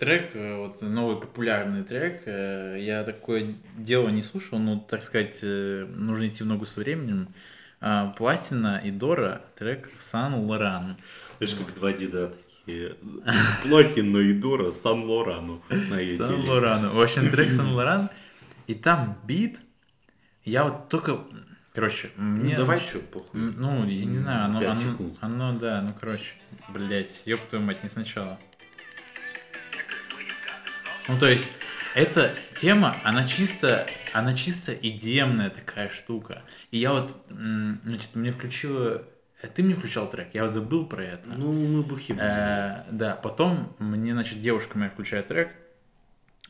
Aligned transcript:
трек, 0.00 0.30
э, 0.34 0.56
вот 0.56 0.80
новый 0.80 1.20
популярный 1.20 1.84
трек, 1.84 2.22
э, 2.24 2.78
я 2.80 3.04
такое 3.04 3.54
дело 3.76 4.08
не 4.08 4.22
слушал, 4.22 4.58
но, 4.58 4.78
так 4.78 5.04
сказать, 5.04 5.40
э, 5.42 5.86
нужно 5.94 6.26
идти 6.26 6.42
в 6.42 6.46
ногу 6.46 6.64
со 6.64 6.80
временем. 6.80 7.28
А, 7.82 8.08
Платина 8.16 8.80
и 8.82 8.90
Дора, 8.90 9.42
трек 9.58 9.90
Сан 9.98 10.34
Лоран. 10.34 10.96
Знаешь, 11.38 11.54
как 11.54 11.74
два 11.74 11.92
деда 11.92 12.32
такие. 12.64 12.96
Платина 13.62 14.18
и 14.18 14.32
Дора, 14.32 14.72
Сан 14.72 15.04
Лорану. 15.04 15.62
Сан 15.68 16.48
Лорану. 16.48 16.92
В 16.94 17.00
общем, 17.00 17.30
трек 17.30 17.50
Сан 17.50 17.74
Лоран. 17.74 18.10
И 18.66 18.74
там 18.74 19.18
бит. 19.24 19.58
Я 20.44 20.64
вот 20.64 20.88
только... 20.88 21.20
Короче, 21.74 22.10
мне... 22.16 22.54
Ну, 22.54 22.64
давай 22.64 22.80
что, 22.80 22.98
похуй. 23.00 23.38
Ну, 23.38 23.86
я 23.86 24.04
не 24.04 24.18
знаю, 24.18 24.46
оно, 24.46 24.58
оно, 24.60 25.14
оно, 25.20 25.58
да, 25.58 25.82
ну, 25.82 25.90
короче, 25.98 26.34
блять, 26.68 27.22
ёб 27.26 27.40
твою 27.48 27.64
мать, 27.64 27.82
не 27.82 27.88
сначала. 27.88 28.38
Ну, 31.08 31.18
то 31.18 31.28
есть, 31.28 31.52
эта 31.94 32.30
тема, 32.60 32.94
она 33.04 33.26
чисто, 33.26 33.86
она 34.12 34.34
чисто 34.34 34.72
идемная 34.72 35.50
такая 35.50 35.88
штука. 35.88 36.42
И 36.70 36.78
я 36.78 36.92
вот, 36.92 37.16
значит, 37.28 38.14
мне 38.14 38.32
включила... 38.32 39.02
э, 39.42 39.48
Ты 39.48 39.62
мне 39.62 39.74
включал 39.74 40.08
трек, 40.08 40.28
я 40.34 40.44
вот 40.44 40.52
забыл 40.52 40.86
про 40.86 41.04
это. 41.04 41.30
Ну, 41.30 41.52
мы 41.52 41.82
бухи. 41.82 42.14
Э, 42.18 42.84
да, 42.90 43.16
потом 43.16 43.74
мне, 43.78 44.12
значит, 44.12 44.40
девушка 44.40 44.78
моя 44.78 44.90
включает 44.90 45.28
трек, 45.28 45.50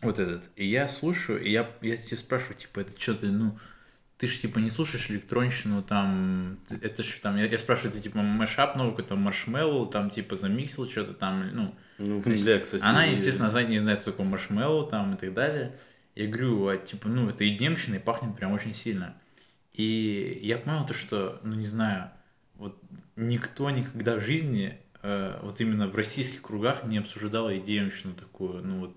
вот 0.02 0.18
этот, 0.18 0.51
и 0.56 0.66
я 0.66 0.88
слушаю, 0.88 1.42
и 1.42 1.51
я, 1.51 1.70
я 1.82 1.96
тебя 1.96 2.16
спрашиваю, 2.16 2.56
типа, 2.56 2.80
это 2.80 2.98
что 3.01 3.14
ты, 3.14 3.26
ну, 3.26 3.59
ты 4.16 4.28
же, 4.28 4.38
типа, 4.38 4.59
не 4.59 4.70
слушаешь 4.70 5.10
электронщину, 5.10 5.82
там, 5.82 6.59
это 6.68 7.02
что 7.02 7.23
там, 7.23 7.37
я, 7.37 7.46
я 7.46 7.59
спрашиваю, 7.59 7.92
ты, 7.92 8.01
типа, 8.01 8.18
мэшап 8.18 8.76
новый, 8.76 8.92
какой-то 8.92 9.16
маршмеллоу, 9.16 9.87
там, 9.87 10.10
типа, 10.10 10.37
замиксил 10.37 10.88
что-то 10.88 11.14
там, 11.14 11.48
ну, 11.54 11.74
Ну, 12.00 12.22
то 12.22 12.30
есть 12.30 12.42
бля, 12.42 12.59
кстати. 12.59 12.82
она, 12.82 13.04
естественно, 13.04 13.50
знает, 13.50 13.68
не 13.68 13.78
знает, 13.78 14.00
что 14.00 14.12
такое 14.12 14.27
маршмеллоу 14.27 14.86
там 14.86 15.14
и 15.14 15.16
так 15.18 15.34
далее. 15.34 15.76
Я 16.15 16.26
говорю, 16.29 16.66
а, 16.66 16.76
типа, 16.79 17.09
ну, 17.09 17.29
это 17.29 17.46
идемщина 17.46 17.96
и 17.96 17.98
пахнет 17.98 18.34
прям 18.37 18.52
очень 18.52 18.74
сильно. 18.74 19.15
И 19.74 20.40
я 20.42 20.57
понял 20.57 20.87
то, 20.87 20.95
что, 20.95 21.40
ну, 21.45 21.54
не 21.54 21.66
знаю, 21.66 22.10
вот 22.54 22.80
никто 23.16 23.70
никогда 23.70 24.15
в 24.16 24.23
жизни, 24.23 24.79
э, 25.02 25.38
вот 25.42 25.60
именно 25.60 25.88
в 25.88 25.95
российских 25.95 26.40
кругах 26.42 26.84
не 26.84 26.98
обсуждал 26.98 27.52
идемщину 27.52 28.14
такую, 28.14 28.64
ну, 28.64 28.80
вот, 28.80 28.96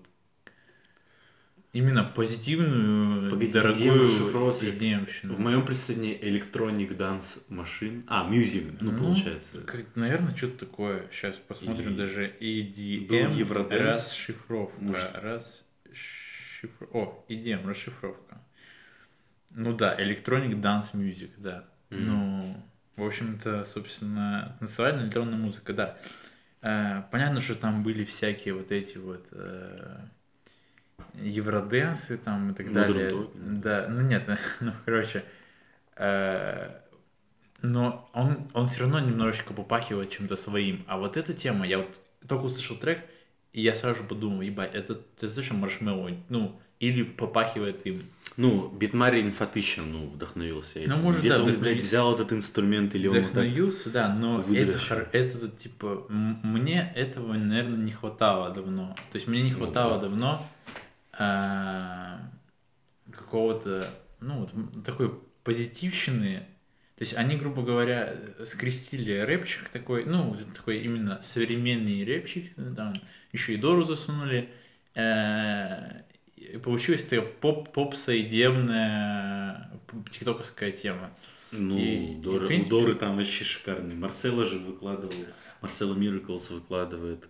именно 1.74 2.04
позитивную, 2.04 3.30
Погоди, 3.30 3.52
дорогую 3.52 4.08
идемщину. 4.08 5.34
В 5.34 5.40
моем 5.40 5.66
представлении 5.66 6.18
Electronic 6.18 6.96
Dance 6.96 7.42
Machine. 7.50 8.04
А, 8.06 8.30
Music, 8.30 8.78
ну, 8.80 8.92
Ну, 8.92 8.98
получается. 8.98 9.58
наверное, 9.96 10.34
что-то 10.34 10.66
такое. 10.66 11.06
Сейчас 11.10 11.36
посмотрим 11.36 11.88
Или 11.88 11.96
даже 11.96 12.32
EDM 12.40 13.88
расшифровка. 13.88 14.80
Может. 14.80 15.10
Расшифр... 15.14 16.88
О, 16.92 17.24
EDM 17.28 17.68
расшифровка. 17.68 18.40
Ну 19.50 19.76
да, 19.76 19.96
Electronic 20.00 20.60
Dance 20.60 20.94
Music, 20.94 21.30
да. 21.36 21.64
Мгм. 21.90 22.06
Ну, 22.06 22.64
в 22.96 23.04
общем-то, 23.04 23.64
собственно, 23.64 24.56
танцевальная 24.60 25.04
электронная 25.04 25.38
музыка, 25.38 25.72
да. 25.72 25.98
Э, 26.62 27.02
понятно, 27.10 27.40
что 27.40 27.56
там 27.56 27.82
были 27.82 28.04
всякие 28.04 28.54
вот 28.54 28.72
эти 28.72 28.96
вот 28.96 29.28
э, 29.32 29.98
евроденсы 31.14 32.16
там 32.16 32.50
и 32.50 32.54
так 32.54 32.66
Modern 32.66 32.72
далее. 32.72 33.10
Talking. 33.10 33.30
Да, 33.34 33.86
ну 33.88 34.00
нет, 34.02 34.28
ну 34.60 34.72
короче, 34.84 35.24
э, 35.96 36.70
но 37.62 38.10
он, 38.12 38.48
он 38.52 38.66
все 38.66 38.82
равно 38.82 39.00
немножечко 39.00 39.54
попахивает 39.54 40.10
чем-то 40.10 40.36
своим. 40.36 40.84
А 40.86 40.98
вот 40.98 41.16
эта 41.16 41.32
тема, 41.32 41.66
я 41.66 41.78
вот 41.78 42.00
только 42.26 42.44
услышал 42.44 42.76
трек, 42.76 43.00
и 43.52 43.62
я 43.62 43.74
сразу 43.76 44.02
же 44.02 44.08
подумал, 44.08 44.42
ебать, 44.42 44.74
это, 44.74 44.98
это 45.20 45.34
точно 45.34 45.56
Marshmello, 45.56 46.10
ну, 46.28 46.60
или 46.80 47.04
попахивает 47.04 47.86
им. 47.86 48.02
Ну, 48.36 48.68
битмарь, 48.68 49.22
инфа 49.22 49.42
тыща, 49.42 49.82
ну, 49.82 50.06
вдохновился 50.08 50.80
этим. 50.80 50.90
Ну, 50.90 50.96
может, 50.96 51.20
Где-то 51.20 51.38
да, 51.38 51.44
он, 51.44 51.48
вдохнови- 51.50 51.60
блядь, 51.60 51.82
взял 51.82 52.14
этот 52.14 52.32
инструмент, 52.32 52.94
или 52.94 53.06
он 53.06 53.14
так... 53.14 53.22
Вдохновился, 53.24 53.90
да, 53.90 54.12
но 54.12 54.40
это, 54.40 54.48
выдрешил. 54.48 54.96
хор- 54.96 55.08
это 55.12 55.48
типа, 55.48 56.06
мне 56.08 56.92
этого, 56.96 57.34
наверное, 57.34 57.78
не 57.78 57.92
хватало 57.92 58.50
давно. 58.50 58.94
То 59.12 59.16
есть 59.16 59.28
мне 59.28 59.42
не 59.42 59.52
хватало 59.52 60.00
давно 60.00 60.44
а, 61.18 62.20
какого-то, 63.10 63.86
ну, 64.20 64.40
вот 64.40 64.84
такой 64.84 65.12
позитивщины. 65.44 66.46
То 66.96 67.02
есть 67.02 67.14
они, 67.16 67.36
грубо 67.36 67.62
говоря, 67.62 68.14
э, 68.38 68.44
скрестили 68.46 69.18
рэпчик 69.18 69.68
такой, 69.68 70.04
ну, 70.04 70.36
такой 70.54 70.78
именно 70.78 71.20
современный 71.22 72.04
рэпчик, 72.04 72.52
э, 72.56 72.72
там 72.76 72.94
еще 73.32 73.54
и 73.54 73.56
Дору 73.56 73.84
засунули. 73.84 74.48
э, 74.96 76.02
и 76.36 76.56
получилась 76.58 77.02
такая 77.02 77.22
поп 77.22 77.72
попсоидемная 77.72 79.70
п- 79.86 80.08
тиктоковская 80.10 80.70
тема. 80.70 81.10
Ну, 81.52 81.76
И- 81.78 82.12
и, 82.12 82.14
Дора- 82.16 82.44
в 82.44 82.46
принципе- 82.48 82.74
у 82.74 82.80
Доры 82.80 82.94
там 82.94 83.16
вообще 83.16 83.44
шикарный. 83.44 83.94
Марсела 83.94 84.44
же 84.44 84.58
выкладывал, 84.58 85.14
Марсела 85.60 85.94
Мираклс 85.94 86.50
выкладывает 86.50 87.26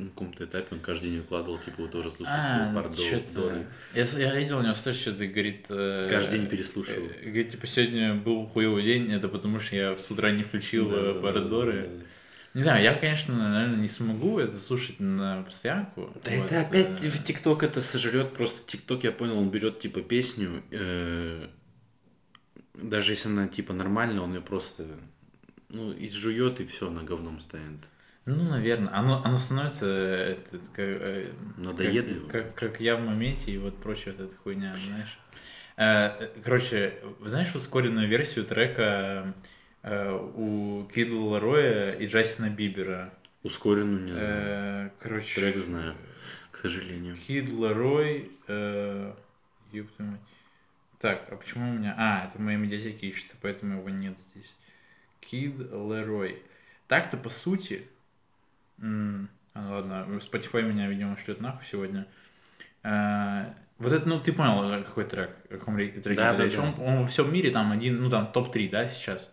на 0.00 0.08
каком-то 0.10 0.44
этапе, 0.44 0.66
он 0.74 0.80
каждый 0.80 1.10
день 1.10 1.18
выкладывал, 1.20 1.58
типа, 1.58 1.82
вы 1.82 1.88
тоже 1.88 2.10
слушаете 2.10 2.40
А, 2.40 2.72
Пардо, 2.74 2.96
что-то... 2.96 3.32
Доры. 3.34 3.66
Я, 3.94 4.02
я 4.04 4.34
видел 4.34 4.58
у 4.58 4.62
него 4.62 4.74
сторис, 4.74 5.00
что-то 5.00 5.26
говорит... 5.26 5.66
э, 5.68 6.08
Каждый 6.10 6.38
день 6.38 6.48
переслушивал. 6.48 7.06
э, 7.06 7.24
Говорит, 7.24 7.50
типа, 7.50 7.66
сегодня 7.66 8.14
был 8.14 8.46
хуевый 8.46 8.82
день, 8.82 9.12
это 9.12 9.28
потому 9.28 9.60
что 9.60 9.76
я 9.76 9.96
с 9.96 10.10
утра 10.10 10.30
не 10.30 10.42
включил 10.42 10.90
э, 10.92 11.20
Да, 11.20 11.32
да, 11.32 11.40
да. 11.40 11.86
Не 12.52 12.62
знаю, 12.62 12.82
я, 12.82 12.94
конечно, 12.94 13.34
наверное, 13.50 13.76
не 13.76 13.86
смогу 13.86 14.40
это 14.40 14.58
слушать 14.58 14.98
на 14.98 15.42
постоянку. 15.44 16.12
Да 16.24 16.30
Вот, 16.36 16.46
это 16.46 16.60
опять 16.62 16.98
в 16.98 17.24
ТикТок 17.24 17.62
это 17.62 17.80
сожрет 17.80 18.32
просто 18.32 18.68
ТикТок, 18.68 19.04
я 19.04 19.12
понял, 19.12 19.38
он 19.38 19.50
берет 19.50 19.78
типа 19.78 20.00
песню, 20.00 20.62
э, 20.72 21.46
даже 22.74 23.12
если 23.12 23.28
она 23.28 23.46
типа 23.46 23.72
нормальная, 23.72 24.20
он 24.20 24.34
ее 24.34 24.40
просто 24.40 24.84
ну, 25.68 25.92
изжует 25.96 26.60
и 26.60 26.66
все, 26.66 26.90
на 26.90 27.04
говном 27.04 27.40
станет. 27.40 27.78
Ну, 28.30 28.44
наверное. 28.44 28.94
Оно, 28.94 29.20
оно 29.24 29.38
становится 29.38 29.86
э, 29.86 30.32
этот, 30.32 30.68
как, 30.68 30.86
э, 30.86 31.32
Надоедливым. 31.56 32.28
Как, 32.28 32.54
как, 32.54 32.72
как 32.72 32.80
я 32.80 32.96
в 32.96 33.00
моменте 33.00 33.50
и 33.50 33.58
вот 33.58 33.76
прочая 33.78 34.14
вот 34.14 34.28
эта 34.28 34.36
хуйня, 34.36 34.76
знаешь. 34.86 35.18
Э, 35.76 36.28
Короче, 36.44 36.94
знаешь 37.24 37.54
ускоренную 37.54 38.08
версию 38.08 38.44
трека 38.44 39.34
у 39.82 40.86
Кида 40.94 41.16
Лароя 41.16 41.92
и 41.92 42.06
Джастина 42.06 42.50
Бибера? 42.50 43.12
Ускоренную 43.42 44.04
не 44.04 44.12
знаю. 44.12 44.92
Короче, 45.00 45.40
Трек 45.40 45.56
знаю, 45.56 45.94
к 46.52 46.58
сожалению. 46.58 47.16
Кид 47.16 47.50
Ларой, 47.50 48.30
ёб 49.72 49.90
твою 49.96 50.10
мать. 50.12 50.20
Так, 50.98 51.26
а 51.30 51.36
почему 51.36 51.70
у 51.70 51.72
меня... 51.72 51.94
А, 51.96 52.26
это 52.28 52.36
в 52.36 52.42
моей 52.42 52.58
медиатеке 52.58 53.08
ищется, 53.08 53.34
поэтому 53.40 53.78
его 53.78 53.88
нет 53.88 54.18
здесь. 54.18 54.54
Кид 55.20 55.58
Лерой. 55.58 56.42
Так-то, 56.86 57.16
по 57.16 57.30
сути... 57.30 57.86
м, 58.80 59.28
а, 59.54 59.70
ладно, 59.76 60.06
Spotify 60.18 60.62
меня, 60.62 60.88
видимо, 60.88 61.16
шлет 61.16 61.40
нахуй 61.40 61.64
сегодня. 61.64 62.06
Э, 62.82 63.46
вот 63.78 63.92
это, 63.92 64.08
ну, 64.08 64.20
ты 64.20 64.32
понял, 64.32 64.62
э, 64.70 64.82
какой 64.82 65.04
трек, 65.04 65.36
о 65.50 65.58
каком 65.58 65.76
ре- 65.76 65.88
треке 65.90 66.16
Да, 66.20 66.34
да, 66.34 66.44
речь. 66.44 66.56
да. 66.56 66.62
Он, 66.62 66.74
он 66.80 67.00
во 67.02 67.06
всем 67.06 67.32
мире 67.32 67.50
там 67.50 67.72
один, 67.72 68.00
ну, 68.02 68.10
там 68.10 68.32
топ-3, 68.32 68.68
да, 68.70 68.88
сейчас. 68.88 69.32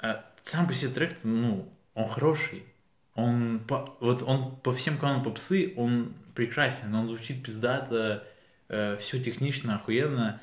Э, 0.00 0.16
Сам 0.42 0.66
по 0.68 0.74
себе 0.74 0.92
трек, 0.92 1.16
ну, 1.24 1.68
он 1.94 2.08
хороший. 2.08 2.64
Он 3.14 3.60
по, 3.66 3.96
вот 4.00 4.22
он 4.22 4.56
по 4.56 4.72
всем 4.72 4.96
каналам 4.98 5.24
попсы, 5.24 5.72
он 5.76 6.14
прекрасен, 6.34 6.94
он 6.94 7.08
звучит 7.08 7.42
пиздато, 7.42 8.22
все 8.68 9.18
технично, 9.20 9.76
охуенно, 9.76 10.40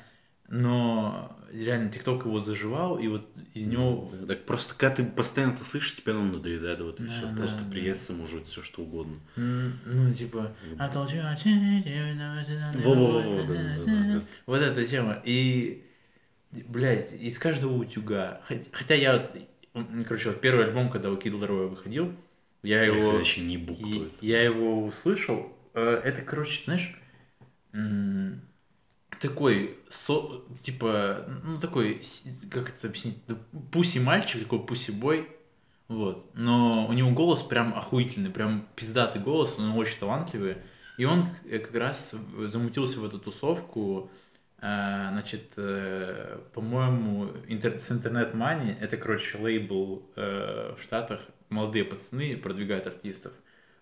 но 0.48 1.36
реально 1.52 1.90
ТикТок 1.90 2.24
его 2.26 2.40
заживал, 2.40 2.98
и 2.98 3.06
вот 3.08 3.28
из 3.54 3.64
него... 3.66 4.10
Да, 4.12 4.34
Так 4.34 4.44
просто 4.44 4.74
когда 4.76 4.96
ты 4.96 5.04
постоянно 5.04 5.52
это 5.52 5.64
слышишь, 5.64 5.96
тебе 5.96 6.12
оно 6.12 6.24
надоедает, 6.24 6.80
вот 6.80 7.00
и 7.00 7.04
Да, 7.04 7.12
все. 7.12 7.26
да, 7.26 7.36
Просто 7.36 7.62
да. 7.64 7.70
приеться 7.70 8.12
может 8.12 8.46
все 8.48 8.62
что 8.62 8.82
угодно. 8.82 9.16
Ну, 9.36 10.12
типа... 10.12 10.54
Changed 10.78 11.84
you, 11.84 12.82
Во-во-во-во, 12.82 13.42
да, 13.42 13.54
да, 13.54 13.84
да, 13.84 14.14
да. 14.18 14.22
Вот 14.46 14.60
эта 14.60 14.84
тема. 14.84 15.20
И, 15.24 15.84
блядь, 16.52 17.12
из 17.12 17.38
каждого 17.38 17.72
утюга. 17.74 18.40
Хот- 18.48 18.68
Хотя 18.72 18.94
я, 18.94 19.30
короче, 20.06 20.30
вот 20.30 20.40
первый 20.40 20.66
альбом, 20.66 20.90
когда 20.90 21.10
у 21.10 21.16
Кидл 21.16 21.44
Роя 21.44 21.66
выходил, 21.68 22.12
я 22.62 22.82
его... 22.82 23.12
вообще 23.12 23.42
не 23.42 23.58
буквы. 23.58 24.10
я 24.20 24.42
его 24.42 24.84
услышал. 24.84 25.52
Э, 25.74 26.00
Это, 26.04 26.22
короче, 26.22 26.62
знаешь, 26.64 26.98
такой, 29.28 29.78
со- 29.88 30.42
типа, 30.62 31.26
ну, 31.44 31.58
такой, 31.58 32.00
как 32.50 32.70
это 32.70 32.88
объяснить, 32.88 33.18
да, 33.26 33.36
пуси-мальчик, 33.72 34.42
такой 34.42 34.64
пуси-бой, 34.66 35.28
вот. 35.88 36.30
Но 36.34 36.86
у 36.88 36.92
него 36.92 37.10
голос 37.10 37.42
прям 37.42 37.74
охуительный, 37.74 38.30
прям 38.30 38.68
пиздатый 38.76 39.20
голос, 39.22 39.58
он 39.58 39.70
очень 39.72 39.98
талантливый. 39.98 40.58
И 40.96 41.04
он 41.04 41.28
э, 41.44 41.58
как 41.58 41.74
раз 41.74 42.14
замутился 42.46 43.00
в 43.00 43.04
эту 43.04 43.18
тусовку, 43.18 44.10
э, 44.58 45.08
значит, 45.10 45.54
э, 45.56 46.40
по-моему, 46.54 47.30
с 47.48 47.92
Интернет 47.92 48.34
Money, 48.34 48.76
это, 48.80 48.96
короче, 48.96 49.38
лейбл 49.38 50.10
в 50.16 50.76
Штатах, 50.80 51.20
молодые 51.50 51.84
пацаны 51.84 52.36
продвигают 52.36 52.86
артистов. 52.86 53.32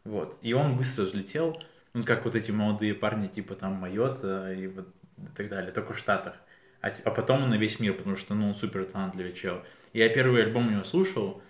Вот. 0.05 0.39
И 0.43 0.53
он 0.53 0.77
быстро 0.77 1.05
взлетел, 1.05 1.61
Ну, 1.95 2.05
как 2.05 2.25
вот 2.25 2.35
эти 2.37 2.51
молодые 2.51 2.95
парни, 2.95 3.29
типа 3.29 3.55
там 3.55 3.75
Майота 3.75 4.53
и 4.53 4.67
вот 4.67 4.89
и 5.19 5.37
так 5.37 5.49
далее, 5.49 5.73
только 5.73 5.95
в 5.95 5.99
Штатах. 5.99 6.35
А, 6.81 6.93
а 7.05 7.11
потом 7.11 7.49
на 7.49 7.55
весь 7.55 7.81
мир, 7.81 7.95
потому 7.95 8.17
что, 8.17 8.35
ну, 8.35 8.49
он 8.49 8.55
супер 8.55 8.85
талантливый 8.85 9.33
чел. 9.33 9.63
Я 9.93 10.09
первый 10.09 10.43
альбом 10.43 10.69
у 10.69 10.71
него 10.71 10.85
слушал, 10.85 11.43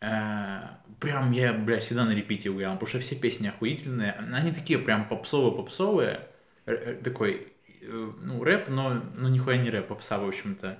э, 0.00 0.60
прям 1.00 1.32
я, 1.32 1.52
бля, 1.52 1.80
всегда 1.80 2.04
на 2.04 2.14
репите 2.14 2.50
угорал, 2.50 2.74
потому 2.74 2.88
что 2.88 2.98
все 3.00 3.16
песни 3.16 3.48
охуительные. 3.48 4.12
Они 4.12 4.52
такие 4.52 4.78
прям 4.78 5.08
попсовые-попсовые, 5.08 6.28
такой, 7.04 7.52
э, 7.82 8.12
ну, 8.22 8.42
рэп, 8.42 8.68
но, 8.68 9.02
ну, 9.16 9.28
нихуя 9.28 9.58
не 9.58 9.70
рэп, 9.70 9.88
попса, 9.88 10.18
в 10.18 10.26
общем-то. 10.26 10.78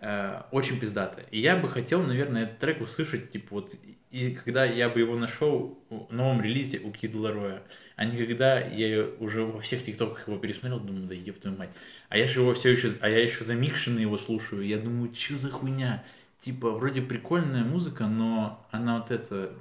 Э, 0.00 0.42
очень 0.50 0.80
пиздато. 0.80 1.22
И 1.30 1.40
я 1.40 1.56
бы 1.56 1.68
хотел, 1.68 2.02
наверное, 2.02 2.44
этот 2.44 2.58
трек 2.58 2.80
услышать, 2.80 3.30
типа, 3.30 3.56
вот, 3.56 3.74
и 4.10 4.34
когда 4.34 4.64
я 4.64 4.88
бы 4.88 4.98
его 4.98 5.16
нашел 5.16 5.78
в 5.88 6.12
новом 6.12 6.42
релизе 6.42 6.80
у 6.80 6.90
Кид 6.90 7.14
Лароя, 7.14 7.62
а 7.94 8.04
не 8.04 8.16
когда 8.18 8.58
я 8.58 9.06
уже 9.20 9.44
во 9.44 9.60
всех 9.60 9.84
тиктоках 9.84 10.26
его 10.26 10.36
пересмотрел, 10.38 10.80
думаю, 10.80 11.06
да 11.06 11.14
еб 11.14 11.38
твою 11.38 11.56
мать. 11.56 11.76
А 12.08 12.18
я 12.18 12.26
же 12.26 12.40
его 12.40 12.52
все 12.52 12.70
еще, 12.70 12.92
а 13.00 13.08
я 13.08 13.22
еще 13.22 13.44
замикшенный 13.44 14.02
его 14.02 14.16
слушаю, 14.16 14.66
я 14.66 14.78
думаю, 14.78 15.14
что 15.14 15.36
за 15.36 15.50
хуйня? 15.50 16.04
Типа, 16.40 16.70
вроде 16.72 17.02
прикольная 17.02 17.62
музыка, 17.62 18.06
но 18.06 18.66
она 18.72 18.98
вот 18.98 19.12
это, 19.12 19.54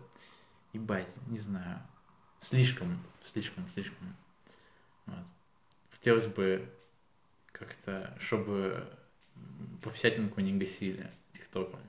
ебать, 0.74 1.08
не 1.28 1.38
знаю, 1.38 1.80
слишком, 2.40 3.04
слишком, 3.32 3.68
слишком. 3.74 4.16
Вот. 5.06 5.26
Хотелось 5.92 6.26
бы 6.26 6.68
как-то, 7.52 8.16
чтобы 8.20 8.88
попсятинку 9.84 10.42
не 10.42 10.54
гасили 10.54 11.12
тиктоком. 11.34 11.80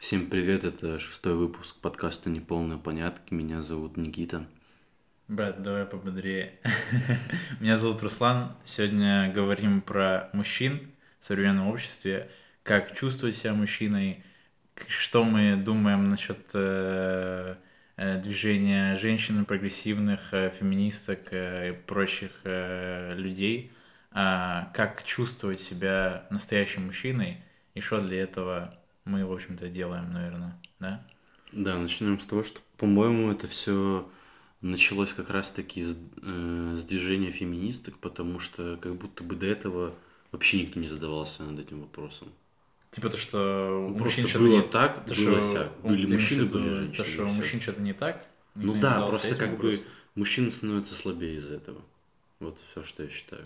Всем 0.00 0.30
привет, 0.30 0.64
это 0.64 0.98
шестой 0.98 1.34
выпуск 1.34 1.76
подкаста 1.76 2.30
«Неполные 2.30 2.78
понятки». 2.78 3.34
Меня 3.34 3.60
зовут 3.60 3.98
Никита. 3.98 4.46
Брат, 5.28 5.62
давай 5.62 5.84
пободрее. 5.84 6.58
Меня 7.60 7.76
зовут 7.76 8.02
Руслан. 8.02 8.56
Сегодня 8.64 9.30
говорим 9.32 9.82
про 9.82 10.30
мужчин 10.32 10.90
в 11.20 11.24
современном 11.26 11.68
обществе, 11.68 12.30
как 12.62 12.96
чувствовать 12.96 13.36
себя 13.36 13.52
мужчиной, 13.52 14.24
что 14.88 15.22
мы 15.22 15.54
думаем 15.54 16.08
насчет 16.08 16.48
э, 16.54 17.56
э, 17.96 18.20
движения 18.22 18.96
женщин, 18.96 19.44
прогрессивных, 19.44 20.32
э, 20.32 20.50
феминисток 20.58 21.28
и 21.32 21.74
прочих 21.86 22.32
людей– 22.44 23.70
а, 24.12 24.70
как 24.74 25.04
чувствовать 25.04 25.60
себя 25.60 26.26
настоящим 26.30 26.86
мужчиной 26.86 27.38
и 27.74 27.80
что 27.80 28.00
для 28.00 28.22
этого 28.22 28.79
мы, 29.04 29.24
в 29.26 29.32
общем-то, 29.32 29.68
делаем, 29.68 30.12
наверное, 30.12 30.56
да? 30.78 31.06
Да, 31.52 31.76
начнем 31.78 32.20
с 32.20 32.24
того, 32.26 32.44
что, 32.44 32.60
по-моему, 32.76 33.30
это 33.32 33.48
все 33.48 34.08
началось 34.60 35.12
как 35.12 35.30
раз-таки 35.30 35.82
с, 35.82 35.96
э, 36.22 36.74
с 36.76 36.84
движения 36.84 37.30
феминисток, 37.30 37.98
потому 37.98 38.38
что 38.38 38.78
как 38.80 38.94
будто 38.94 39.24
бы 39.24 39.34
до 39.34 39.46
этого 39.46 39.94
вообще 40.32 40.62
никто 40.62 40.78
не 40.78 40.86
задавался 40.86 41.42
над 41.42 41.58
этим 41.58 41.80
вопросом. 41.80 42.28
Типа 42.90 43.08
то, 43.08 43.16
что 43.16 43.86
у 43.88 43.98
мужчин 43.98 44.26
что-то 44.26 44.48
не 44.48 44.62
так, 44.62 45.04
то, 45.06 45.14
было 45.14 45.40
что 45.40 45.52
сяк. 45.52 45.80
Были 45.82 46.12
мужчины, 46.12 46.44
были 46.46 46.70
женщины. 46.70 46.96
То, 46.96 47.04
что 47.04 47.24
у 47.24 47.28
мужчин 47.28 47.60
что-то 47.60 47.80
не 47.80 47.92
так. 47.92 48.26
Ну 48.54 48.80
да, 48.80 49.06
просто 49.06 49.36
как 49.36 49.52
вопросом. 49.52 49.80
бы 49.80 49.86
мужчины 50.16 50.50
становятся 50.50 50.94
слабее 50.94 51.36
из-за 51.36 51.54
этого. 51.54 51.80
Вот 52.40 52.58
все, 52.70 52.82
что 52.82 53.04
я 53.04 53.08
считаю 53.08 53.44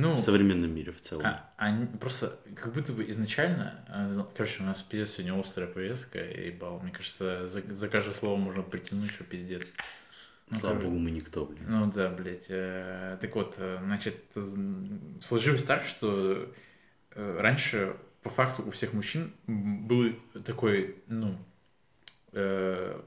ну, 0.00 0.14
в 0.14 0.20
современном 0.20 0.74
мире 0.74 0.92
в 0.92 1.00
целом. 1.00 1.26
А, 1.26 1.50
они 1.56 1.86
просто 1.86 2.38
как 2.56 2.72
будто 2.72 2.92
бы 2.92 3.08
изначально, 3.10 3.84
а, 3.88 4.26
короче, 4.36 4.62
у 4.62 4.66
нас 4.66 4.82
пиздец 4.82 5.10
сегодня 5.10 5.38
острая 5.38 5.68
повестка, 5.68 6.18
и 6.18 6.50
бал, 6.50 6.80
мне 6.80 6.90
кажется, 6.90 7.46
за, 7.46 7.60
за 7.72 7.88
каждое 7.88 8.14
слово 8.14 8.36
можно 8.36 8.62
притянуть, 8.62 9.10
что 9.10 9.24
пиздец. 9.24 9.66
Ну, 10.48 10.58
Слава 10.58 10.74
короче, 10.74 10.88
богу, 10.88 10.98
мы 10.98 11.10
никто, 11.10 11.44
блин. 11.44 11.64
Ну 11.68 11.92
да, 11.92 12.08
блядь. 12.08 12.46
Э, 12.48 13.18
так 13.20 13.34
вот, 13.36 13.54
э, 13.58 13.78
значит, 13.84 14.16
сложилось 15.22 15.62
так, 15.62 15.84
что 15.84 16.52
э, 17.12 17.36
раньше 17.38 17.96
по 18.22 18.30
факту 18.30 18.64
у 18.66 18.70
всех 18.70 18.92
мужчин 18.92 19.32
был 19.46 20.12
такой, 20.44 20.96
ну, 21.06 21.36
э, 22.32 23.00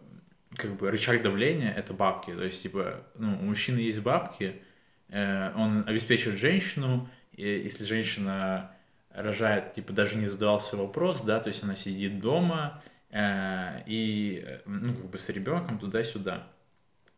как 0.56 0.76
бы 0.76 0.90
рычаг 0.90 1.22
давления 1.22 1.74
это 1.74 1.94
бабки. 1.94 2.32
То 2.32 2.44
есть, 2.44 2.62
типа, 2.64 3.04
ну, 3.16 3.34
у 3.40 3.44
мужчины 3.44 3.80
есть 3.80 4.00
бабки, 4.00 4.46
Э, 4.46 4.73
он 5.10 5.84
обеспечивает 5.88 6.40
женщину, 6.40 7.10
если 7.34 7.84
женщина 7.84 8.72
рожает, 9.14 9.74
типа, 9.74 9.94
даже 9.94 10.18
не 10.18 10.28
задавался 10.28 10.76
вопрос, 10.76 11.22
да, 11.22 11.40
то 11.40 11.50
есть 11.50 11.64
она 11.64 11.76
сидит 11.76 12.20
дома 12.20 12.82
э, 13.12 13.84
и, 13.86 14.60
ну, 14.66 14.94
как 14.94 15.06
бы 15.06 15.18
с 15.18 15.30
ребенком 15.30 15.78
туда-сюда. 15.80 16.48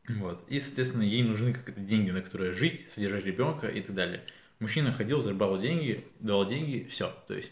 Вот. 0.08 0.46
И, 0.50 0.60
соответственно, 0.60 1.04
ей 1.04 1.24
нужны 1.24 1.54
как-то 1.54 1.80
деньги, 1.80 2.12
на 2.12 2.22
которые 2.22 2.52
жить, 2.52 2.90
содержать 2.90 3.26
ребенка 3.26 3.68
и 3.68 3.82
так 3.82 3.96
далее. 3.96 4.24
Мужчина 4.60 4.94
ходил, 4.94 5.22
зарабатывал 5.22 5.60
деньги, 5.60 6.06
давал 6.20 6.48
деньги, 6.48 6.86
все. 6.90 7.12
То 7.28 7.34
есть, 7.34 7.52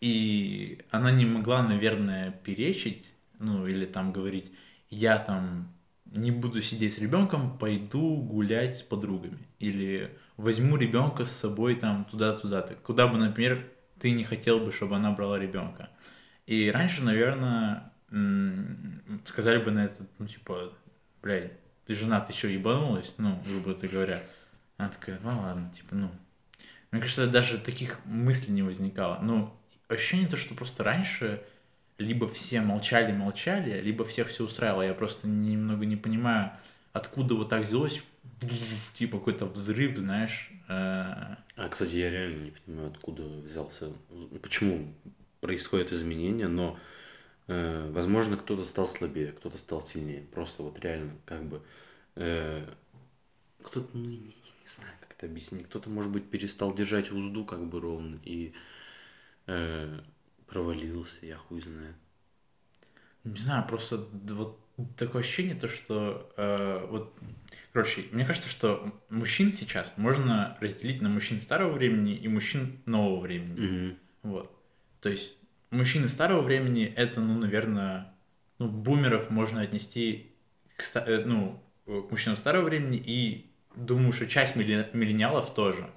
и 0.00 0.80
она 0.90 1.10
не 1.10 1.26
могла, 1.26 1.62
наверное, 1.62 2.30
перечить, 2.30 3.12
ну, 3.38 3.66
или 3.66 3.84
там 3.84 4.12
говорить, 4.12 4.50
я 4.88 5.18
там 5.18 5.72
не 6.10 6.30
буду 6.30 6.60
сидеть 6.60 6.94
с 6.94 6.98
ребенком, 6.98 7.56
пойду 7.58 8.16
гулять 8.16 8.78
с 8.78 8.82
подругами. 8.82 9.38
Или 9.58 10.10
возьму 10.36 10.76
ребенка 10.76 11.24
с 11.24 11.30
собой 11.30 11.76
там 11.76 12.04
туда-туда. 12.04 12.60
-туда. 12.60 12.76
Куда 12.82 13.06
бы, 13.06 13.18
например, 13.18 13.66
ты 13.98 14.10
не 14.12 14.24
хотел 14.24 14.60
бы, 14.60 14.72
чтобы 14.72 14.96
она 14.96 15.12
брала 15.12 15.38
ребенка. 15.38 15.90
И 16.46 16.70
раньше, 16.70 17.02
наверное, 17.04 17.92
сказали 19.24 19.62
бы 19.62 19.70
на 19.70 19.84
это, 19.84 20.06
ну, 20.18 20.26
типа, 20.26 20.72
блядь, 21.22 21.52
ты 21.86 21.94
жена, 21.94 22.20
ты 22.20 22.32
еще 22.32 22.52
ебанулась, 22.52 23.14
ну, 23.18 23.40
грубо 23.46 23.74
говоря. 23.74 24.22
Она 24.76 24.88
такая, 24.88 25.20
ну 25.22 25.40
ладно, 25.40 25.70
типа, 25.70 25.94
ну. 25.94 26.10
Мне 26.90 27.00
кажется, 27.00 27.28
даже 27.28 27.58
таких 27.58 28.04
мыслей 28.04 28.54
не 28.54 28.62
возникало. 28.62 29.20
Ну, 29.22 29.54
ощущение 29.88 30.26
то, 30.26 30.36
что 30.36 30.54
просто 30.54 30.82
раньше 30.82 31.42
либо 32.00 32.26
все 32.26 32.62
молчали-молчали, 32.62 33.80
либо 33.80 34.04
всех 34.04 34.28
все 34.28 34.44
устраивало. 34.44 34.82
Я 34.82 34.94
просто 34.94 35.28
немного 35.28 35.84
не 35.84 35.96
понимаю, 35.96 36.50
откуда 36.92 37.34
вот 37.34 37.50
так 37.50 37.62
взялось, 37.62 38.02
типа 38.94 39.18
какой-то 39.18 39.46
взрыв, 39.46 39.96
знаешь. 39.96 40.50
Э. 40.68 41.36
А, 41.56 41.68
кстати, 41.68 41.96
я 41.96 42.10
реально 42.10 42.44
не 42.44 42.50
понимаю, 42.52 42.88
откуда 42.88 43.22
взялся, 43.22 43.92
почему 44.40 44.94
происходят 45.40 45.92
изменения, 45.92 46.48
но, 46.48 46.78
э, 47.48 47.90
возможно, 47.92 48.36
кто-то 48.38 48.64
стал 48.64 48.86
слабее, 48.86 49.32
кто-то 49.32 49.58
стал 49.58 49.82
сильнее. 49.82 50.22
Просто 50.32 50.62
вот 50.62 50.80
реально, 50.80 51.12
как 51.26 51.44
бы, 51.44 51.62
э, 52.16 52.66
кто-то, 53.62 53.88
ну, 53.92 54.08
не, 54.08 54.16
не 54.16 54.66
знаю, 54.66 54.92
как 55.00 55.14
это 55.18 55.26
объяснить, 55.26 55.66
кто-то, 55.66 55.90
может 55.90 56.10
быть, 56.10 56.30
перестал 56.30 56.74
держать 56.74 57.10
узду 57.12 57.44
как 57.44 57.66
бы 57.66 57.78
ровно 57.78 58.18
и 58.24 58.54
э, 59.46 60.00
провалился, 60.50 61.26
я 61.26 61.36
хуй 61.36 61.60
знаю. 61.60 61.94
Не 63.24 63.38
знаю, 63.38 63.66
просто 63.66 64.06
вот 64.12 64.58
такое 64.96 65.22
ощущение, 65.22 65.54
то, 65.54 65.68
что 65.68 66.32
э, 66.36 66.86
вот, 66.86 67.14
короче, 67.72 68.04
мне 68.12 68.24
кажется, 68.24 68.48
что 68.48 68.92
мужчин 69.10 69.52
сейчас 69.52 69.92
можно 69.96 70.56
разделить 70.60 71.02
на 71.02 71.08
мужчин 71.08 71.38
старого 71.38 71.72
времени 71.72 72.14
и 72.14 72.28
мужчин 72.28 72.80
нового 72.86 73.20
времени. 73.20 73.58
Mm-hmm. 73.58 73.96
Вот. 74.22 74.56
То 75.00 75.10
есть 75.10 75.36
мужчины 75.70 76.08
старого 76.08 76.42
времени 76.42 76.84
это, 76.84 77.20
ну, 77.20 77.38
наверное, 77.38 78.14
ну, 78.58 78.68
бумеров 78.68 79.30
можно 79.30 79.60
отнести 79.60 80.32
к, 80.76 80.84
э, 80.96 81.24
ну, 81.24 81.62
к 81.86 82.10
мужчинам 82.10 82.36
старого 82.36 82.64
времени 82.64 83.02
и 83.04 83.50
думаю, 83.76 84.12
что 84.12 84.26
часть 84.26 84.56
миллениалов 84.56 85.54
тоже. 85.54 85.90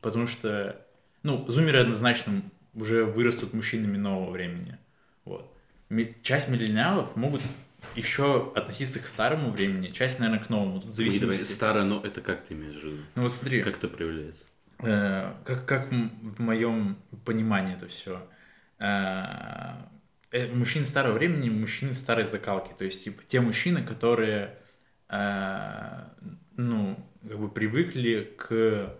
Потому 0.00 0.26
что, 0.26 0.84
ну, 1.22 1.46
зумеры 1.48 1.80
однозначно 1.80 2.42
уже 2.80 3.04
вырастут 3.04 3.52
мужчинами 3.52 3.96
нового 3.96 4.30
времени. 4.30 4.78
Вот. 5.24 5.52
Часть 6.22 6.48
миллениалов 6.48 7.16
могут 7.16 7.42
еще 7.94 8.52
относиться 8.54 9.00
к 9.00 9.06
старому 9.06 9.50
времени, 9.50 9.88
часть, 9.88 10.18
наверное, 10.18 10.44
к 10.44 10.48
новому. 10.48 10.80
Тут 10.80 10.94
зависит. 10.94 11.22
Давай, 11.22 11.38
старое, 11.38 11.84
но 11.84 12.00
это 12.00 12.20
как 12.20 12.44
ты 12.44 12.54
имеешь 12.54 12.80
в 12.80 12.84
виду? 12.84 13.02
Ну 13.14 13.22
вот 13.22 13.32
смотри. 13.32 13.62
Как 13.62 13.78
это 13.78 13.88
проявляется? 13.88 14.44
Э, 14.80 15.32
как, 15.44 15.66
как 15.66 15.90
в, 15.90 16.36
в 16.36 16.40
моем 16.40 16.98
понимании 17.24 17.74
это 17.74 17.86
все. 17.86 18.28
Э, 18.78 19.74
э, 20.30 20.52
мужчины 20.52 20.86
старого 20.86 21.14
времени, 21.14 21.50
мужчины 21.50 21.94
старой 21.94 22.24
закалки. 22.24 22.72
То 22.76 22.84
есть, 22.84 23.04
типа, 23.04 23.22
те 23.26 23.40
мужчины, 23.40 23.82
которые, 23.82 24.56
э, 25.08 26.04
ну, 26.56 26.98
как 27.26 27.38
бы 27.38 27.50
привыкли 27.50 28.34
к 28.36 28.94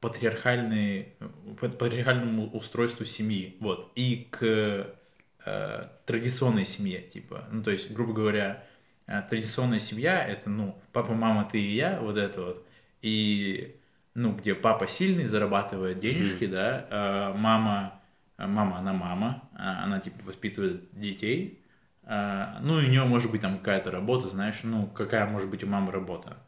патриархальной, 0.00 1.14
патриархальному 1.60 2.48
устройству 2.50 3.04
семьи, 3.04 3.56
вот, 3.60 3.92
и 3.94 4.28
к 4.30 4.94
э, 5.44 5.88
традиционной 6.06 6.64
семье, 6.64 7.00
типа, 7.02 7.44
ну, 7.52 7.62
то 7.62 7.70
есть, 7.70 7.90
грубо 7.92 8.14
говоря, 8.14 8.64
э, 9.06 9.22
традиционная 9.28 9.78
семья, 9.78 10.24
это, 10.26 10.48
ну, 10.48 10.80
папа, 10.92 11.12
мама, 11.12 11.48
ты 11.50 11.60
и 11.60 11.74
я, 11.74 12.00
вот 12.00 12.16
это 12.16 12.40
вот, 12.40 12.66
и, 13.02 13.76
ну, 14.14 14.32
где 14.32 14.54
папа 14.54 14.88
сильный, 14.88 15.26
зарабатывает 15.26 16.00
денежки, 16.00 16.44
mm-hmm. 16.44 16.50
да, 16.50 16.86
э, 16.90 17.38
мама, 17.38 18.00
мама, 18.38 18.78
она 18.78 18.94
мама, 18.94 19.48
а 19.54 19.84
она, 19.84 20.00
типа, 20.00 20.24
воспитывает 20.24 20.88
детей, 20.98 21.62
э, 22.04 22.46
ну, 22.62 22.80
и 22.80 22.86
у 22.86 22.88
нее 22.88 23.04
может 23.04 23.30
быть 23.30 23.42
там 23.42 23.58
какая-то 23.58 23.90
работа, 23.90 24.28
знаешь, 24.28 24.60
ну, 24.62 24.86
какая 24.86 25.26
может 25.26 25.50
быть 25.50 25.62
у 25.62 25.66
мамы 25.66 25.92
работа. 25.92 26.38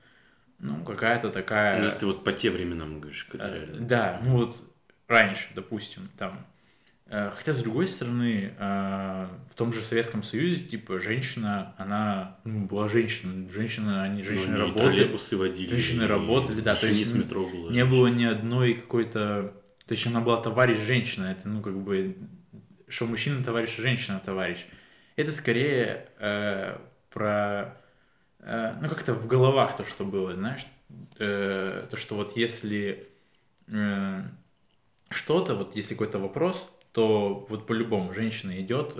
Ну, 0.62 0.84
какая-то 0.84 1.30
такая... 1.30 1.82
Ну, 1.82 1.98
ты 1.98 2.06
вот 2.06 2.22
по 2.22 2.32
те 2.32 2.48
временам 2.48 3.00
говоришь, 3.00 3.24
когда 3.24 3.48
Э. 3.48 3.66
Да, 3.80 4.20
ну 4.24 4.36
вот 4.36 4.56
раньше, 5.08 5.48
допустим, 5.56 6.08
там. 6.16 6.46
Э, 7.06 7.32
Хотя, 7.34 7.52
с 7.52 7.64
другой 7.64 7.88
стороны, 7.88 8.52
э, 8.56 9.26
в 9.50 9.54
том 9.56 9.72
же 9.72 9.82
Советском 9.82 10.22
Союзе, 10.22 10.62
типа, 10.62 11.00
женщина, 11.00 11.74
она 11.78 12.38
ну, 12.44 12.64
была 12.66 12.88
женщина. 12.88 13.48
Женщина, 13.52 14.04
они 14.04 14.22
Ну, 14.22 14.28
женщины 14.28 14.54
они 14.54 14.56
и 14.56 14.60
работали. 14.60 15.18
водили. 15.32 15.68
женщины 15.68 16.06
работали, 16.06 16.60
да, 16.60 16.76
то 16.76 16.86
есть 16.86 17.12
метро 17.12 17.44
было. 17.44 17.70
Не 17.70 17.84
было 17.84 18.06
ни 18.06 18.24
одной 18.24 18.74
какой-то... 18.74 19.52
То 19.86 19.94
есть 19.94 20.06
она 20.06 20.20
была 20.20 20.40
товарищ 20.40 20.78
женщина. 20.78 21.24
Это, 21.26 21.48
ну, 21.48 21.60
как 21.60 21.76
бы, 21.76 22.16
что 22.86 23.06
мужчина 23.06 23.42
товарищ, 23.42 23.76
женщина 23.76 24.22
товарищ. 24.24 24.58
Это 25.16 25.32
скорее 25.32 26.06
э, 26.20 26.78
про... 27.10 27.76
э, 28.42 28.74
ну, 28.80 28.88
как-то 28.88 29.14
в 29.14 29.26
головах 29.26 29.76
то, 29.76 29.84
что 29.84 30.04
было, 30.04 30.34
знаешь. 30.34 30.66
Э, 31.18 31.86
то, 31.90 31.96
что 31.96 32.16
вот 32.16 32.36
если 32.36 33.08
э, 33.68 34.22
что-то, 35.10 35.54
вот 35.54 35.76
если 35.76 35.94
какой-то 35.94 36.18
вопрос, 36.18 36.70
то 36.92 37.46
вот 37.48 37.66
по-любому 37.66 38.12
женщина 38.12 38.60
идет, 38.60 38.94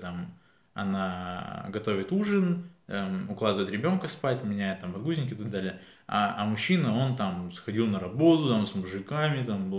там, 0.00 0.32
она 0.72 1.66
готовит 1.68 2.10
ужин, 2.10 2.70
эм, 2.86 3.30
укладывает 3.30 3.68
ребенка 3.68 4.06
спать, 4.06 4.44
меняет 4.44 4.80
там 4.80 4.92
подгузники 4.92 5.34
и 5.34 5.36
так 5.36 5.50
далее. 5.50 5.80
А, 6.06 6.36
а 6.38 6.46
мужчина, 6.46 6.96
он 6.96 7.16
там 7.16 7.52
сходил 7.52 7.86
на 7.86 8.00
работу, 8.00 8.48
там, 8.48 8.64
с 8.64 8.74
мужиками, 8.74 9.44
там, 9.44 9.70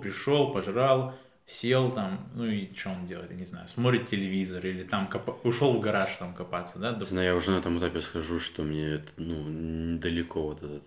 пришел, 0.00 0.50
пожрал, 0.50 1.14
сел 1.46 1.90
там, 1.92 2.28
ну 2.34 2.44
и 2.46 2.72
что 2.74 2.90
он 2.90 3.06
делает, 3.06 3.30
я 3.30 3.36
не 3.36 3.44
знаю, 3.44 3.68
смотрит 3.68 4.08
телевизор 4.08 4.66
или 4.66 4.82
там 4.82 5.08
копа- 5.08 5.38
ушел 5.44 5.74
в 5.74 5.80
гараж 5.80 6.16
там 6.18 6.34
копаться, 6.34 6.78
да, 6.78 6.92
доп- 6.92 7.06
знаю, 7.08 7.28
я 7.28 7.36
уже 7.36 7.52
на 7.52 7.58
этом 7.58 7.78
этапе 7.78 8.00
схожу, 8.00 8.40
что 8.40 8.62
мне 8.64 8.86
это, 8.94 9.08
ну, 9.16 9.48
недалеко 9.48 10.42
вот 10.42 10.62
этот. 10.62 10.82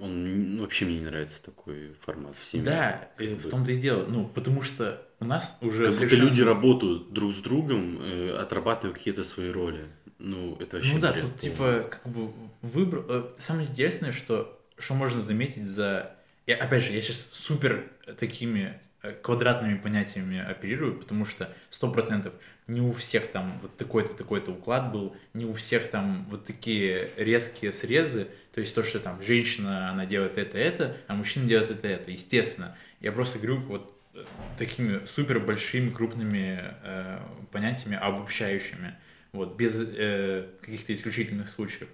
Он 0.00 0.60
вообще 0.60 0.84
мне 0.84 0.98
не 0.98 1.06
нравится 1.06 1.42
такой 1.42 1.94
формат 2.04 2.34
в 2.34 2.42
семье. 2.44 2.64
Да, 2.66 3.08
э, 3.18 3.30
бы. 3.34 3.36
в 3.36 3.48
том-то 3.48 3.72
и 3.72 3.76
дело, 3.78 4.04
ну, 4.06 4.26
потому 4.28 4.60
что 4.60 5.02
у 5.20 5.24
нас 5.24 5.56
уже 5.62 5.86
Как 5.86 5.94
совершенно- 5.94 6.20
люди 6.28 6.42
работают 6.42 7.12
друг 7.14 7.32
с 7.32 7.38
другом, 7.38 7.98
э, 8.02 8.36
отрабатывая 8.36 8.94
какие-то 8.94 9.24
свои 9.24 9.48
роли. 9.50 9.86
Ну, 10.18 10.56
это 10.60 10.76
вообще 10.76 10.94
Ну 10.94 11.00
да, 11.00 11.12
тут 11.12 11.38
типа 11.38 11.88
как 11.90 12.12
бы 12.12 12.30
выбор. 12.62 13.04
э, 13.08 13.32
Самое 13.38 13.68
интересное, 13.68 14.12
что 14.12 14.52
что 14.78 14.92
можно 14.94 15.22
заметить 15.22 15.66
за. 15.66 16.14
Я, 16.46 16.56
опять 16.56 16.82
же, 16.84 16.92
я 16.92 17.00
сейчас 17.00 17.28
супер 17.32 17.90
такими 18.18 18.78
квадратными 19.22 19.76
понятиями 19.76 20.38
оперирую, 20.38 20.98
потому 20.98 21.24
что 21.24 21.54
сто 21.70 21.90
процентов 21.90 22.34
не 22.66 22.80
у 22.80 22.92
всех 22.92 23.28
там 23.28 23.58
вот 23.62 23.76
такой-то 23.76 24.14
такой-то 24.14 24.52
уклад 24.52 24.92
был, 24.92 25.16
не 25.34 25.44
у 25.44 25.52
всех 25.54 25.88
там 25.88 26.26
вот 26.28 26.44
такие 26.44 27.10
резкие 27.16 27.72
срезы, 27.72 28.28
то 28.52 28.60
есть 28.60 28.74
то, 28.74 28.82
что 28.82 28.98
там 28.98 29.22
женщина 29.22 29.90
она 29.90 30.06
делает 30.06 30.38
это 30.38 30.58
это, 30.58 30.96
а 31.06 31.14
мужчина 31.14 31.46
делает 31.46 31.70
это 31.70 31.86
это, 31.88 32.10
естественно. 32.10 32.76
Я 33.00 33.12
просто 33.12 33.38
говорю 33.38 33.60
вот 33.60 33.96
э, 34.14 34.24
такими 34.58 35.04
супер 35.06 35.38
большими 35.40 35.90
крупными 35.90 36.74
э, 36.82 37.18
понятиями 37.52 37.96
обобщающими 37.96 38.96
вот, 39.32 39.56
без 39.56 39.80
э, 39.80 40.48
каких-то 40.60 40.92
исключительных 40.92 41.48
случаев. 41.48 41.88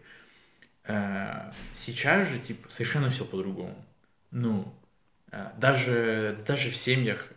Э, 0.85 1.53
сейчас 1.75 2.29
же, 2.29 2.39
типа, 2.39 2.69
совершенно 2.71 3.11
все 3.11 3.25
по-другому. 3.25 3.85
Ну, 4.31 4.75
э, 4.82 4.82
даже, 5.59 6.39
даже 6.47 6.71
в 6.71 6.77
семьях, 6.77 7.29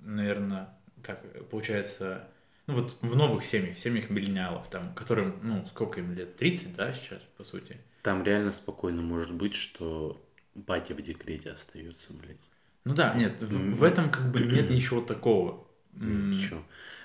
наверное, 0.00 0.68
так 1.02 1.22
получается, 1.50 2.28
ну 2.66 2.74
вот 2.74 2.98
в 3.00 3.16
новых 3.16 3.44
семьях, 3.44 3.76
семьях 3.78 4.10
миллениалов, 4.10 4.68
там, 4.70 4.94
которым, 4.94 5.38
ну, 5.42 5.66
сколько 5.66 6.00
им 6.00 6.12
лет, 6.12 6.36
30, 6.36 6.76
да, 6.76 6.92
сейчас, 6.92 7.22
по 7.36 7.44
сути. 7.44 7.78
Там 8.02 8.22
реально 8.22 8.52
спокойно 8.52 9.02
может 9.02 9.32
быть, 9.32 9.54
что 9.54 10.20
батя 10.54 10.94
в 10.94 11.02
декрете 11.02 11.50
остается, 11.50 12.12
блядь. 12.12 12.36
Ну 12.84 12.94
да, 12.94 13.14
нет, 13.14 13.40
в, 13.42 13.76
в 13.76 13.82
этом 13.82 14.10
как 14.10 14.30
бы 14.30 14.40
нет 14.40 14.70
ничего 14.70 15.00
такого. 15.00 15.66
Чё? 15.98 16.62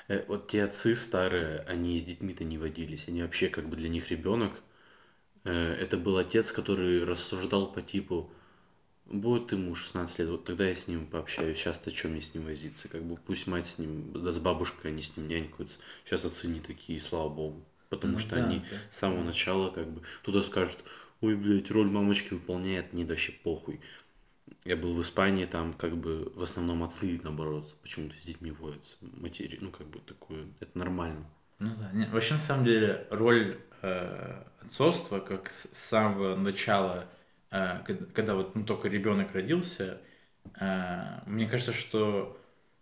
Э, 0.07 0.23
Вот 0.27 0.47
те 0.47 0.63
отцы 0.63 0.95
старые, 0.95 1.59
они 1.59 1.99
с 1.99 2.03
детьми-то 2.03 2.43
не 2.43 2.57
водились. 2.57 3.07
Они 3.07 3.21
вообще 3.21 3.49
как 3.49 3.69
бы 3.69 3.75
для 3.77 3.87
них 3.89 4.09
ребенок. 4.09 4.53
э, 5.45 5.51
Это 5.51 5.97
был 5.97 6.17
отец, 6.17 6.51
который 6.51 7.03
рассуждал 7.03 7.71
по 7.71 7.81
типу, 7.81 8.31
будет 9.09 9.51
ему 9.51 9.75
16 9.75 10.19
лет, 10.19 10.29
вот 10.29 10.45
тогда 10.45 10.67
я 10.67 10.75
с 10.75 10.87
ним 10.87 11.05
пообщаюсь. 11.05 11.57
Сейчас-то 11.57 11.93
что 11.95 12.07
мне 12.07 12.21
с 12.21 12.33
ним 12.33 12.45
возиться? 12.45 12.87
Как 12.87 13.03
бы 13.03 13.17
пусть 13.17 13.47
мать 13.47 13.67
с 13.67 13.77
ним, 13.77 14.11
да 14.13 14.33
с 14.33 14.39
бабушкой 14.39 14.91
они 14.91 15.01
с 15.01 15.17
ним 15.17 15.27
нянькаются. 15.27 15.77
Сейчас 16.05 16.25
отцы 16.25 16.47
не 16.47 16.59
такие, 16.59 16.99
слава 16.99 17.29
богу. 17.29 17.63
Потому 17.89 18.13
Ну 18.13 18.19
что 18.19 18.35
да, 18.35 18.45
они 18.45 18.59
да. 18.59 18.77
с 18.91 18.97
самого 18.97 19.23
начала 19.23 19.71
как 19.71 19.89
бы... 19.89 20.01
Кто-то 20.21 20.43
скажет, 20.43 20.77
ой, 21.21 21.35
блядь, 21.35 21.71
роль 21.71 21.89
мамочки 21.89 22.33
выполняет, 22.33 22.93
не 22.93 23.03
вообще 23.05 23.31
похуй. 23.31 23.81
Я 24.63 24.75
был 24.75 24.93
в 24.95 25.01
Испании, 25.01 25.45
там 25.45 25.73
как 25.73 25.97
бы 25.97 26.31
в 26.35 26.41
основном 26.41 26.83
отцы, 26.83 27.19
наоборот, 27.23 27.75
почему-то 27.81 28.15
с 28.19 28.25
детьми 28.25 28.51
водятся. 28.51 28.95
Матери, 29.01 29.57
ну 29.61 29.71
как 29.71 29.87
бы 29.87 29.99
такое, 29.99 30.45
это 30.59 30.77
нормально. 30.77 31.25
Ну 31.59 31.75
да, 31.75 31.91
не, 31.93 32.05
вообще 32.05 32.33
на 32.35 32.39
самом 32.39 32.65
деле 32.65 33.05
роль 33.09 33.57
э, 33.81 34.43
отцовства, 34.61 35.19
как 35.19 35.49
с 35.49 35.67
самого 35.73 36.35
начала, 36.35 37.05
когда, 37.85 38.05
когда 38.13 38.35
вот 38.35 38.55
ну, 38.55 38.63
только 38.63 38.87
ребенок 38.87 39.33
родился, 39.33 39.99
э, 40.59 41.21
мне 41.25 41.47
кажется, 41.47 41.73
что 41.73 42.39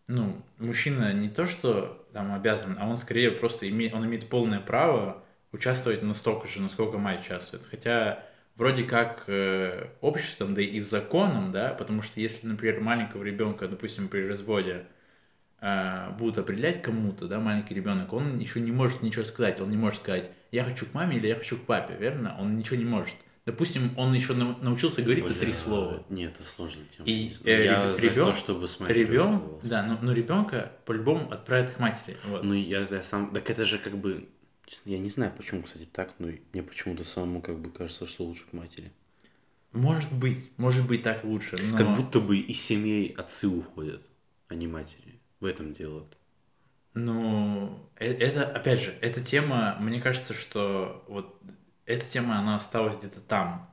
ну, 0.07 0.41
мужчина 0.57 1.13
не 1.13 1.29
то, 1.29 1.47
что 1.47 2.07
там 2.13 2.33
обязан, 2.33 2.77
а 2.79 2.87
он 2.87 2.97
скорее 2.97 3.31
просто 3.31 3.69
имеет, 3.69 3.93
он 3.93 4.05
имеет 4.05 4.29
полное 4.29 4.59
право 4.59 5.23
участвовать 5.51 6.03
настолько 6.03 6.47
же, 6.47 6.61
насколько 6.61 6.97
мать 6.97 7.21
участвует. 7.21 7.65
Хотя 7.69 8.23
вроде 8.55 8.83
как 8.83 9.23
э, 9.27 9.89
обществом, 10.01 10.53
да 10.53 10.61
и 10.61 10.79
законом, 10.79 11.51
да, 11.51 11.73
потому 11.73 12.01
что 12.01 12.19
если, 12.19 12.47
например, 12.47 12.81
маленького 12.81 13.23
ребенка, 13.23 13.67
допустим, 13.67 14.07
при 14.07 14.27
разводе 14.27 14.85
э, 15.61 16.09
будут 16.17 16.37
определять 16.37 16.81
кому-то, 16.81 17.27
да, 17.27 17.39
маленький 17.39 17.75
ребенок, 17.75 18.13
он 18.13 18.37
еще 18.39 18.59
не 18.59 18.71
может 18.71 19.01
ничего 19.01 19.23
сказать, 19.23 19.61
он 19.61 19.69
не 19.69 19.77
может 19.77 20.01
сказать, 20.01 20.29
я 20.51 20.63
хочу 20.63 20.85
к 20.85 20.93
маме 20.93 21.17
или 21.17 21.27
я 21.27 21.35
хочу 21.35 21.57
к 21.57 21.65
папе, 21.65 21.95
верно? 21.97 22.35
Он 22.39 22.57
ничего 22.57 22.77
не 22.77 22.85
может. 22.85 23.15
Допустим, 23.47 23.91
он 23.97 24.13
еще 24.13 24.33
нау- 24.33 24.57
научился 24.61 25.01
говорить 25.01 25.23
только 25.23 25.39
три 25.39 25.53
слова. 25.53 26.03
Нет, 26.09 26.35
это 26.37 26.47
сложно. 26.49 26.81
тема, 26.95 27.07
И, 27.07 27.31
э, 27.45 27.63
я 27.65 27.85
реб- 27.91 27.95
за 27.95 28.07
ребен- 28.07 28.25
то, 28.25 28.35
чтобы 28.35 28.67
с 28.67 28.77
матерью 28.81 29.07
Ребенок, 29.07 29.35
оставался. 29.41 29.67
да, 29.67 29.83
но, 29.83 29.97
но 30.01 30.11
ребенка 30.11 30.73
по-любому 30.85 31.31
отправят 31.31 31.71
к 31.71 31.79
матери. 31.79 32.17
Вот. 32.25 32.43
Ну, 32.43 32.53
я, 32.53 32.81
я 32.91 33.03
сам... 33.03 33.31
Так 33.33 33.49
это 33.49 33.63
же 33.63 33.77
как 33.77 33.97
бы... 33.97 34.27
Я 34.83 34.99
не 34.99 35.09
знаю, 35.09 35.31
почему, 35.37 35.63
кстати, 35.63 35.87
так, 35.89 36.13
но 36.19 36.27
мне 36.51 36.61
почему-то 36.61 37.05
самому 37.05 37.41
как 37.41 37.57
бы 37.59 37.71
кажется, 37.71 38.05
что 38.05 38.25
лучше 38.25 38.43
к 38.43 38.51
матери. 38.51 38.91
Может 39.71 40.11
быть, 40.11 40.51
может 40.57 40.85
быть 40.85 41.03
так 41.03 41.23
лучше, 41.23 41.57
но... 41.57 41.77
Как 41.77 41.95
будто 41.95 42.19
бы 42.19 42.37
из 42.37 42.61
семей 42.61 43.13
отцы 43.17 43.47
уходят, 43.47 44.01
а 44.49 44.55
не 44.55 44.67
матери. 44.67 45.21
В 45.39 45.45
этом 45.45 45.73
дело. 45.73 46.05
Ну, 46.93 47.79
э- 47.97 48.11
это, 48.11 48.45
опять 48.45 48.81
же, 48.81 48.93
эта 49.01 49.23
тема, 49.23 49.77
мне 49.79 50.01
кажется, 50.01 50.33
что 50.33 51.05
вот 51.07 51.39
эта 51.87 52.05
тема, 52.05 52.37
она 52.39 52.55
осталась 52.57 52.95
где-то 52.97 53.21
там. 53.21 53.67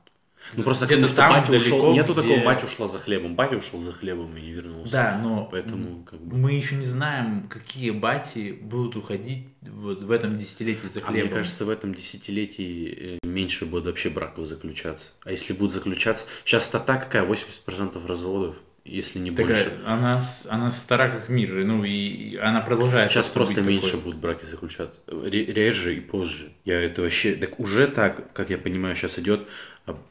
Ну 0.53 0.61
просто 0.61 0.85
где-то 0.85 1.07
что 1.07 1.27
батя 1.27 1.51
далеко, 1.51 1.75
ушел. 1.75 1.93
Нету 1.93 2.13
где- 2.13 2.21
такого, 2.21 2.45
батя 2.45 2.65
ушла 2.67 2.87
за 2.87 2.99
хлебом. 2.99 3.35
Батя 3.35 3.57
ушел 3.57 3.81
за 3.81 3.91
хлебом 3.93 4.37
и 4.37 4.41
не 4.41 4.51
вернулся. 4.51 4.91
Да, 4.91 5.19
но 5.23 5.47
Поэтому 5.51 6.03
как 6.03 6.21
бы. 6.21 6.37
мы 6.37 6.53
еще 6.53 6.75
не 6.75 6.85
знаем, 6.85 7.47
какие 7.49 7.89
бати 7.89 8.51
будут 8.51 8.95
уходить 8.95 9.47
вот 9.63 10.01
в 10.01 10.11
этом 10.11 10.37
десятилетии 10.37 10.85
за 10.87 10.99
А 11.03 11.09
мне 11.09 11.21
хлебом. 11.21 11.37
кажется, 11.39 11.65
в 11.65 11.69
этом 11.71 11.95
десятилетии 11.95 13.17
э, 13.23 13.27
меньше 13.27 13.65
будет 13.65 13.85
вообще 13.85 14.09
браков 14.09 14.45
заключаться. 14.45 15.09
А 15.23 15.31
если 15.31 15.53
будут 15.53 15.73
заключаться... 15.73 16.27
Сейчас 16.43 16.65
стата 16.65 16.97
какая? 16.97 17.25
80% 17.25 18.05
разводов, 18.05 18.55
если 18.85 19.19
не 19.19 19.31
Такая, 19.31 19.63
больше. 19.69 19.83
она, 19.85 20.21
она 20.49 20.71
стара 20.71 21.09
как 21.09 21.27
мир, 21.29 21.53
ну 21.65 21.83
и 21.83 22.35
она 22.37 22.61
продолжает. 22.61 23.11
Сейчас 23.11 23.27
просто 23.27 23.61
меньше 23.61 23.91
такой. 23.91 24.03
будут 24.03 24.19
браки 24.19 24.45
заключаться. 24.45 24.99
Ре- 25.07 25.45
реже 25.45 25.97
и 25.97 25.99
позже. 25.99 26.51
Я 26.63 26.79
это 26.81 27.01
вообще... 27.01 27.33
Так 27.33 27.59
уже 27.59 27.87
так, 27.87 28.31
как 28.33 28.49
я 28.51 28.57
понимаю, 28.57 28.95
сейчас 28.95 29.17
идет. 29.19 29.47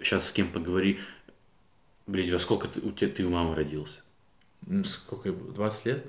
сейчас 0.01 0.29
с 0.29 0.33
кем 0.33 0.49
поговори. 0.49 0.99
Блять, 2.07 2.31
во 2.31 2.39
сколько 2.39 2.69
ты, 2.69 2.81
у 2.81 2.93
тебя, 2.93 3.09
ты 3.11 3.25
у 3.25 3.31
мамы 3.31 3.55
родился? 3.55 4.01
Ну, 4.67 4.85
Сколько 4.85 5.29
ей 5.31 5.35
было? 5.35 5.53
20 5.53 5.87
лет? 5.87 6.07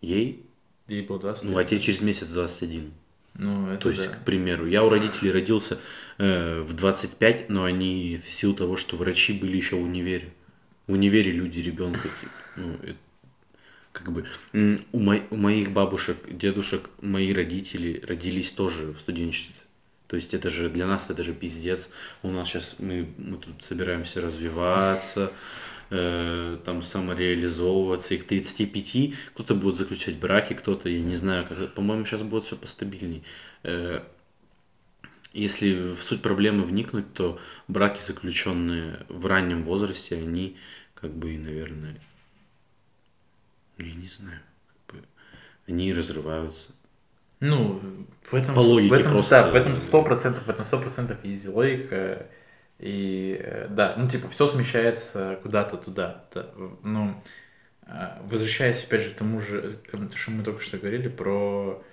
Ей? 0.00 0.46
Ей 0.88 1.02
было 1.02 1.18
20 1.18 1.44
Ну, 1.44 1.50
лет. 1.50 1.58
а 1.58 1.64
тебе 1.64 1.80
через 1.80 2.00
месяц 2.00 2.28
21. 2.28 2.92
Ну, 3.34 3.68
это 3.72 3.82
То 3.82 3.90
есть, 3.90 4.06
да. 4.08 4.14
к 4.14 4.24
примеру, 4.24 4.66
я 4.66 4.84
у 4.84 4.88
родителей 4.88 5.32
родился 5.32 5.78
э, 6.18 6.60
в 6.60 6.74
25, 6.74 7.48
но 7.50 7.64
они 7.64 8.20
в 8.24 8.30
силу 8.32 8.54
того, 8.54 8.76
что 8.76 8.96
врачи 8.96 9.32
были 9.32 9.56
еще 9.56 9.76
в 9.76 9.82
универе. 9.82 10.32
В 10.86 10.92
универе 10.92 11.32
люди 11.32 11.60
ребенка, 11.60 12.08
типа, 12.08 12.32
ну, 12.56 12.78
как 13.92 14.10
бы 14.10 14.26
у, 14.92 14.98
мо- 14.98 15.22
у 15.30 15.36
моих 15.36 15.70
бабушек, 15.70 16.18
дедушек, 16.28 16.90
мои 17.00 17.32
родители 17.32 18.02
родились 18.06 18.52
тоже 18.52 18.92
в 18.92 19.00
студенчестве. 19.00 19.54
То 20.08 20.16
есть 20.16 20.34
это 20.34 20.50
же 20.50 20.68
для 20.68 20.86
нас 20.86 21.08
это 21.08 21.22
же 21.22 21.32
пиздец. 21.32 21.88
У 22.22 22.30
нас 22.30 22.48
сейчас 22.48 22.76
мы, 22.78 23.08
мы 23.16 23.38
тут 23.38 23.64
собираемся 23.64 24.20
развиваться, 24.20 25.32
э, 25.90 26.58
там 26.64 26.82
самореализовываться, 26.82 28.14
и 28.14 28.18
к 28.18 28.24
35 28.26 29.14
кто-то 29.32 29.54
будет 29.54 29.76
заключать 29.76 30.16
браки, 30.16 30.52
кто-то, 30.54 30.88
я 30.88 31.00
не 31.00 31.16
знаю, 31.16 31.46
как, 31.46 31.74
по-моему, 31.74 32.04
сейчас 32.04 32.22
будет 32.22 32.44
все 32.44 32.56
постабильней. 32.56 33.22
Э, 33.62 34.02
если 35.34 35.90
в 35.92 36.02
суть 36.02 36.22
проблемы 36.22 36.64
вникнуть, 36.64 37.12
то 37.12 37.38
браки, 37.68 38.00
заключенные 38.00 39.04
в 39.08 39.26
раннем 39.26 39.64
возрасте, 39.64 40.16
они 40.16 40.56
как 40.94 41.12
бы, 41.12 41.36
наверное, 41.36 42.00
я 43.78 43.92
не 43.92 44.06
знаю, 44.06 44.40
как 44.86 44.96
бы, 44.96 45.04
они 45.66 45.92
разрываются. 45.92 46.70
Ну, 47.40 47.80
в 48.22 48.34
этом, 48.34 48.54
По 48.54 48.60
логике 48.60 48.94
в 48.94 48.98
этом, 48.98 49.12
просто, 49.12 49.42
да, 49.42 49.50
в 49.50 49.54
этом 49.54 49.74
э, 49.74 49.76
сто 49.76 50.02
процентов, 50.02 50.44
в 50.44 50.48
этом 50.48 50.64
сто 50.64 50.78
процентов 50.78 51.22
есть 51.24 51.46
логика. 51.48 52.26
И 52.78 53.38
э, 53.40 53.68
да, 53.68 53.94
ну 53.98 54.08
типа 54.08 54.28
все 54.28 54.46
смещается 54.46 55.38
куда-то 55.42 55.76
туда. 55.76 56.24
да. 56.32 56.46
Но 56.82 57.20
э, 57.86 58.18
возвращаясь 58.22 58.84
опять 58.84 59.02
же 59.02 59.10
к 59.10 59.16
тому 59.16 59.40
же, 59.40 59.78
э, 59.92 60.08
что 60.14 60.30
мы 60.30 60.42
только 60.42 60.60
что 60.60 60.78
говорили 60.78 61.08
про 61.08 61.84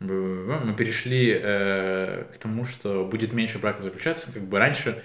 мы 0.00 0.74
перешли 0.76 1.38
э, 1.40 2.24
к 2.32 2.38
тому, 2.38 2.64
что 2.64 3.04
будет 3.06 3.32
меньше 3.32 3.58
браков 3.58 3.84
заключаться, 3.84 4.32
как 4.32 4.42
бы 4.44 4.58
раньше, 4.58 5.02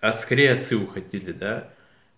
а 0.00 0.12
скорее 0.12 0.52
отцы 0.52 0.76
уходили, 0.76 1.32
да, 1.32 1.68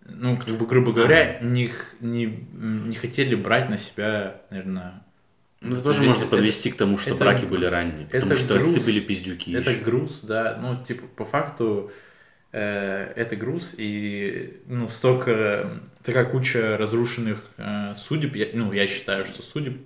ну, 0.07 0.37
как 0.39 0.57
бы, 0.57 0.67
грубо 0.67 0.93
говоря, 0.93 1.39
не, 1.41 1.71
не, 2.01 2.47
не 2.53 2.97
хотели 2.97 3.35
брать 3.35 3.69
на 3.69 3.77
себя, 3.77 4.41
наверное, 4.51 5.03
Ну, 5.61 5.69
это 5.77 5.81
это 5.81 5.85
тоже 5.85 6.03
можно 6.03 6.27
подвести 6.27 6.71
к 6.71 6.77
тому, 6.77 6.97
что 6.97 7.11
это- 7.11 7.19
браки 7.25 7.45
были 7.45 7.67
ранние, 7.67 8.07
потому 8.07 8.33
это 8.33 8.37
что 8.37 8.55
отцы 8.59 8.73
груз. 8.75 8.85
были 8.87 9.01
пиздюки 9.01 9.55
Это 9.55 9.71
еще. 9.71 9.81
груз, 9.81 10.21
да, 10.23 10.59
ну, 10.61 10.83
типа, 10.83 11.07
по 11.09 11.27
факту, 11.27 11.93
э, 12.53 13.13
это 13.17 13.37
груз, 13.37 13.75
и, 13.77 14.63
ну, 14.67 14.89
столько, 14.89 15.83
такая 16.03 16.25
куча 16.25 16.79
разрушенных 16.79 17.43
э, 17.59 17.95
судеб, 17.97 18.35
я- 18.35 18.49
ну, 18.55 18.73
я 18.73 18.87
считаю, 18.87 19.27
что 19.27 19.43
судеб, 19.43 19.77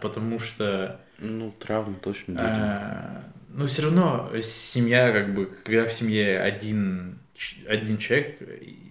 потому 0.00 0.38
что, 0.38 1.00
Ну, 1.18 1.52
травмы 1.58 1.96
точно 2.00 2.34
э, 2.38 3.22
ну, 3.54 3.66
все 3.66 3.82
равно 3.82 4.30
семья, 4.42 5.10
как 5.12 5.34
бы, 5.34 5.46
когда 5.64 5.84
в 5.86 5.92
семье 5.92 6.40
один, 6.40 7.18
один 7.66 7.98
человек, 7.98 8.40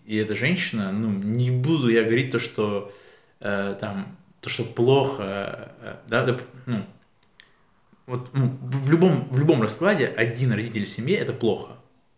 и 0.05 0.15
это 0.17 0.35
женщина, 0.35 0.91
ну, 0.91 1.09
не 1.09 1.51
буду 1.51 1.89
я 1.89 2.03
говорить 2.03 2.31
то, 2.31 2.39
что 2.39 2.93
э, 3.39 3.75
там, 3.79 4.17
то, 4.41 4.49
что 4.49 4.63
плохо, 4.63 5.73
э, 5.81 5.95
да, 6.07 6.25
доп- 6.27 6.43
ну, 6.65 6.85
вот 8.05 8.29
ну, 8.33 8.57
в 8.61 8.89
любом, 8.89 9.27
в 9.29 9.37
любом 9.37 9.61
раскладе 9.61 10.07
один 10.07 10.51
родитель 10.53 10.85
в 10.85 10.89
семье 10.89 11.17
это 11.17 11.33
плохо. 11.33 11.73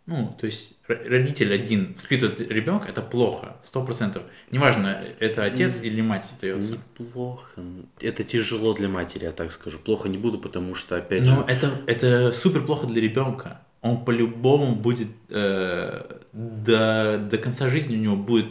Ну, 0.09 0.35
то 0.39 0.47
есть 0.47 0.73
родитель 0.87 1.53
один 1.53 1.93
воспитывает 1.93 2.39
ребенка, 2.41 2.87
это 2.89 3.03
плохо, 3.03 3.57
сто 3.63 3.85
процентов. 3.85 4.23
Неважно, 4.51 5.03
это 5.19 5.43
отец 5.43 5.83
или 5.83 6.01
мать 6.01 6.25
остается. 6.25 6.79
Неплохо. 6.97 7.61
Это 8.01 8.23
тяжело 8.23 8.73
для 8.73 8.89
матери, 8.89 9.25
я 9.25 9.31
так 9.31 9.51
скажу. 9.51 9.77
Плохо 9.77 10.09
не 10.09 10.17
буду, 10.17 10.39
потому 10.39 10.73
что, 10.73 10.97
опять 10.97 11.25
же, 11.25 11.31
Но 11.31 11.43
это, 11.43 11.79
это 11.85 12.31
супер 12.31 12.65
плохо 12.65 12.87
для 12.87 12.99
ребенка. 13.01 13.61
Он 13.81 14.03
по-любому 14.03 14.75
будет 14.75 15.09
э, 15.29 16.17
до, 16.33 17.19
до 17.29 17.37
конца 17.37 17.69
жизни 17.69 17.95
у 17.95 17.99
него 17.99 18.15
будет 18.15 18.49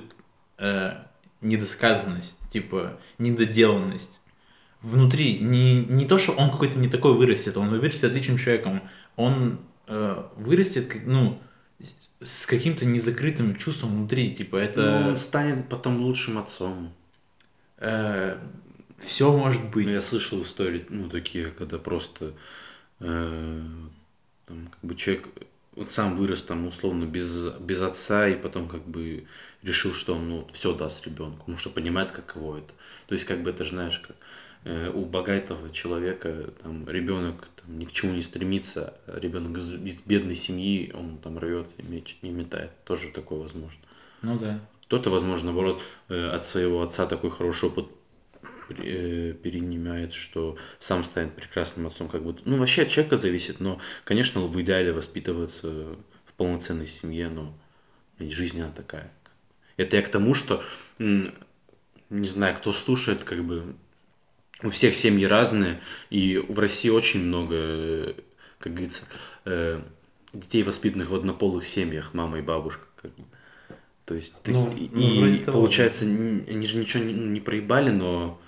э, 0.58 0.92
недосказанность, 1.40 2.38
типа 2.52 3.00
недоделанность. 3.18 4.20
Внутри 4.80 5.40
не, 5.40 5.84
не 5.84 6.06
то, 6.06 6.18
что 6.18 6.34
он 6.34 6.52
какой-то 6.52 6.78
не 6.78 6.88
такой 6.88 7.14
вырастет, 7.14 7.56
он 7.56 7.68
вырастет 7.68 8.04
отличным 8.04 8.38
человеком. 8.38 8.82
Он 9.16 9.58
э, 9.88 10.22
вырастет, 10.36 10.94
ну, 11.04 11.40
с- 12.22 12.46
каким-то 12.46 12.84
незакрытым 12.84 13.56
чувством 13.56 13.90
внутри. 13.96 14.34
Типа 14.34 14.56
это 14.56 15.00
ну, 15.00 15.08
он 15.10 15.16
станет 15.16 15.68
потом 15.68 16.00
лучшим 16.00 16.38
отцом. 16.38 16.92
все 19.00 19.32
может 19.36 19.64
быть. 19.70 19.86
Ну, 19.86 19.92
я 19.92 20.02
слышал 20.02 20.42
истории, 20.42 20.84
ну, 20.88 21.08
такие, 21.08 21.46
когда 21.46 21.78
просто 21.78 22.34
э, 23.00 23.62
там, 24.46 24.66
как 24.68 24.80
бы 24.82 24.94
человек 24.96 25.26
вот 25.76 25.92
сам 25.92 26.16
вырос 26.16 26.42
там 26.42 26.66
условно 26.66 27.04
без, 27.04 27.52
без 27.60 27.80
отца 27.82 28.28
и 28.28 28.34
потом 28.34 28.68
как 28.68 28.84
бы 28.84 29.26
решил, 29.62 29.94
что 29.94 30.14
он 30.16 30.28
ну, 30.28 30.48
все 30.52 30.74
даст 30.74 31.06
ребенку, 31.06 31.38
потому 31.38 31.56
что 31.56 31.70
понимает, 31.70 32.10
каково 32.10 32.58
это. 32.58 32.72
То 33.06 33.14
есть, 33.14 33.26
как 33.26 33.42
бы 33.42 33.50
это 33.50 33.62
же, 33.64 33.70
знаешь, 33.70 33.98
как 34.00 34.16
э, 34.16 34.27
у 34.64 35.04
богатого 35.04 35.70
человека 35.70 36.50
там 36.62 36.88
ребенок 36.88 37.48
там, 37.56 37.78
ни 37.78 37.84
к 37.84 37.92
чему 37.92 38.14
не 38.14 38.22
стремится, 38.22 38.94
ребенок 39.06 39.56
из, 39.58 39.72
из 39.72 40.00
бедной 40.00 40.36
семьи, 40.36 40.92
он 40.94 41.18
там 41.18 41.38
рвет 41.38 41.66
и, 41.78 41.82
меч, 41.82 42.18
и 42.22 42.28
метает. 42.28 42.70
Тоже 42.84 43.08
такое 43.08 43.38
возможно. 43.40 43.80
Ну 44.22 44.38
да. 44.38 44.60
Кто-то, 44.86 45.10
возможно, 45.10 45.46
наоборот, 45.46 45.82
э, 46.08 46.28
от 46.28 46.46
своего 46.46 46.82
отца 46.82 47.06
такой 47.06 47.30
хороший 47.30 47.68
опыт 47.68 47.88
э, 48.70 49.34
перенимает, 49.42 50.14
что 50.14 50.56
сам 50.80 51.04
станет 51.04 51.34
прекрасным 51.34 51.86
отцом, 51.86 52.08
как 52.08 52.22
будто. 52.22 52.42
Ну, 52.46 52.56
вообще 52.56 52.82
от 52.82 52.88
человека 52.88 53.16
зависит, 53.16 53.60
но, 53.60 53.80
конечно, 54.04 54.40
в 54.40 54.60
идеале 54.62 54.92
воспитываться 54.92 55.68
в 56.24 56.32
полноценной 56.36 56.86
семье, 56.86 57.28
но 57.28 57.54
жизнь 58.18 58.60
она 58.60 58.72
такая. 58.72 59.12
Это 59.76 59.96
я 59.96 60.02
к 60.02 60.08
тому, 60.08 60.34
что, 60.34 60.64
не 60.98 62.26
знаю, 62.26 62.56
кто 62.56 62.72
слушает, 62.72 63.24
как 63.24 63.44
бы, 63.44 63.76
у 64.62 64.70
всех 64.70 64.94
семьи 64.94 65.24
разные, 65.24 65.80
и 66.10 66.36
в 66.38 66.58
России 66.58 66.88
очень 66.90 67.20
много, 67.24 68.14
как 68.58 68.72
говорится, 68.74 69.04
э, 69.44 69.80
детей, 70.32 70.62
воспитанных 70.62 71.10
в 71.10 71.14
однополых 71.14 71.66
семьях, 71.66 72.12
мама 72.14 72.38
и 72.38 72.42
бабушка. 72.42 72.84
Как 73.00 73.14
бы. 73.14 73.24
То 74.04 74.14
есть, 74.14 74.32
ты- 74.42 74.52
Ну, 74.52 74.72
и, 74.76 74.88
ну, 74.90 75.38
того. 75.44 75.60
получается, 75.60 76.04
н- 76.06 76.44
они 76.48 76.66
же 76.66 76.78
ничего 76.78 77.04
не, 77.04 77.12
не 77.12 77.40
проебали, 77.40 77.90
но 77.90 78.40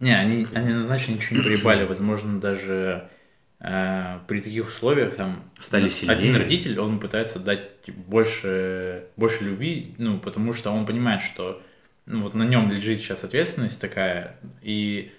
Не, 0.00 0.14
они, 0.18 0.46
они 0.54 0.70
однозначно 0.72 1.12
ничего 1.12 1.36
не 1.38 1.42
проебали. 1.44 1.84
Возможно, 1.88 2.40
даже 2.40 3.08
э, 3.60 4.18
при 4.28 4.40
таких 4.42 4.66
условиях 4.66 5.14
там 5.16 5.42
Стали 5.60 5.88
сильнее. 5.88 6.18
один 6.18 6.36
родитель, 6.36 6.78
он 6.78 7.00
пытается 7.00 7.38
дать 7.38 7.70
больше, 7.88 9.04
больше 9.16 9.44
любви, 9.44 9.94
ну, 9.98 10.18
потому 10.18 10.52
что 10.52 10.70
он 10.70 10.84
понимает, 10.84 11.22
что 11.22 11.62
ну, 12.06 12.20
вот 12.22 12.34
на 12.34 12.42
нем 12.42 12.70
лежит 12.70 12.98
сейчас 13.00 13.24
ответственность 13.24 13.80
такая, 13.80 14.36
и 14.60 15.10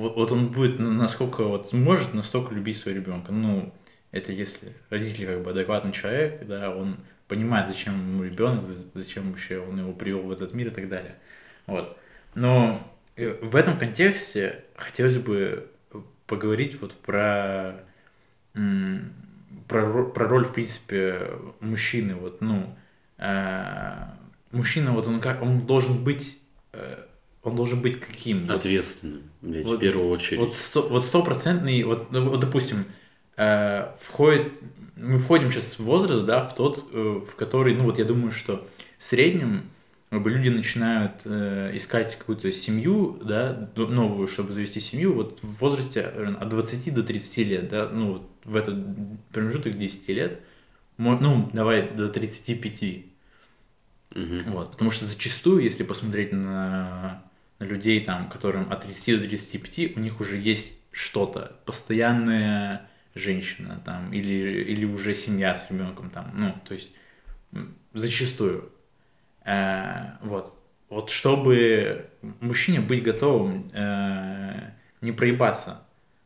вот, 0.00 0.16
вот 0.16 0.32
он 0.32 0.48
будет 0.48 0.78
на- 0.78 0.90
насколько 0.90 1.44
вот 1.44 1.72
может 1.72 2.14
настолько 2.14 2.54
любить 2.54 2.76
своего 2.76 3.00
ребенка. 3.00 3.32
Ну, 3.32 3.72
это 4.12 4.32
если 4.32 4.72
родитель 4.90 5.26
как 5.26 5.42
бы 5.42 5.50
адекватный 5.50 5.92
человек, 5.92 6.46
да, 6.46 6.70
он 6.74 6.98
понимает, 7.28 7.66
зачем 7.68 7.94
ему 7.94 8.24
ребенок, 8.24 8.64
зачем 8.94 9.30
вообще 9.30 9.58
он 9.58 9.78
его 9.78 9.92
привел 9.92 10.22
в 10.22 10.32
этот 10.32 10.52
мир 10.54 10.68
и 10.68 10.70
так 10.70 10.88
далее. 10.88 11.14
Вот. 11.66 11.96
Но 12.34 12.80
э, 13.16 13.38
в 13.42 13.56
этом 13.56 13.78
контексте 13.78 14.64
хотелось 14.76 15.18
бы 15.18 15.68
поговорить 16.26 16.80
вот 16.80 16.92
про, 16.92 17.84
про, 18.52 19.80
ро- 19.80 20.12
про 20.12 20.28
роль, 20.28 20.44
в 20.44 20.52
принципе, 20.52 21.30
мужчины. 21.60 22.14
Вот, 22.14 22.40
ну, 22.40 22.76
э, 23.18 23.94
мужчина, 24.50 24.92
вот 24.92 25.06
он 25.06 25.20
как, 25.20 25.42
он 25.42 25.66
должен 25.66 26.02
быть, 26.02 26.38
э, 26.72 27.03
он 27.44 27.56
должен 27.56 27.80
быть 27.80 28.00
каким? 28.00 28.50
Ответственным, 28.50 29.22
блядь, 29.42 29.66
вот- 29.66 29.76
в 29.78 29.80
первую 29.80 30.08
очередь. 30.10 30.40
вот 30.40 30.54
сто, 30.54 30.88
вот 30.88 31.04
стопроцентный, 31.04 31.82
вот, 31.84 32.10
ну, 32.10 32.28
вот, 32.30 32.40
допустим, 32.40 32.84
э, 33.36 33.88
входит, 34.00 34.52
мы 34.96 35.18
входим 35.18 35.50
сейчас 35.50 35.78
в 35.78 35.84
возраст, 35.84 36.24
да, 36.24 36.42
в 36.42 36.54
тот, 36.54 36.84
э, 36.92 37.20
в 37.28 37.34
который, 37.36 37.74
ну 37.74 37.84
вот 37.84 37.98
я 37.98 38.04
думаю, 38.04 38.32
что 38.32 38.66
в 38.98 39.04
среднем 39.04 39.64
бы, 40.10 40.30
люди 40.30 40.48
начинают 40.48 41.22
э, 41.24 41.72
искать 41.74 42.16
какую-то 42.16 42.50
семью, 42.52 43.20
да, 43.24 43.68
новую, 43.76 44.28
чтобы 44.28 44.52
завести 44.52 44.80
семью, 44.80 45.14
вот 45.14 45.40
в 45.42 45.60
возрасте 45.60 46.00
э, 46.00 46.34
от 46.40 46.48
20 46.48 46.90
до 46.90 47.02
30 47.02 47.38
лет, 47.38 47.68
да, 47.68 47.88
ну 47.92 48.12
вот 48.12 48.30
в 48.44 48.56
этот 48.56 48.76
промежуток 49.32 49.76
10 49.78 50.08
лет, 50.08 50.40
ну 50.96 51.50
давай 51.52 51.90
до 51.90 52.08
35, 52.08 53.06
Мгм. 54.14 54.44
вот, 54.52 54.72
потому 54.72 54.90
что 54.92 55.04
зачастую, 55.06 55.62
если 55.64 55.82
посмотреть 55.82 56.32
на 56.32 57.24
людей, 57.58 58.04
там, 58.04 58.28
которым 58.28 58.70
от 58.72 58.82
30 58.82 59.20
до 59.20 59.28
35, 59.28 59.96
у 59.96 60.00
них 60.00 60.20
уже 60.20 60.36
есть 60.36 60.78
что-то, 60.90 61.56
постоянная 61.64 62.88
женщина, 63.14 63.80
там, 63.84 64.12
или, 64.12 64.62
или 64.62 64.84
уже 64.84 65.14
семья 65.14 65.54
с 65.54 65.70
ребенком, 65.70 66.10
там, 66.10 66.30
ну, 66.34 66.54
то 66.64 66.74
есть, 66.74 66.92
зачастую. 67.92 68.72
Э, 69.44 70.16
вот. 70.22 70.58
Вот 70.88 71.10
чтобы 71.10 72.08
мужчине 72.40 72.80
быть 72.80 73.02
готовым 73.02 73.68
э, 73.72 74.70
не 75.00 75.12
проебаться. 75.12 75.82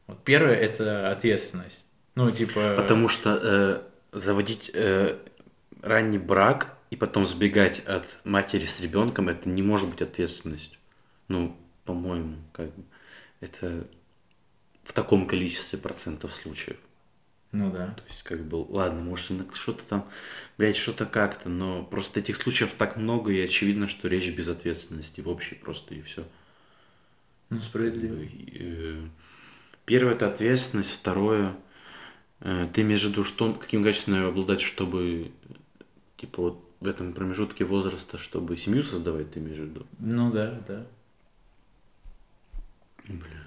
Вот 0.06 0.22
первое 0.24 0.54
это 0.54 1.10
ответственность. 1.10 1.86
Ну, 2.14 2.30
типа. 2.30 2.74
Потому 2.76 3.08
что 3.08 3.38
э, 3.40 3.80
заводить 4.12 4.70
э, 4.74 5.16
ранний 5.82 6.18
брак 6.18 6.76
и 6.90 6.96
потом 6.96 7.26
сбегать 7.26 7.80
от 7.86 8.06
матери 8.24 8.66
с 8.66 8.80
ребенком, 8.80 9.28
это 9.28 9.48
не 9.48 9.62
может 9.62 9.88
быть 9.90 10.02
ответственностью. 10.02 10.77
Ну, 11.28 11.56
по-моему, 11.84 12.36
как 12.52 12.74
бы 12.74 12.84
это 13.40 13.86
в 14.82 14.92
таком 14.92 15.26
количестве 15.26 15.78
процентов 15.78 16.34
случаев. 16.34 16.78
Ну 17.52 17.70
да. 17.70 17.88
То 17.88 18.02
есть, 18.08 18.22
как 18.24 18.44
бы, 18.44 18.56
ладно, 18.56 19.00
может, 19.00 19.30
что-то 19.54 19.84
там, 19.84 20.08
блядь, 20.58 20.76
что-то 20.76 21.06
как-то, 21.06 21.48
но 21.48 21.82
просто 21.82 22.20
этих 22.20 22.36
случаев 22.36 22.74
так 22.76 22.96
много, 22.96 23.32
и 23.32 23.40
очевидно, 23.40 23.88
что 23.88 24.08
речь 24.08 24.28
без 24.34 24.48
ответственности 24.48 25.22
в 25.22 25.28
общей 25.28 25.54
просто, 25.54 25.94
и 25.94 26.02
все. 26.02 26.26
Ну, 27.48 27.62
справедливо. 27.62 28.22
Э, 28.52 29.06
первое– 29.86 30.12
это 30.14 30.28
ответственность, 30.28 30.92
второе 30.92 31.56
э,– 32.40 32.68
ты 32.74 32.82
виду, 32.82 33.24
что, 33.24 33.54
каким 33.54 33.82
качеством 33.82 34.14
надо 34.14 34.28
обладать, 34.28 34.60
чтобы, 34.60 35.32
типа, 36.18 36.42
вот 36.42 36.70
в 36.80 36.86
этом 36.86 37.14
промежутке 37.14 37.64
возраста, 37.64 38.18
чтобы 38.18 38.58
семью 38.58 38.82
создавать, 38.82 39.32
ты 39.32 39.40
имеешь 39.40 39.58
в 39.58 39.62
виду? 39.62 39.86
Ну 39.98 40.30
да, 40.30 40.60
да. 40.68 40.86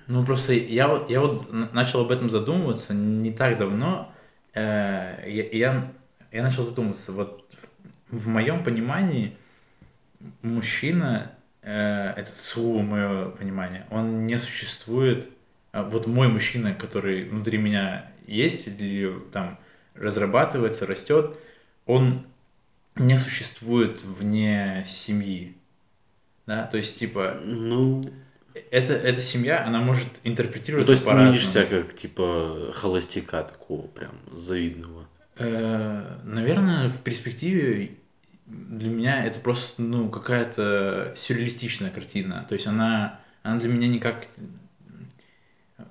Ну 0.08 0.26
просто 0.26 0.54
я 0.54 0.88
вот, 0.88 1.10
я 1.10 1.22
вот 1.22 1.52
начал 1.74 2.02
об 2.02 2.12
этом 2.12 2.30
задумываться 2.30 2.94
не 2.94 3.32
так 3.32 3.58
давно. 3.58 4.12
Э, 4.54 5.24
я, 5.26 5.48
я, 5.50 5.94
я 6.32 6.44
начал 6.44 6.64
задумываться, 6.64 7.12
вот 7.14 7.48
в, 8.10 8.18
в 8.18 8.28
моем 8.28 8.64
понимании 8.64 9.38
мужчина, 10.42 11.32
э, 11.62 12.14
это 12.18 12.32
сугубо 12.32 12.82
мое 12.82 13.30
понимание, 13.30 13.86
он 13.90 14.26
не 14.26 14.38
существует. 14.38 15.30
А 15.72 15.84
вот 15.84 16.08
мой 16.08 16.28
мужчина, 16.28 16.74
который 16.74 17.30
внутри 17.30 17.58
меня 17.58 18.12
есть 18.28 18.68
или 18.68 19.14
там 19.32 19.58
разрабатывается, 19.94 20.86
растет, 20.86 21.38
он 21.86 22.26
не 22.96 23.18
существует 23.18 24.02
вне 24.04 24.86
семьи. 24.88 25.56
Да, 26.46 26.66
то 26.66 26.78
есть, 26.78 27.00
типа, 27.00 27.40
ну, 27.44 28.04
это, 28.72 28.94
эта 28.94 29.22
семья, 29.22 29.66
она 29.66 29.82
может 29.82 30.08
интерпретироваться 30.24 30.92
ну, 30.92 30.98
То 30.98 31.04
есть 31.04 31.18
ты 31.18 31.26
видишь 31.26 31.48
себя 31.48 31.66
как, 31.66 31.96
типа, 31.96 32.72
холостяка 32.74 33.44
такого 33.44 33.88
прям 33.88 34.14
завидного? 34.34 35.08
Э, 35.38 36.18
наверное, 36.24 36.90
в 36.90 37.00
перспективе 37.00 37.92
для 38.46 38.90
меня 38.90 39.26
это 39.26 39.40
просто, 39.40 39.82
ну, 39.82 40.10
какая-то 40.10 41.14
сюрреалистичная 41.16 41.90
картина. 41.90 42.46
То 42.48 42.54
есть 42.54 42.68
она, 42.68 43.20
она 43.44 43.60
для 43.60 43.70
меня 43.70 43.88
никак... 43.88 44.28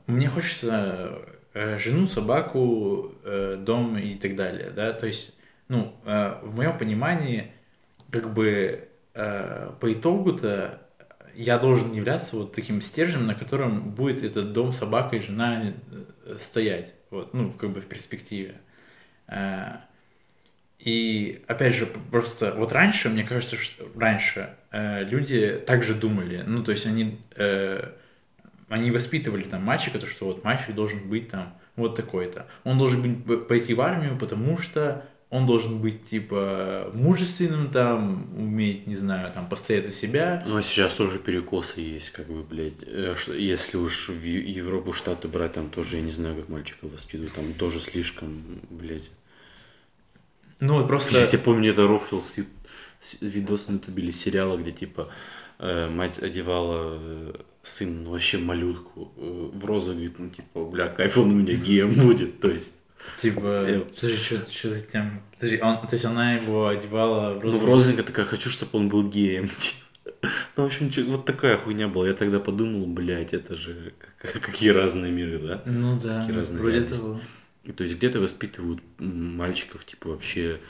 Мне 0.07 0.29
хочется 0.29 1.19
э, 1.55 1.79
жену, 1.79 2.07
собаку, 2.07 3.15
э, 3.25 3.57
дом 3.59 3.97
и 3.97 4.15
так 4.17 4.37
далее, 4.37 4.71
да, 4.71 4.93
то 4.93 5.07
есть 5.07 5.35
ну, 5.69 5.95
э, 6.05 6.39
в 6.43 6.57
моем 6.57 6.77
понимании, 6.77 7.53
как 8.11 8.33
бы 8.33 8.87
по 9.13 9.93
итогу-то 9.93 10.81
я 11.35 11.59
должен 11.59 11.93
являться 11.93 12.37
вот 12.37 12.53
таким 12.53 12.81
стержнем, 12.81 13.27
на 13.27 13.35
котором 13.35 13.91
будет 13.91 14.23
этот 14.23 14.53
дом, 14.53 14.73
собака 14.73 15.17
и 15.17 15.21
жена 15.21 15.73
э, 16.25 16.37
стоять, 16.39 16.95
вот, 17.11 17.35
ну, 17.35 17.53
как 17.53 17.71
бы 17.71 17.81
в 17.81 17.87
перспективе. 17.87 18.57
И 20.79 21.45
опять 21.47 21.75
же, 21.75 21.87
просто 21.87 22.55
вот 22.55 22.73
раньше, 22.73 23.11
мне 23.11 23.23
кажется, 23.23 23.57
что 23.57 23.87
раньше 23.95 24.57
люди 24.73 25.63
также 25.67 25.95
думали, 25.95 26.43
ну, 26.45 26.65
то 26.65 26.73
есть 26.73 26.87
они, 26.87 27.21
они 28.69 28.91
воспитывали 28.91 29.45
там 29.45 29.63
мальчика, 29.63 29.99
то, 29.99 30.07
что 30.07 30.25
вот 30.25 30.43
мальчик 30.43 30.75
должен 30.75 31.09
быть 31.09 31.29
там 31.29 31.55
вот 31.77 31.97
такой-то. 31.97 32.47
Он 32.65 32.79
должен 32.79 33.03
быть, 33.03 33.47
пойти 33.47 33.75
в 33.75 33.81
армию, 33.81 34.19
потому 34.19 34.59
что 34.59 35.07
он 35.31 35.47
должен 35.47 35.79
быть, 35.79 36.05
типа, 36.05 36.91
мужественным 36.93 37.71
там, 37.71 38.29
уметь, 38.37 38.89
не 38.89 38.97
знаю, 38.97 39.33
там, 39.33 39.49
постоять 39.49 39.87
за 39.87 39.93
себя. 39.93 40.43
Ну, 40.45 40.57
а 40.57 40.63
сейчас 40.63 40.95
тоже 40.95 41.21
перекосы 41.21 41.81
есть, 41.81 42.11
как 42.11 42.27
бы, 42.27 42.43
блядь. 42.43 42.83
Э, 42.83 43.15
если 43.37 43.77
уж 43.77 44.09
в 44.09 44.25
Европу, 44.25 44.93
Штаты 44.93 45.29
брать, 45.29 45.53
там 45.53 45.71
тоже, 45.71 45.97
я 45.97 46.03
не 46.03 46.11
знаю, 46.11 46.35
как 46.35 46.49
мальчиков 46.49 46.93
воспитывают, 46.93 47.33
там 47.33 47.53
тоже 47.55 47.79
слишком, 47.79 48.43
блядь. 48.71 49.09
Ну, 50.59 50.75
вот 50.75 50.89
просто... 50.89 51.13
Блядь, 51.13 51.33
я 51.33 51.39
помню, 51.39 51.71
это 51.71 51.87
Рофлил 51.87 52.23
видос 53.21 53.69
на 53.69 53.75
ютубе 53.75 54.03
или 54.03 54.11
сериала, 54.11 54.57
где, 54.57 54.73
типа, 54.73 55.09
э, 55.61 55.89
мать 55.89 56.19
одевала 56.19 56.99
э, 57.01 57.35
сын, 57.63 58.03
ну, 58.03 58.11
вообще 58.11 58.39
малютку 58.39 59.13
в 59.17 59.65
розу, 59.65 59.93
говорит, 59.93 60.19
ну, 60.19 60.29
типа, 60.29 60.65
бля, 60.65 60.89
кайф 60.89 61.17
он 61.19 61.31
у 61.31 61.35
меня 61.37 61.55
геем 61.55 61.93
будет, 61.93 62.41
то 62.41 62.51
есть... 62.51 62.75
Типа, 63.17 63.65
э, 63.67 63.81
подожди, 63.81 64.17
что, 64.17 64.51
что 64.51 64.71
за 64.71 64.83
тем? 64.83 65.23
Подожди, 65.35 65.61
он, 65.61 65.81
то 65.87 65.93
есть 65.93 66.05
она 66.05 66.35
его 66.35 66.69
одевала 66.69 67.35
в 67.35 67.41
розовенько? 67.41 67.59
Ну, 67.59 67.59
в 67.59 67.65
розовенько 67.65 68.03
такая, 68.03 68.27
хочу, 68.27 68.49
чтобы 68.49 68.79
он 68.79 68.89
был 68.89 69.09
геем. 69.09 69.51
Ну, 70.57 70.65
в 70.65 70.67
общем, 70.67 70.91
вот 71.11 71.25
такая 71.25 71.57
хуйня 71.57 71.89
была. 71.89 72.07
Я 72.07 72.15
тогда 72.15 72.41
подумал, 72.41 72.87
блядь, 72.87 73.33
это 73.33 73.55
же 73.55 73.95
какие 74.19 74.69
разные 74.69 75.11
миры, 75.11 75.39
да? 75.39 75.63
Ну 75.65 75.99
да, 75.99 76.21
какие 76.21 76.37
разные 76.37 76.61
вроде 76.61 76.77
реальности. 76.77 77.01
того. 77.01 77.21
И, 77.65 77.73
то 77.73 77.85
есть 77.85 77.97
где-то 77.97 78.21
воспитывают 78.21 78.83
мальчиков, 78.99 79.85
типа, 79.87 80.11
вообще, 80.11 80.61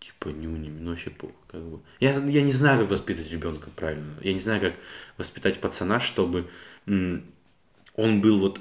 типа, 0.00 0.28
нюнями, 0.28 0.80
ну 0.80 0.90
вообще 0.90 1.10
похуй, 1.10 1.36
как 1.48 1.62
бы. 1.62 1.80
Я, 2.00 2.14
я 2.14 2.42
не 2.42 2.52
знаю, 2.52 2.80
как 2.80 2.90
воспитать 2.90 3.30
ребенка 3.30 3.70
правильно. 3.76 4.14
Я 4.20 4.32
не 4.32 4.40
знаю, 4.40 4.60
как 4.60 4.74
воспитать 5.16 5.60
пацана, 5.60 6.00
чтобы 6.00 6.48
он 6.86 8.20
был 8.20 8.40
вот 8.40 8.60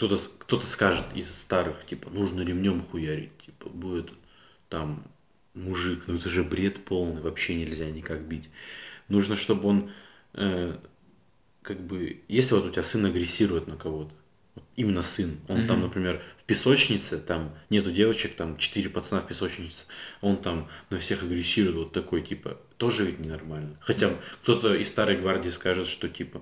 кто-то 0.00 0.18
кто 0.38 0.58
скажет 0.62 1.04
из 1.14 1.30
старых, 1.30 1.84
типа, 1.84 2.08
нужно 2.08 2.40
ремнем 2.40 2.82
хуярить, 2.82 3.36
типа, 3.44 3.68
будет 3.68 4.10
там 4.70 5.04
мужик, 5.52 6.04
ну 6.06 6.14
это 6.14 6.30
же 6.30 6.42
бред 6.42 6.82
полный, 6.86 7.20
вообще 7.20 7.54
нельзя 7.54 7.90
никак 7.90 8.22
бить. 8.22 8.48
Нужно, 9.08 9.36
чтобы 9.36 9.68
он, 9.68 9.90
э, 10.32 10.74
как 11.60 11.80
бы, 11.82 12.22
если 12.28 12.54
вот 12.54 12.64
у 12.64 12.70
тебя 12.70 12.82
сын 12.82 13.04
агрессирует 13.04 13.66
на 13.66 13.76
кого-то, 13.76 14.14
вот 14.54 14.64
именно 14.74 15.02
сын, 15.02 15.38
он 15.48 15.58
mm-hmm. 15.58 15.66
там, 15.66 15.82
например, 15.82 16.22
в 16.38 16.44
песочнице, 16.44 17.18
там 17.18 17.54
нету 17.68 17.92
девочек, 17.92 18.36
там 18.36 18.56
четыре 18.56 18.88
пацана 18.88 19.20
в 19.20 19.26
песочнице, 19.26 19.84
он 20.22 20.38
там 20.38 20.70
на 20.88 20.96
всех 20.96 21.24
агрессирует, 21.24 21.76
вот 21.76 21.92
такой, 21.92 22.22
типа, 22.22 22.58
тоже 22.78 23.04
ведь 23.04 23.18
ненормально. 23.18 23.76
Хотя 23.80 24.06
mm-hmm. 24.06 24.22
кто-то 24.42 24.74
из 24.74 24.88
старой 24.88 25.18
гвардии 25.18 25.50
скажет, 25.50 25.88
что, 25.88 26.08
типа, 26.08 26.40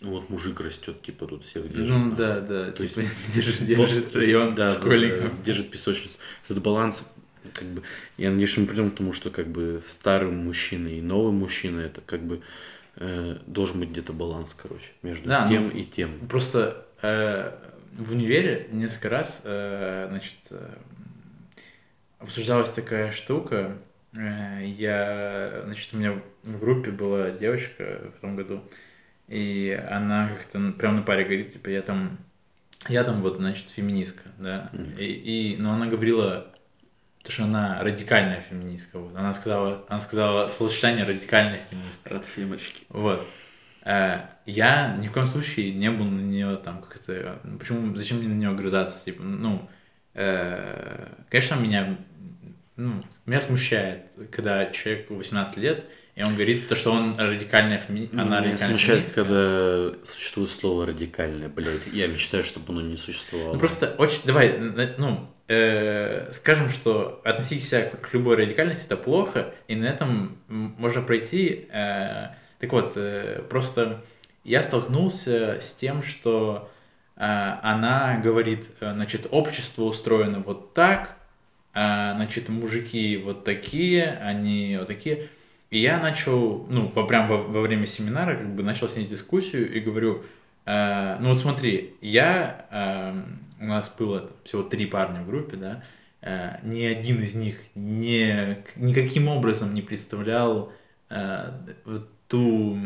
вот 0.00 0.30
мужик 0.30 0.60
растет, 0.60 1.02
типа 1.02 1.26
тут 1.26 1.44
всех 1.44 1.68
держит. 1.68 1.96
Ну 1.96 2.14
да, 2.14 2.40
да, 2.40 2.70
то 2.70 2.86
типа 2.86 3.02
держит, 3.34 3.64
держит 3.64 4.14
район 4.14 4.54
да, 4.54 4.74
школьников. 4.74 5.36
Да, 5.36 5.44
держит 5.44 5.70
песочницу. 5.70 6.18
Этот 6.44 6.62
баланс, 6.62 7.02
как 7.52 7.66
бы, 7.68 7.82
я 8.16 8.30
надеюсь, 8.30 8.56
мы 8.56 8.66
придем 8.66 8.90
к 8.90 8.96
тому, 8.96 9.12
что 9.12 9.30
как 9.30 9.48
бы 9.48 9.82
старый 9.86 10.30
мужчина 10.30 10.88
и 10.88 11.00
новый 11.00 11.32
мужчина, 11.32 11.80
это 11.80 12.00
как 12.00 12.22
бы 12.22 12.42
э, 12.96 13.38
должен 13.46 13.80
быть 13.80 13.90
где-то 13.90 14.12
баланс, 14.12 14.54
короче, 14.60 14.86
между 15.02 15.28
да, 15.28 15.48
тем 15.48 15.64
ну, 15.64 15.70
и 15.70 15.84
тем. 15.84 16.28
Просто 16.28 16.86
э, 17.02 17.52
в 17.98 18.12
универе 18.12 18.68
несколько 18.70 19.08
раз, 19.08 19.40
э, 19.42 20.06
значит, 20.10 20.38
э, 20.50 20.74
обсуждалась 22.20 22.70
такая 22.70 23.10
штука. 23.10 23.76
Э, 24.14 24.64
я, 24.64 25.62
значит, 25.64 25.92
у 25.92 25.96
меня 25.96 26.22
в 26.44 26.60
группе 26.60 26.92
была 26.92 27.30
девочка 27.30 28.12
в 28.16 28.20
том 28.20 28.36
году, 28.36 28.62
и 29.28 29.78
она 29.90 30.28
как-то 30.28 30.72
прям 30.72 30.96
на 30.96 31.02
паре 31.02 31.24
говорит, 31.24 31.52
типа, 31.52 31.68
я 31.68 31.82
там, 31.82 32.18
я 32.88 33.04
там 33.04 33.20
вот, 33.22 33.36
значит, 33.36 33.70
феминистка, 33.70 34.24
да, 34.38 34.70
mm-hmm. 34.72 34.98
и, 34.98 35.52
и, 35.52 35.56
но 35.58 35.72
она 35.72 35.86
говорила, 35.86 36.48
то, 37.22 37.32
что 37.32 37.44
она 37.44 37.78
радикальная 37.82 38.40
феминистка, 38.40 38.98
вот, 38.98 39.14
она 39.14 39.34
сказала, 39.34 39.84
она 39.88 40.00
сказала 40.00 40.48
словосочетание 40.48 41.04
радикальная 41.04 41.60
феминистка. 41.70 42.14
Рад 42.14 42.24
фемочки. 42.24 42.84
Вот. 42.88 43.26
Э, 43.82 44.20
я 44.46 44.96
ни 44.96 45.08
в 45.08 45.12
коем 45.12 45.26
случае 45.26 45.74
не 45.74 45.90
был 45.90 46.04
на 46.04 46.20
нее 46.20 46.56
там 46.56 46.82
как 46.82 46.98
то 46.98 47.38
почему, 47.58 47.94
зачем 47.96 48.18
мне 48.18 48.28
на 48.28 48.34
нее 48.34 48.48
огрызаться, 48.50 49.04
типа, 49.04 49.22
ну, 49.22 49.68
э, 50.14 51.08
конечно, 51.28 51.56
меня, 51.56 51.98
ну, 52.76 53.04
меня 53.26 53.40
смущает, 53.40 54.06
когда 54.30 54.66
человек 54.66 55.10
18 55.10 55.56
лет 55.58 55.86
и 56.18 56.22
он 56.24 56.34
говорит, 56.34 56.66
то, 56.66 56.74
что 56.74 56.90
он 56.90 57.16
радикальная 57.16 57.78
феми... 57.78 58.10
она 58.12 58.40
радикальная 58.40 58.56
смущает, 58.56 59.06
феминистка. 59.06 59.22
когда 59.22 60.04
существует 60.04 60.50
слово 60.50 60.86
радикальное, 60.86 61.48
блядь. 61.48 61.86
Я 61.92 62.08
мечтаю, 62.08 62.42
чтобы 62.42 62.72
оно 62.72 62.80
не 62.80 62.96
существовало. 62.96 63.52
Ну 63.52 63.60
просто 63.60 63.94
очень... 63.98 64.22
Давай, 64.24 64.58
ну, 64.98 65.30
э, 65.46 66.32
скажем, 66.32 66.70
что 66.70 67.20
относить 67.24 67.62
себя 67.62 67.82
к 67.82 68.12
любой 68.12 68.34
радикальности 68.34 68.86
это 68.86 68.96
плохо, 68.96 69.54
и 69.68 69.76
на 69.76 69.84
этом 69.84 70.38
можно 70.48 71.02
пройти. 71.02 71.68
Э, 71.70 72.30
так 72.58 72.72
вот, 72.72 72.94
э, 72.96 73.44
просто 73.48 74.02
я 74.42 74.64
столкнулся 74.64 75.58
с 75.60 75.72
тем, 75.72 76.02
что 76.02 76.68
э, 77.14 77.22
она 77.62 78.20
говорит, 78.24 78.66
э, 78.80 78.92
значит, 78.92 79.28
общество 79.30 79.84
устроено 79.84 80.40
вот 80.40 80.74
так, 80.74 81.16
э, 81.74 82.12
значит, 82.16 82.48
мужики 82.48 83.16
вот 83.18 83.44
такие, 83.44 84.18
они 84.20 84.78
вот 84.80 84.88
такие 84.88 85.28
и 85.70 85.80
я 85.80 86.00
начал, 86.00 86.66
ну, 86.70 86.90
во, 86.94 87.06
прям 87.06 87.28
во, 87.28 87.38
во 87.38 87.60
время 87.60 87.86
семинара, 87.86 88.36
как 88.36 88.54
бы 88.54 88.62
начал 88.62 88.88
с 88.88 88.96
ней 88.96 89.06
дискуссию 89.06 89.70
и 89.72 89.80
говорю, 89.80 90.24
э, 90.64 91.18
ну 91.20 91.28
вот 91.28 91.38
смотри, 91.38 91.94
я, 92.00 92.66
э, 92.70 93.62
у 93.62 93.66
нас 93.66 93.94
было 93.98 94.30
всего 94.44 94.62
три 94.62 94.86
парня 94.86 95.22
в 95.22 95.26
группе, 95.26 95.56
да, 95.56 95.84
э, 96.22 96.58
ни 96.62 96.84
один 96.84 97.20
из 97.22 97.34
них 97.34 97.60
не, 97.74 98.64
никаким 98.76 99.28
образом 99.28 99.74
не 99.74 99.82
представлял 99.82 100.72
э, 101.10 101.52
ту 102.28 102.78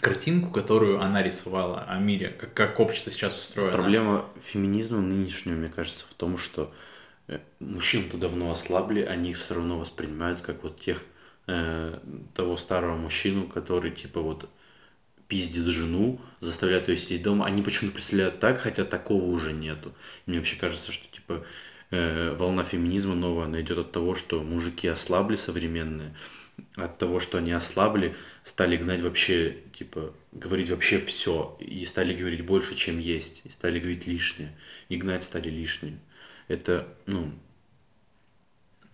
картинку, 0.00 0.50
которую 0.50 1.00
она 1.00 1.22
рисовала 1.22 1.84
о 1.88 1.98
мире, 1.98 2.28
как, 2.28 2.52
как 2.54 2.80
общество 2.80 3.12
сейчас 3.12 3.38
устроено. 3.38 3.72
Проблема 3.72 4.24
феминизма 4.42 5.00
нынешнего, 5.00 5.54
мне 5.54 5.68
кажется, 5.68 6.04
в 6.08 6.14
том, 6.14 6.38
что 6.38 6.72
э, 7.28 7.38
мужчин-то 7.60 8.18
давно 8.18 8.50
ослабли, 8.50 9.02
они 9.02 9.30
их 9.30 9.38
все 9.38 9.54
равно 9.54 9.78
воспринимают 9.78 10.40
как 10.40 10.62
вот 10.62 10.80
тех, 10.80 11.02
э, 11.46 11.98
того 12.34 12.56
старого 12.56 12.96
мужчину, 12.96 13.46
который 13.46 13.90
типа 13.90 14.20
вот 14.20 14.48
пиздит 15.28 15.66
жену, 15.66 16.20
заставляет 16.40 16.88
ее 16.88 16.96
сидеть 16.96 17.22
дома. 17.22 17.46
Они 17.46 17.62
почему-то 17.62 17.94
представляют 17.94 18.40
так, 18.40 18.60
хотя 18.60 18.84
такого 18.84 19.24
уже 19.24 19.52
нету. 19.52 19.92
Мне 20.26 20.38
вообще 20.38 20.56
кажется, 20.56 20.92
что 20.92 21.06
типа 21.12 21.44
э, 21.90 22.34
волна 22.34 22.62
феминизма 22.64 23.14
новая, 23.14 23.46
она 23.46 23.60
идет 23.60 23.78
от 23.78 23.92
того, 23.92 24.14
что 24.14 24.42
мужики 24.42 24.86
ослабли 24.88 25.36
современные, 25.36 26.14
от 26.76 26.98
того, 26.98 27.20
что 27.20 27.38
они 27.38 27.52
ослабли, 27.52 28.14
стали 28.44 28.76
гнать 28.76 29.00
вообще, 29.00 29.58
типа, 29.76 30.14
говорить 30.32 30.70
вообще 30.70 31.00
все, 31.00 31.56
и 31.60 31.84
стали 31.84 32.14
говорить 32.14 32.44
больше, 32.44 32.74
чем 32.74 32.98
есть, 32.98 33.42
и 33.44 33.50
стали 33.50 33.78
говорить 33.78 34.06
лишнее, 34.06 34.56
и 34.88 34.96
гнать 34.96 35.24
стали 35.24 35.48
лишнее. 35.48 35.98
Это, 36.48 36.88
ну... 37.06 37.32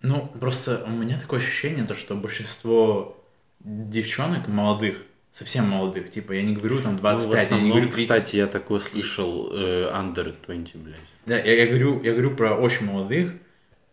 Ну, 0.03 0.27
просто 0.41 0.83
у 0.87 0.91
меня 0.91 1.19
такое 1.19 1.41
ощущение, 1.41 1.85
то, 1.85 1.95
что 1.95 2.15
большинство 2.15 3.23
девчонок 3.61 4.49
молодых, 4.49 5.05
совсем 5.31 5.69
молодых, 5.69 6.11
типа, 6.11 6.33
я 6.33 6.43
не 6.43 6.55
говорю 6.55 6.81
там 6.81 6.97
25, 6.97 7.27
ну, 7.27 7.29
в 7.29 7.35
основном, 7.35 7.59
я 7.61 7.65
не 7.65 7.71
говорю 7.71 7.93
30. 7.93 8.03
кстати, 8.03 8.37
я 8.37 8.47
такое 8.47 8.81
слышал, 8.81 9.51
э, 9.53 9.91
under 9.93 10.35
20, 10.47 10.77
блядь. 10.77 10.97
Да, 11.27 11.39
я, 11.39 11.55
я, 11.55 11.67
говорю, 11.67 12.03
я 12.03 12.13
говорю 12.13 12.35
про 12.35 12.55
очень 12.55 12.87
молодых, 12.87 13.35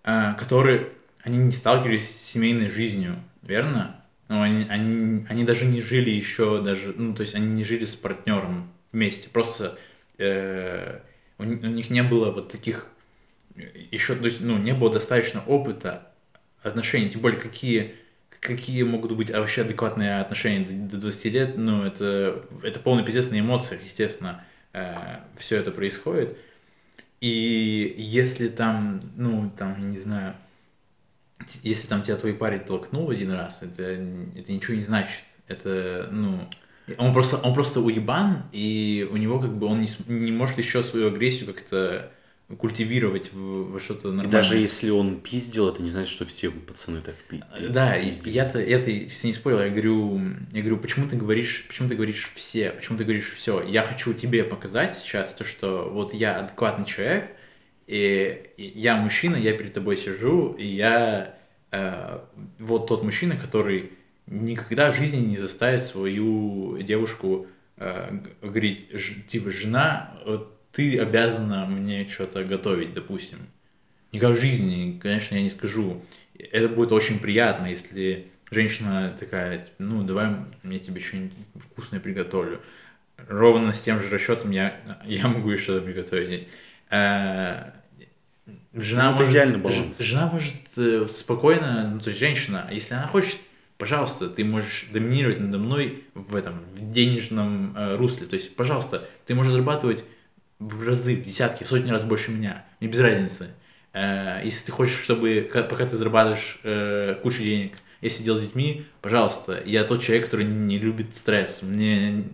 э, 0.03 0.33
которые, 0.39 0.89
они 1.23 1.37
не 1.39 1.51
сталкивались 1.51 2.09
с 2.09 2.31
семейной 2.31 2.69
жизнью, 2.69 3.17
верно? 3.41 4.01
Ну, 4.29 4.41
они, 4.41 4.65
они, 4.69 5.25
они 5.29 5.43
даже 5.43 5.65
не 5.65 5.81
жили 5.81 6.09
еще, 6.09 6.61
даже, 6.61 6.93
ну, 6.95 7.13
то 7.13 7.21
есть 7.21 7.35
они 7.35 7.47
не 7.47 7.63
жили 7.63 7.85
с 7.85 7.95
партнером 7.95 8.71
вместе, 8.93 9.29
просто 9.29 9.77
э, 10.17 10.99
у, 11.37 11.43
у 11.43 11.45
них 11.45 11.89
не 11.89 12.03
было 12.03 12.31
вот 12.31 12.49
таких 12.49 12.87
еще, 13.91 14.15
то 14.15 14.25
есть, 14.25 14.41
ну, 14.41 14.57
не 14.57 14.73
было 14.73 14.91
достаточно 14.91 15.41
опыта 15.45 16.11
отношений, 16.61 17.09
тем 17.09 17.21
более 17.21 17.39
какие 17.39 17.95
какие 18.39 18.83
могут 18.83 19.11
быть 19.13 19.31
вообще 19.31 19.61
адекватные 19.61 20.19
отношения 20.19 20.65
до 20.65 20.97
20 20.97 21.25
лет, 21.33 21.57
ну, 21.57 21.83
это, 21.83 22.45
это 22.63 22.79
полный 22.79 23.03
пиздец 23.03 23.29
на 23.31 23.39
эмоциях, 23.39 23.83
естественно, 23.83 24.43
э, 24.73 25.19
все 25.37 25.57
это 25.57 25.71
происходит. 25.71 26.37
И 27.19 27.95
если 27.97 28.47
там, 28.47 29.01
ну, 29.15 29.51
там, 29.57 29.91
не 29.91 29.97
знаю, 29.97 30.35
если 31.63 31.87
там 31.87 32.03
тебя 32.03 32.15
твой 32.15 32.33
парень 32.33 32.59
толкнул 32.59 33.09
один 33.09 33.31
раз, 33.31 33.63
это, 33.63 33.83
это 33.83 34.51
ничего 34.51 34.75
не 34.75 34.83
значит. 34.83 35.23
Это, 35.47 36.07
ну, 36.11 36.47
он 36.97 37.13
просто, 37.13 37.37
он 37.37 37.53
просто 37.53 37.81
уебан, 37.81 38.43
и 38.51 39.07
у 39.11 39.17
него 39.17 39.39
как 39.39 39.57
бы 39.57 39.67
он 39.67 39.81
не, 39.81 39.89
не 40.07 40.31
может 40.31 40.57
еще 40.57 40.83
свою 40.83 41.07
агрессию 41.07 41.53
как-то 41.53 42.11
культивировать 42.55 43.33
в, 43.33 43.73
в 43.73 43.79
что-то 43.81 44.07
нормальное. 44.07 44.29
И 44.29 44.31
даже 44.31 44.57
если 44.57 44.89
он 44.89 45.19
пиздил, 45.19 45.67
это 45.67 45.81
не 45.81 45.89
значит, 45.89 46.09
что 46.09 46.25
все 46.25 46.49
пацаны 46.49 47.01
так 47.01 47.15
пи- 47.27 47.43
Да, 47.69 47.95
я-то 47.95 48.59
это 48.59 48.89
если 48.89 49.27
не 49.27 49.33
спорил, 49.33 49.59
я 49.59 49.69
говорю, 49.69 50.21
я 50.53 50.61
говорю, 50.61 50.77
почему 50.77 51.09
ты 51.09 51.17
говоришь, 51.17 51.65
почему 51.67 51.89
ты 51.89 51.95
говоришь 51.95 52.31
все, 52.35 52.71
почему 52.71 52.97
ты 52.97 53.03
говоришь 53.03 53.33
все. 53.33 53.61
Я 53.63 53.81
хочу 53.81 54.13
тебе 54.13 54.45
показать 54.45 54.93
сейчас 54.93 55.33
то, 55.33 55.43
что 55.43 55.89
вот 55.91 56.13
я 56.13 56.39
адекватный 56.39 56.85
человек, 56.85 57.31
и 57.85 58.49
я 58.57 58.95
мужчина, 58.95 59.35
я 59.35 59.51
перед 59.53 59.73
тобой 59.73 59.97
сижу, 59.97 60.53
и 60.53 60.65
я 60.65 61.37
э, 61.71 62.19
вот 62.59 62.87
тот 62.87 63.03
мужчина, 63.03 63.35
который 63.35 63.91
никогда 64.25 64.91
в 64.91 64.95
жизни 64.95 65.19
не 65.19 65.37
заставит 65.37 65.83
свою 65.83 66.77
девушку 66.81 67.47
э, 67.77 68.19
говорить, 68.41 68.87
типа, 69.27 69.51
жена, 69.51 70.17
вот, 70.25 70.56
ты 70.77 70.99
обязана 70.99 71.65
мне 71.65 72.07
что-то 72.07 72.43
готовить, 72.43 72.93
допустим. 72.93 73.39
Никак 74.11 74.37
в 74.37 74.39
жизни, 74.39 74.99
конечно, 75.01 75.33
я 75.33 75.41
не 75.41 75.49
скажу. 75.49 76.03
Это 76.37 76.69
будет 76.69 76.91
очень 76.91 77.17
приятно, 77.17 77.65
если 77.65 78.27
женщина 78.51 79.17
такая, 79.19 79.67
ну, 79.79 80.03
давай 80.03 80.35
я 80.63 80.77
тебе 80.77 81.01
что-нибудь 81.01 81.33
вкусное 81.55 81.99
приготовлю. 81.99 82.61
Ровно 83.27 83.73
с 83.73 83.81
тем 83.81 83.99
же 83.99 84.07
расчетом 84.11 84.51
я, 84.51 84.79
я 85.03 85.27
могу 85.27 85.49
еще 85.49 85.63
что-то 85.63 85.81
приготовить. 85.83 86.47
Э, 86.91 87.71
жена, 88.75 89.13
ну, 89.13 89.25
может, 89.25 89.59
баланс. 89.59 89.97
жена 89.97 90.27
может 90.27 90.53
э, 90.77 91.07
спокойно, 91.09 91.89
ну, 91.91 91.99
то 91.99 92.09
есть 92.11 92.19
женщина, 92.19 92.69
если 92.71 92.93
она 92.93 93.07
хочет, 93.07 93.39
пожалуйста, 93.79 94.29
ты 94.29 94.45
можешь 94.45 94.89
доминировать 94.93 95.39
надо 95.39 95.57
мной 95.57 96.03
в 96.13 96.35
этом, 96.35 96.59
в 96.69 96.91
денежном 96.91 97.75
э, 97.75 97.95
русле. 97.95 98.27
То 98.27 98.35
есть, 98.35 98.55
пожалуйста, 98.55 99.09
ты 99.25 99.33
можешь 99.33 99.53
зарабатывать 99.53 100.03
в 100.59 100.87
разы, 100.87 101.15
в 101.15 101.23
десятки, 101.23 101.63
в 101.63 101.67
сотни 101.67 101.91
раз 101.91 102.03
больше 102.03 102.31
меня. 102.31 102.65
Мне 102.79 102.89
без 102.89 102.99
разницы. 102.99 103.49
Э, 103.93 104.41
если 104.43 104.65
ты 104.65 104.71
хочешь, 104.71 105.01
чтобы 105.01 105.49
пока 105.51 105.85
ты 105.85 105.95
зарабатываешь 105.95 106.59
э, 106.63 107.15
кучу 107.21 107.43
денег, 107.43 107.77
если 108.01 108.23
делать 108.23 108.41
с 108.41 108.45
детьми, 108.45 108.85
пожалуйста. 109.01 109.61
Я 109.65 109.83
тот 109.83 110.01
человек, 110.01 110.25
который 110.25 110.45
не 110.45 110.77
любит 110.77 111.15
стресс. 111.15 111.61
Мне, 111.61 112.25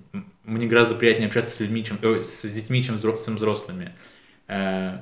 мне 0.43 0.67
гораздо 0.67 0.95
приятнее 0.95 1.27
общаться 1.27 1.55
с 1.55 1.59
людьми, 1.59 1.83
чем, 1.83 1.97
э, 2.01 2.23
с 2.23 2.43
детьми, 2.43 2.83
чем 2.83 2.97
с 2.97 3.03
взрослыми. 3.03 3.93
Э, 4.47 4.99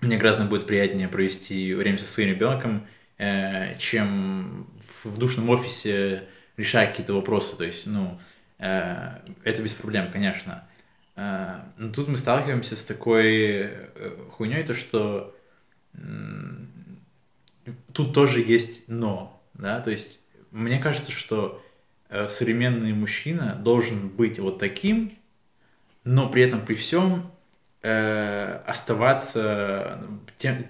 мне 0.00 0.16
гораздо 0.16 0.44
будет 0.44 0.66
приятнее 0.66 1.08
провести 1.08 1.72
время 1.74 1.98
со 1.98 2.06
своим 2.06 2.30
ребенком, 2.30 2.86
чем 3.78 4.68
в 5.04 5.16
душном 5.16 5.48
офисе 5.48 6.24
решать 6.58 6.90
какие-то 6.90 7.14
вопросы. 7.14 7.56
То 7.56 7.64
есть, 7.64 7.86
ну, 7.86 8.18
это 8.58 9.62
без 9.62 9.72
проблем, 9.72 10.10
конечно. 10.12 10.68
Э, 11.16 11.60
но 11.76 11.92
тут 11.92 12.08
мы 12.08 12.16
сталкиваемся 12.16 12.76
с 12.76 12.84
такой 12.84 13.62
э, 13.62 14.16
хуйней, 14.32 14.64
то 14.64 14.74
что 14.74 15.34
тут 17.92 18.12
тоже 18.12 18.40
есть 18.40 18.88
но, 18.88 19.40
да, 19.54 19.80
то 19.80 19.90
есть 19.90 20.20
мне 20.50 20.78
кажется, 20.78 21.12
что 21.12 21.62
э, 22.08 22.28
современный 22.28 22.92
мужчина 22.92 23.54
должен 23.54 24.08
быть 24.08 24.38
вот 24.38 24.58
таким, 24.58 25.12
но 26.04 26.28
при 26.28 26.42
этом 26.42 26.64
при 26.64 26.74
всем 26.74 27.30
э, 27.82 28.60
оставаться 28.66 30.00
тем, 30.38 30.64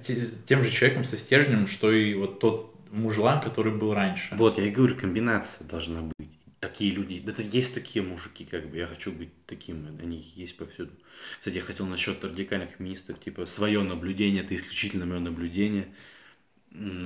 тем 0.46 0.62
же 0.62 0.70
человеком 0.70 1.04
со 1.04 1.16
стержнем, 1.16 1.66
что 1.66 1.92
и 1.92 2.14
вот 2.14 2.40
тот 2.40 2.74
мужлан, 2.90 3.40
который 3.40 3.72
был 3.72 3.92
раньше. 3.92 4.34
Вот, 4.36 4.58
я 4.58 4.64
и 4.64 4.70
говорю, 4.70 4.96
комбинация 4.96 5.66
должна 5.66 6.02
быть 6.18 6.33
такие 6.68 6.92
люди, 6.92 7.20
да 7.20 7.34
есть 7.42 7.74
такие 7.74 8.02
мужики, 8.02 8.44
как 8.44 8.68
бы, 8.68 8.76
я 8.76 8.86
хочу 8.86 9.12
быть 9.12 9.30
таким, 9.46 9.86
они 10.00 10.32
есть 10.34 10.56
повсюду. 10.56 10.92
Кстати, 11.38 11.56
я 11.56 11.62
хотел 11.62 11.86
насчет 11.86 12.22
радикальных 12.24 12.70
феминисток, 12.70 13.20
типа, 13.20 13.46
свое 13.46 13.82
наблюдение, 13.82 14.42
это 14.42 14.54
исключительно 14.54 15.06
мое 15.06 15.20
наблюдение 15.20 15.94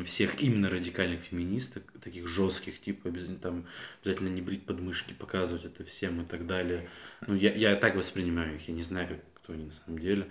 всех 0.05 0.41
именно 0.41 0.71
радикальных 0.71 1.21
феминисток, 1.21 1.93
таких 2.01 2.27
жестких, 2.27 2.81
типа, 2.81 3.09
обязательно, 3.09 3.39
там, 3.39 3.67
обязательно 4.03 4.29
не 4.29 4.41
брить 4.41 4.65
подмышки, 4.65 5.13
показывать 5.13 5.65
это 5.65 5.85
всем 5.85 6.23
и 6.23 6.25
так 6.25 6.47
далее. 6.47 6.89
Ну, 7.27 7.35
я, 7.35 7.55
я 7.55 7.77
так 7.77 7.97
воспринимаю 7.97 8.57
их, 8.57 8.69
я 8.69 8.75
не 8.75 8.83
знаю, 8.83 9.09
как 9.09 9.35
кто 9.35 9.53
они 9.53 9.67
на 9.67 9.73
самом 9.73 9.99
деле. 9.99 10.31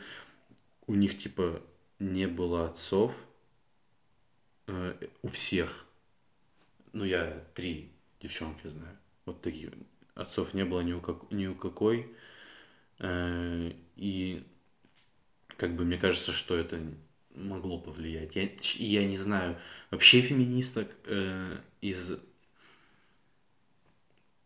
У 0.87 0.95
них, 0.95 1.19
типа, 1.19 1.61
не 1.99 2.27
было 2.27 2.67
отцов, 2.69 3.13
э, 4.67 5.07
у 5.21 5.27
всех. 5.27 5.85
Ну, 6.93 7.03
я 7.03 7.43
три 7.53 7.91
девчонки 8.19 8.67
знаю 8.67 8.97
вот 9.27 9.41
таких 9.41 9.69
отцов 10.15 10.53
не 10.53 10.65
было 10.65 10.81
ни 10.81 10.93
у, 10.93 11.01
как, 11.01 11.31
ни 11.31 11.45
у 11.45 11.53
какой. 11.53 12.11
Э, 12.99 13.71
и 13.95 14.43
как 15.57 15.75
бы 15.75 15.85
мне 15.85 15.97
кажется, 15.97 16.31
что 16.31 16.57
это 16.57 16.79
могло 17.35 17.79
повлиять. 17.79 18.35
Я, 18.35 18.49
я 18.77 19.05
не 19.05 19.17
знаю, 19.17 19.57
вообще 19.91 20.21
феминисток 20.21 20.87
э, 21.05 21.57
из 21.81 22.17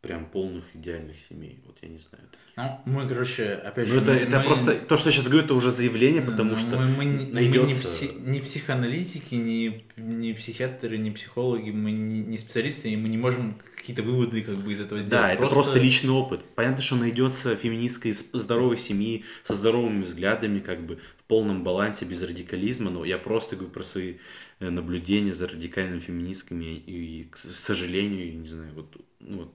прям 0.01 0.25
полных 0.25 0.65
идеальных 0.75 1.19
семей. 1.19 1.61
Вот 1.65 1.77
я 1.81 1.89
не 1.89 1.99
знаю. 1.99 2.23
Ну, 2.57 2.81
мы, 2.85 3.07
короче, 3.07 3.53
опять 3.53 3.87
ну, 3.87 3.93
же... 3.93 4.01
Ну, 4.01 4.11
это, 4.11 4.13
мы, 4.13 4.19
это 4.19 4.39
просто... 4.41 4.73
То, 4.73 4.97
что 4.97 5.09
я 5.09 5.15
сейчас 5.15 5.27
говорю, 5.27 5.45
это 5.45 5.53
уже 5.53 5.71
заявление, 5.71 6.23
потому 6.23 6.57
что 6.57 6.75
мы, 6.75 6.87
мы, 6.87 7.25
найдется... 7.27 7.67
мы 7.67 7.67
не, 7.67 7.75
пси, 7.75 8.11
не 8.19 8.39
психоаналитики, 8.41 9.35
не, 9.35 9.85
не 9.97 10.33
психиатры, 10.33 10.97
не 10.97 11.11
психологи, 11.11 11.69
мы 11.69 11.91
не, 11.91 12.19
не 12.19 12.37
специалисты, 12.39 12.89
и 12.89 12.97
мы 12.97 13.09
не 13.09 13.17
можем 13.17 13.59
какие-то 13.81 14.03
выводы 14.03 14.41
как 14.43 14.57
бы 14.57 14.71
из 14.71 14.79
этого 14.79 15.01
сделать. 15.01 15.09
Да, 15.09 15.31
это 15.31 15.41
просто... 15.41 15.55
просто 15.55 15.79
личный 15.79 16.11
опыт. 16.11 16.41
Понятно, 16.55 16.81
что 16.81 16.95
найдется 16.95 17.55
феминистка 17.55 18.09
из 18.09 18.29
здоровой 18.31 18.77
семьи, 18.77 19.25
со 19.43 19.55
здоровыми 19.55 20.03
взглядами, 20.03 20.59
как 20.59 20.85
бы 20.85 20.99
в 21.17 21.23
полном 21.23 21.63
балансе, 21.63 22.05
без 22.05 22.21
радикализма, 22.21 22.91
но 22.91 23.03
я 23.03 23.17
просто 23.17 23.55
говорю 23.55 23.73
про 23.73 23.83
свои 23.83 24.15
э, 24.59 24.69
наблюдения 24.69 25.33
за 25.33 25.47
радикальными 25.47 25.99
феминистками, 25.99 26.75
и, 26.75 27.27
к 27.31 27.37
сожалению, 27.37 28.39
не 28.39 28.47
знаю, 28.47 28.71
вот, 28.75 28.95
ну, 29.19 29.37
вот 29.39 29.53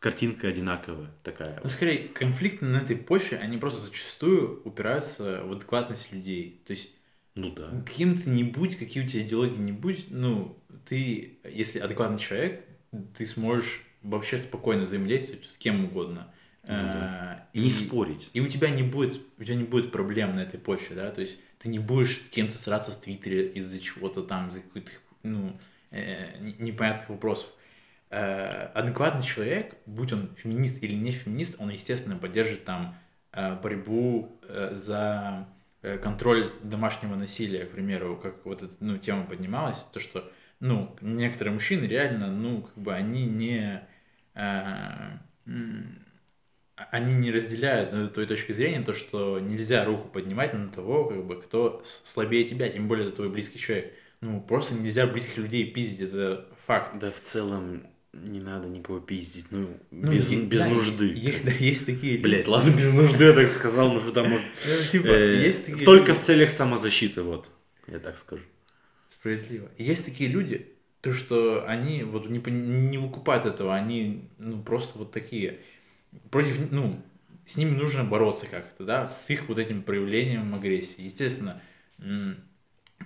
картинка 0.00 0.48
одинаковая 0.48 1.10
такая. 1.22 1.60
Ну, 1.62 1.68
скорее, 1.68 2.08
конфликты 2.08 2.64
на 2.64 2.78
этой 2.78 2.96
почве, 2.96 3.38
они 3.38 3.58
просто 3.58 3.86
зачастую 3.86 4.62
упираются 4.64 5.42
в 5.44 5.52
адекватность 5.52 6.12
людей. 6.12 6.62
То 6.66 6.72
есть, 6.72 6.90
ну 7.34 7.52
да. 7.52 7.68
Каким 7.86 8.16
ты 8.16 8.30
не 8.30 8.44
будь, 8.44 8.76
какие 8.76 9.04
у 9.04 9.06
тебя 9.06 9.22
идеологии 9.22 9.58
не 9.58 9.72
будь, 9.72 10.06
ну, 10.10 10.58
ты, 10.88 11.38
если 11.44 11.78
адекватный 11.78 12.18
человек, 12.18 12.64
ты 13.14 13.26
сможешь 13.26 13.84
вообще 14.02 14.38
спокойно 14.38 14.82
взаимодействовать 14.82 15.46
с 15.46 15.56
кем 15.56 15.84
угодно. 15.84 16.32
Ну 16.66 16.74
да. 16.74 17.46
Э, 17.52 17.58
И 17.58 17.60
не 17.60 17.70
спорить. 17.70 18.30
И 18.32 18.40
у 18.40 18.46
тебя 18.48 18.70
не 18.70 18.82
будет, 18.82 19.20
у 19.38 19.44
тебя 19.44 19.56
не 19.56 19.64
будет 19.64 19.90
проблем 19.92 20.36
на 20.36 20.40
этой 20.40 20.58
почве, 20.58 20.96
да, 20.96 21.10
то 21.10 21.20
есть 21.20 21.38
ты 21.58 21.68
не 21.68 21.78
будешь 21.78 22.22
с 22.24 22.28
кем-то 22.28 22.56
сраться 22.56 22.92
в 22.92 22.96
Твиттере 23.00 23.48
из-за 23.48 23.80
чего-то 23.80 24.22
там, 24.22 24.48
из-за 24.48 24.60
каких-то, 24.60 24.90
ну, 25.22 25.58
э, 25.90 26.38
не- 26.40 26.54
непонятных 26.58 27.08
вопросов. 27.08 27.50
Э, 28.10 28.70
адекватный 28.74 29.22
человек, 29.22 29.74
будь 29.86 30.12
он 30.12 30.34
феминист 30.36 30.82
или 30.82 30.94
не 30.94 31.12
феминист, 31.12 31.56
он, 31.58 31.70
естественно, 31.70 32.16
поддержит 32.16 32.64
там 32.64 32.96
э, 33.32 33.54
борьбу 33.60 34.38
э, 34.48 34.74
за 34.74 35.46
э, 35.82 35.98
контроль 35.98 36.52
домашнего 36.62 37.16
насилия, 37.16 37.66
к 37.66 37.72
примеру, 37.72 38.16
как 38.16 38.46
вот 38.46 38.62
эта 38.62 38.74
ну, 38.80 38.96
тема 38.98 39.24
поднималась, 39.24 39.78
то, 39.92 40.00
что, 40.00 40.30
ну, 40.60 40.96
некоторые 41.00 41.54
мужчины 41.54 41.84
реально, 41.84 42.30
ну, 42.30 42.62
как 42.62 42.76
бы 42.78 42.94
они 42.94 43.26
не... 43.26 43.86
м, 44.34 45.20
они 46.76 47.14
не 47.14 47.30
разделяют 47.32 47.92
э, 47.92 48.08
той 48.08 48.26
точки 48.26 48.52
зрения, 48.52 48.82
то, 48.82 48.92
что 48.92 49.40
нельзя 49.40 49.84
руку 49.84 50.08
поднимать 50.08 50.54
на 50.54 50.68
того, 50.68 51.06
как 51.06 51.24
бы, 51.24 51.40
кто 51.40 51.82
слабее 52.04 52.44
тебя, 52.44 52.68
тем 52.68 52.86
более 52.88 53.08
это 53.08 53.16
твой 53.16 53.30
близкий 53.30 53.58
человек. 53.58 53.92
Ну, 54.20 54.40
просто 54.40 54.74
нельзя 54.74 55.06
близких 55.06 55.38
людей 55.38 55.70
пиздить, 55.70 56.08
это 56.12 56.46
факт. 56.66 56.98
Да 56.98 57.10
в 57.10 57.20
целом 57.20 57.86
не 58.12 58.40
надо 58.40 58.68
никого 58.68 59.00
пиздить, 59.00 59.46
ну, 59.50 59.68
Ну, 59.90 60.12
без, 60.12 60.30
е- 60.30 60.44
без 60.44 60.60
да, 60.60 60.68
нужды. 60.68 61.06
е- 61.06 61.40
да, 61.44 61.50
есть 61.52 61.86
такие 61.86 62.16
люди. 62.16 62.26
Блять, 62.26 62.48
ладно, 62.48 62.70
без 62.70 62.92
нужды 62.92 63.24
я 63.24 63.32
так 63.32 63.48
сказал, 63.48 63.92
но 63.92 64.00
что 64.00 64.12
там 64.12 64.30
может... 64.30 64.46
Ну, 64.64 64.90
типа, 64.92 65.06
э, 65.06 65.46
есть 65.46 65.66
такие 65.66 65.86
Только 65.86 66.14
в 66.14 66.20
целях 66.20 66.50
самозащиты, 66.50 67.22
вот, 67.22 67.48
я 67.86 67.98
так 67.98 68.18
скажу. 68.18 68.42
Справедливо. 69.18 69.68
И 69.76 69.84
Есть 69.84 70.04
такие 70.04 70.30
люди, 70.30 70.74
то, 71.00 71.12
что 71.12 71.64
они 71.66 72.02
вот 72.02 72.28
не, 72.28 72.38
не 72.38 72.98
выкупают 72.98 73.46
этого, 73.46 73.74
они, 73.74 74.28
ну, 74.38 74.62
просто 74.62 74.98
вот 74.98 75.12
такие. 75.12 75.60
Против, 76.30 76.70
ну, 76.70 77.02
с 77.46 77.56
ними 77.56 77.70
нужно 77.70 78.04
бороться 78.04 78.46
как-то, 78.46 78.84
да, 78.84 79.06
с 79.06 79.30
их 79.30 79.48
вот 79.48 79.58
этим 79.58 79.82
проявлением 79.82 80.54
агрессии. 80.54 81.02
Естественно, 81.02 81.60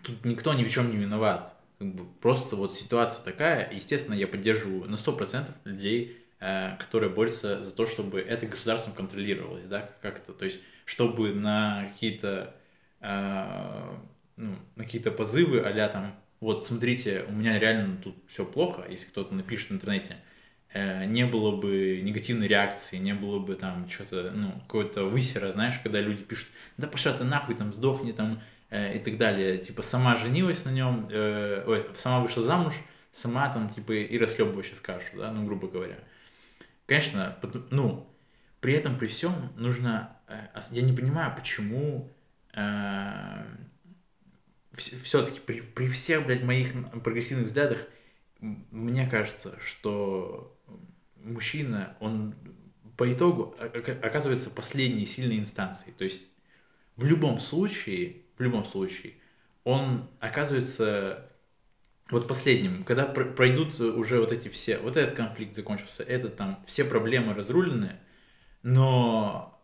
тут 0.02 0.24
никто 0.24 0.52
ни 0.54 0.64
в 0.64 0.70
чем 0.70 0.90
не 0.90 0.96
виноват. 0.96 1.54
Как 1.78 1.94
бы 1.94 2.04
просто 2.20 2.56
вот 2.56 2.74
ситуация 2.74 3.24
такая, 3.24 3.72
естественно, 3.72 4.14
я 4.14 4.26
поддерживаю 4.26 4.88
на 4.88 4.96
100% 4.96 5.50
людей, 5.64 6.16
э, 6.40 6.76
которые 6.78 7.10
борются 7.10 7.62
за 7.62 7.72
то, 7.72 7.86
чтобы 7.86 8.20
это 8.20 8.46
государством 8.46 8.94
контролировалось, 8.94 9.64
да, 9.66 9.90
как-то, 10.00 10.32
то 10.32 10.44
есть, 10.44 10.60
чтобы 10.84 11.34
на 11.34 11.88
какие-то 11.92 12.54
э, 13.00 13.96
ну, 14.42 14.56
на 14.74 14.84
какие-то 14.84 15.10
позывы, 15.12 15.60
а 15.60 15.88
там, 15.88 16.14
вот, 16.40 16.66
смотрите, 16.66 17.24
у 17.28 17.32
меня 17.32 17.58
реально 17.58 17.96
тут 18.02 18.16
все 18.26 18.44
плохо, 18.44 18.84
если 18.90 19.06
кто-то 19.06 19.32
напишет 19.34 19.70
в 19.70 19.74
интернете, 19.74 20.16
э, 20.74 21.04
не 21.04 21.24
было 21.24 21.56
бы 21.56 22.00
негативной 22.02 22.48
реакции, 22.48 22.96
не 22.96 23.14
было 23.14 23.38
бы 23.38 23.54
там 23.54 23.88
что-то, 23.88 24.32
ну, 24.34 24.52
какого-то 24.62 25.04
высера, 25.04 25.52
знаешь, 25.52 25.78
когда 25.82 26.00
люди 26.00 26.24
пишут, 26.24 26.48
да 26.76 26.88
пошла 26.88 27.12
ты 27.12 27.22
нахуй, 27.22 27.54
там, 27.54 27.72
сдохни, 27.72 28.10
там, 28.10 28.42
э, 28.70 28.96
и 28.96 28.98
так 28.98 29.16
далее, 29.16 29.58
типа, 29.58 29.82
сама 29.82 30.16
женилась 30.16 30.64
на 30.64 30.70
нем, 30.70 31.08
э, 31.10 31.62
ой, 31.64 31.86
сама 31.94 32.20
вышла 32.20 32.42
замуж, 32.42 32.74
сама 33.12 33.48
там, 33.48 33.68
типа, 33.68 33.92
и 33.92 34.18
расхлебывай 34.18 34.64
сейчас 34.64 34.80
кашу, 34.80 35.16
да, 35.16 35.30
ну, 35.30 35.46
грубо 35.46 35.68
говоря. 35.68 35.98
Конечно, 36.86 37.38
ну, 37.70 38.12
при 38.60 38.74
этом, 38.74 38.98
при 38.98 39.06
всем, 39.06 39.52
нужно, 39.56 40.16
э, 40.26 40.60
я 40.72 40.82
не 40.82 40.92
понимаю, 40.92 41.32
почему 41.36 42.10
все-таки 44.74 45.40
при, 45.40 45.60
при 45.60 45.88
всех, 45.88 46.26
блядь, 46.26 46.42
моих 46.42 46.72
прогрессивных 47.02 47.46
взглядах, 47.46 47.86
мне 48.40 49.06
кажется, 49.06 49.58
что 49.60 50.58
мужчина, 51.16 51.96
он 52.00 52.34
по 52.96 53.12
итогу 53.12 53.56
оказывается 53.58 54.50
последней 54.50 55.06
сильной 55.06 55.38
инстанцией. 55.38 55.92
То 55.92 56.04
есть 56.04 56.26
в 56.96 57.04
любом 57.04 57.38
случае, 57.38 58.22
в 58.36 58.42
любом 58.42 58.64
случае, 58.64 59.14
он 59.64 60.08
оказывается 60.20 61.30
вот 62.10 62.28
последним, 62.28 62.84
когда 62.84 63.06
пр- 63.06 63.32
пройдут 63.34 63.78
уже 63.80 64.20
вот 64.20 64.32
эти 64.32 64.48
все, 64.48 64.78
вот 64.78 64.96
этот 64.96 65.16
конфликт 65.16 65.54
закончился, 65.54 66.02
этот 66.02 66.36
там, 66.36 66.62
все 66.66 66.84
проблемы 66.84 67.32
разрулены, 67.32 67.96
но 68.62 69.58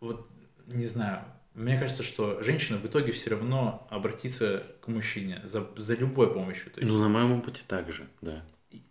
вот, 0.00 0.30
не 0.66 0.86
знаю, 0.86 1.24
мне 1.58 1.78
кажется, 1.78 2.02
что 2.02 2.42
женщина 2.42 2.78
в 2.78 2.86
итоге 2.86 3.12
все 3.12 3.30
равно 3.30 3.86
обратится 3.90 4.64
к 4.80 4.88
мужчине 4.88 5.40
за, 5.44 5.66
за 5.76 5.94
любой 5.94 6.32
помощью. 6.32 6.70
То 6.70 6.80
есть, 6.80 6.92
Ну, 6.92 7.00
на 7.00 7.08
моем 7.08 7.32
опыте 7.32 7.60
так 7.66 7.90
же, 7.92 8.06
да. 8.20 8.44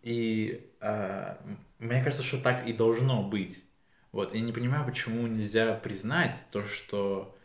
и 0.03 0.69
а, 0.81 1.39
м- 1.45 1.59
мне 1.79 2.03
кажется, 2.03 2.23
что 2.23 2.39
так 2.41 2.67
и 2.67 2.73
должно 2.73 3.23
быть. 3.23 3.63
Вот, 4.11 4.33
я 4.33 4.41
не 4.41 4.51
понимаю, 4.53 4.85
почему 4.85 5.27
нельзя 5.27 5.75
признать 5.75 6.37
то, 6.51 6.65
что 6.65 7.35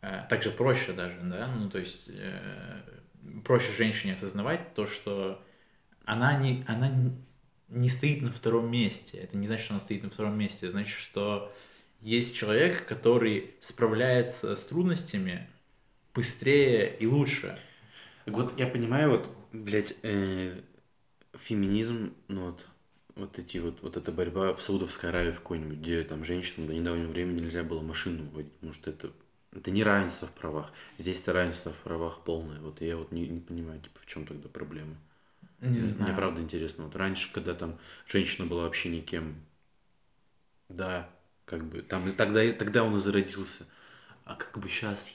э, 0.00 0.22
так 0.28 0.42
же 0.42 0.50
проще 0.50 0.92
даже, 0.92 1.18
да, 1.22 1.48
ну, 1.48 1.68
то 1.68 1.78
есть 1.78 2.04
э, 2.08 2.80
проще 3.44 3.72
женщине 3.72 4.14
осознавать 4.14 4.74
то, 4.74 4.86
что 4.86 5.42
она 6.04 6.38
не, 6.38 6.64
она 6.68 6.88
не- 7.68 7.88
стоит 7.88 8.22
на 8.22 8.30
втором 8.30 8.70
месте. 8.70 9.18
Это 9.18 9.36
не 9.36 9.46
значит, 9.46 9.64
что 9.64 9.74
она 9.74 9.80
стоит 9.80 10.02
на 10.02 10.10
втором 10.10 10.36
месте, 10.38 10.66
это 10.66 10.72
значит, 10.72 10.96
что 10.96 11.52
есть 12.02 12.36
человек, 12.36 12.86
который 12.86 13.54
справляется 13.60 14.56
с 14.56 14.64
трудностями 14.64 15.48
быстрее 16.14 16.96
и 16.98 17.06
лучше. 17.06 17.58
Вот 18.26 18.58
я 18.60 18.66
понимаю, 18.68 19.10
вот, 19.10 19.28
блядь, 19.52 19.94
э, 20.02 20.60
феминизм, 21.34 22.14
ну 22.28 22.46
вот, 22.52 22.66
вот 23.16 23.38
эти 23.38 23.58
вот, 23.58 23.82
вот 23.82 23.96
эта 23.96 24.12
борьба 24.12 24.54
в 24.54 24.62
Саудовской 24.62 25.10
Аравии 25.10 25.32
в 25.32 25.40
какой-нибудь, 25.40 25.78
где 25.78 26.02
там 26.04 26.24
женщинам 26.24 26.68
до 26.68 26.74
недавнего 26.74 27.10
времени 27.10 27.40
нельзя 27.42 27.62
было 27.64 27.82
машину 27.82 28.28
водить, 28.32 28.52
потому 28.54 28.72
что 28.72 28.90
это, 28.90 29.12
это 29.52 29.70
не 29.70 29.82
равенство 29.84 30.28
в 30.28 30.32
правах. 30.32 30.72
Здесь-то 30.98 31.32
равенство 31.32 31.72
в 31.72 31.78
правах 31.78 32.24
полное. 32.24 32.60
Вот 32.60 32.80
я 32.80 32.96
вот 32.96 33.12
не, 33.12 33.26
не 33.28 33.40
понимаю, 33.40 33.80
типа, 33.80 34.00
в 34.00 34.06
чем 34.06 34.26
тогда 34.26 34.48
проблема. 34.48 34.96
Не 35.60 35.86
Мне 35.98 36.12
знаю. 36.12 36.14
правда 36.14 36.40
интересно. 36.42 36.84
Вот 36.84 36.96
раньше, 36.96 37.32
когда 37.32 37.54
там 37.54 37.78
женщина 38.06 38.46
была 38.46 38.64
вообще 38.64 38.90
никем, 38.90 39.36
да, 40.68 41.08
как 41.44 41.64
бы, 41.64 41.82
там, 41.82 42.08
и 42.08 42.12
тогда, 42.12 42.42
и- 42.42 42.52
тогда 42.52 42.84
он 42.84 42.96
и 42.96 43.00
зародился. 43.00 43.66
А 44.24 44.34
как 44.36 44.58
бы 44.58 44.68
сейчас 44.68 45.10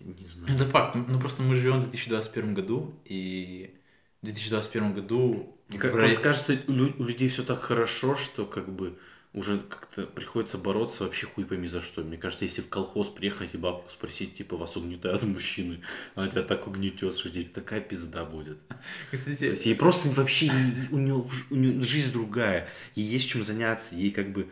я 0.00 0.06
не 0.06 0.26
знаю. 0.26 0.54
Это 0.54 0.64
факт. 0.66 0.94
Ну 0.94 1.20
просто 1.20 1.42
мы 1.42 1.56
живем 1.56 1.80
в 1.80 1.90
2021 1.90 2.54
году, 2.54 2.94
и 3.04 3.74
в 4.22 4.26
2021 4.26 4.94
году 4.94 5.56
Мне 5.68 5.78
как- 5.78 5.92
просто 5.92 6.18
Ро- 6.18 6.22
кажется, 6.22 6.58
у 6.68 6.72
лю- 6.72 6.94
у 6.98 7.04
людей 7.04 7.28
все 7.28 7.42
так 7.42 7.62
хорошо, 7.62 8.16
что 8.16 8.46
как 8.46 8.68
бы 8.72 8.98
уже 9.34 9.58
как-то 9.60 10.02
приходится 10.06 10.58
бороться 10.58 11.04
вообще 11.04 11.26
хуй 11.26 11.44
пойми 11.46 11.66
за 11.66 11.80
что. 11.80 12.02
Мне 12.02 12.18
кажется, 12.18 12.44
если 12.44 12.60
в 12.60 12.68
колхоз 12.68 13.08
приехать 13.08 13.54
и 13.54 13.56
бабку 13.56 13.90
спросить, 13.90 14.34
типа, 14.34 14.56
вас 14.58 14.76
угнетают 14.76 15.22
мужчины, 15.22 15.80
она 16.14 16.28
тебя 16.28 16.42
так 16.42 16.66
угнетет, 16.66 17.16
что 17.16 17.30
тебе 17.30 17.44
такая 17.44 17.80
пизда 17.80 18.24
будет. 18.26 18.58
То 18.68 18.76
Кстати, 19.12 19.44
есть 19.44 19.64
ей 19.66 19.74
просто 19.74 20.10
вообще, 20.10 20.46
ей- 20.46 20.88
у 20.90 20.98
нее, 20.98 21.24
у 21.50 21.54
неё 21.54 21.82
жизнь 21.82 22.12
другая, 22.12 22.68
ей 22.94 23.06
есть 23.06 23.28
чем 23.28 23.42
заняться, 23.42 23.94
ей 23.94 24.10
как 24.10 24.32
бы 24.32 24.50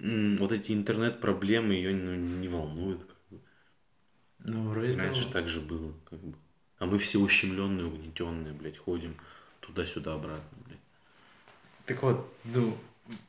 вот 0.00 0.52
эти 0.52 0.72
интернет-проблемы 0.72 1.74
ее 1.74 1.94
ну, 1.94 2.14
не 2.14 2.48
волнуют. 2.48 3.04
как 3.04 3.16
бы. 3.30 3.40
ну 4.44 4.68
вроде 4.68 4.96
Раньше 4.96 5.22
того. 5.22 5.32
так 5.32 5.48
же 5.48 5.60
было. 5.60 5.92
Как 6.08 6.20
бы. 6.20 6.34
А 6.78 6.86
мы 6.86 6.98
все 6.98 7.18
ущемленные, 7.18 7.86
угнетенные, 7.86 8.52
блядь, 8.52 8.78
ходим 8.78 9.16
туда-сюда 9.60 10.14
обратно, 10.14 10.58
блядь. 10.66 10.78
Так 11.86 12.02
вот, 12.02 12.32
ну, 12.44 12.76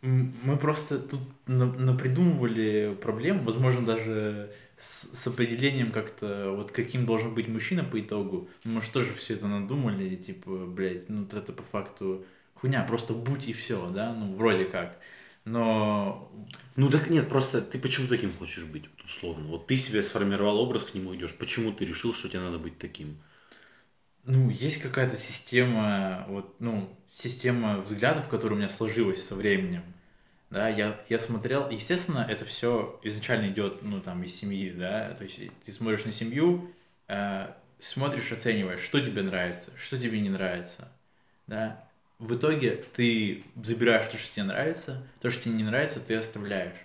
мы 0.02 0.58
просто 0.58 1.00
тут 1.00 1.22
на- 1.48 1.72
напридумывали 1.72 2.96
проблем, 3.02 3.44
возможно, 3.46 3.86
даже 3.86 4.54
с, 4.78 5.18
с 5.18 5.28
определением 5.28 5.92
как-то, 5.92 6.52
вот 6.52 6.72
каким 6.72 7.06
должен 7.06 7.34
быть 7.34 7.48
мужчина 7.48 7.84
по 7.84 8.00
итогу. 8.00 8.50
Мы 8.64 8.82
же 8.82 8.92
тоже 8.92 9.14
все 9.14 9.34
это 9.36 9.48
надумали, 9.48 10.04
и 10.04 10.18
типа, 10.18 10.66
блядь, 10.68 11.10
ну 11.10 11.26
это 11.26 11.54
по 11.54 11.64
факту 11.64 12.26
хуйня, 12.54 12.84
просто 12.84 13.14
будь 13.14 13.48
и 13.48 13.54
все, 13.54 13.90
да, 13.90 14.14
ну 14.14 14.36
вроде 14.36 14.66
как. 14.66 15.00
Но 15.52 16.32
Ну 16.76 16.90
так 16.90 17.10
нет, 17.10 17.30
просто 17.30 17.62
ты 17.62 17.80
почему 17.80 18.08
таким 18.08 18.32
хочешь 18.34 18.66
быть, 18.66 18.86
условно? 19.04 19.48
Вот 19.48 19.68
ты 19.68 19.78
себе 19.78 20.04
сформировал 20.04 20.60
образ, 20.60 20.84
к 20.84 20.94
нему 20.94 21.16
идешь. 21.16 21.36
Почему 21.36 21.72
ты 21.74 21.86
решил, 21.86 22.14
что 22.14 22.30
тебе 22.30 22.42
надо 22.42 22.60
быть 22.60 22.78
таким? 22.78 23.18
Ну, 24.24 24.50
есть 24.50 24.82
какая-то 24.82 25.16
система, 25.16 26.26
вот, 26.28 26.60
ну, 26.60 26.96
система 27.10 27.78
взглядов, 27.80 28.28
которая 28.28 28.56
у 28.56 28.60
меня 28.60 28.70
сложилась 28.70 29.26
со 29.26 29.36
временем. 29.36 29.84
Да, 30.50 30.70
я, 30.70 31.00
я 31.10 31.20
смотрел, 31.20 31.70
естественно, 31.70 32.26
это 32.30 32.46
все 32.46 33.00
изначально 33.04 33.50
идет, 33.50 33.82
ну, 33.84 34.02
там, 34.02 34.24
из 34.24 34.36
семьи, 34.36 34.72
да, 34.72 35.14
то 35.16 35.24
есть 35.24 35.40
ты 35.66 35.72
смотришь 35.72 36.06
на 36.06 36.12
семью, 36.12 36.74
э, 37.08 37.54
смотришь, 37.80 38.32
оцениваешь, 38.32 38.82
что 38.82 39.00
тебе 39.00 39.24
нравится, 39.24 39.72
что 39.78 39.98
тебе 40.00 40.20
не 40.22 40.30
нравится, 40.30 40.90
да. 41.48 41.89
В 42.20 42.36
итоге 42.36 42.84
ты 42.94 43.44
забираешь 43.64 44.12
то, 44.12 44.18
что 44.18 44.36
тебе 44.36 44.44
нравится, 44.44 45.08
то, 45.22 45.30
что 45.30 45.44
тебе 45.44 45.56
не 45.56 45.64
нравится, 45.64 46.02
ты 46.02 46.16
оставляешь. 46.16 46.78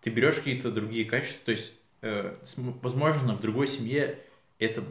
Ты 0.00 0.10
берешь 0.10 0.36
какие-то 0.36 0.70
другие 0.70 1.04
качества, 1.04 1.46
то 1.46 1.50
есть, 1.50 1.74
э, 2.02 2.36
возможно, 2.82 3.34
в 3.34 3.40
другой 3.40 3.66
семье 3.66 4.20
это 4.60 4.84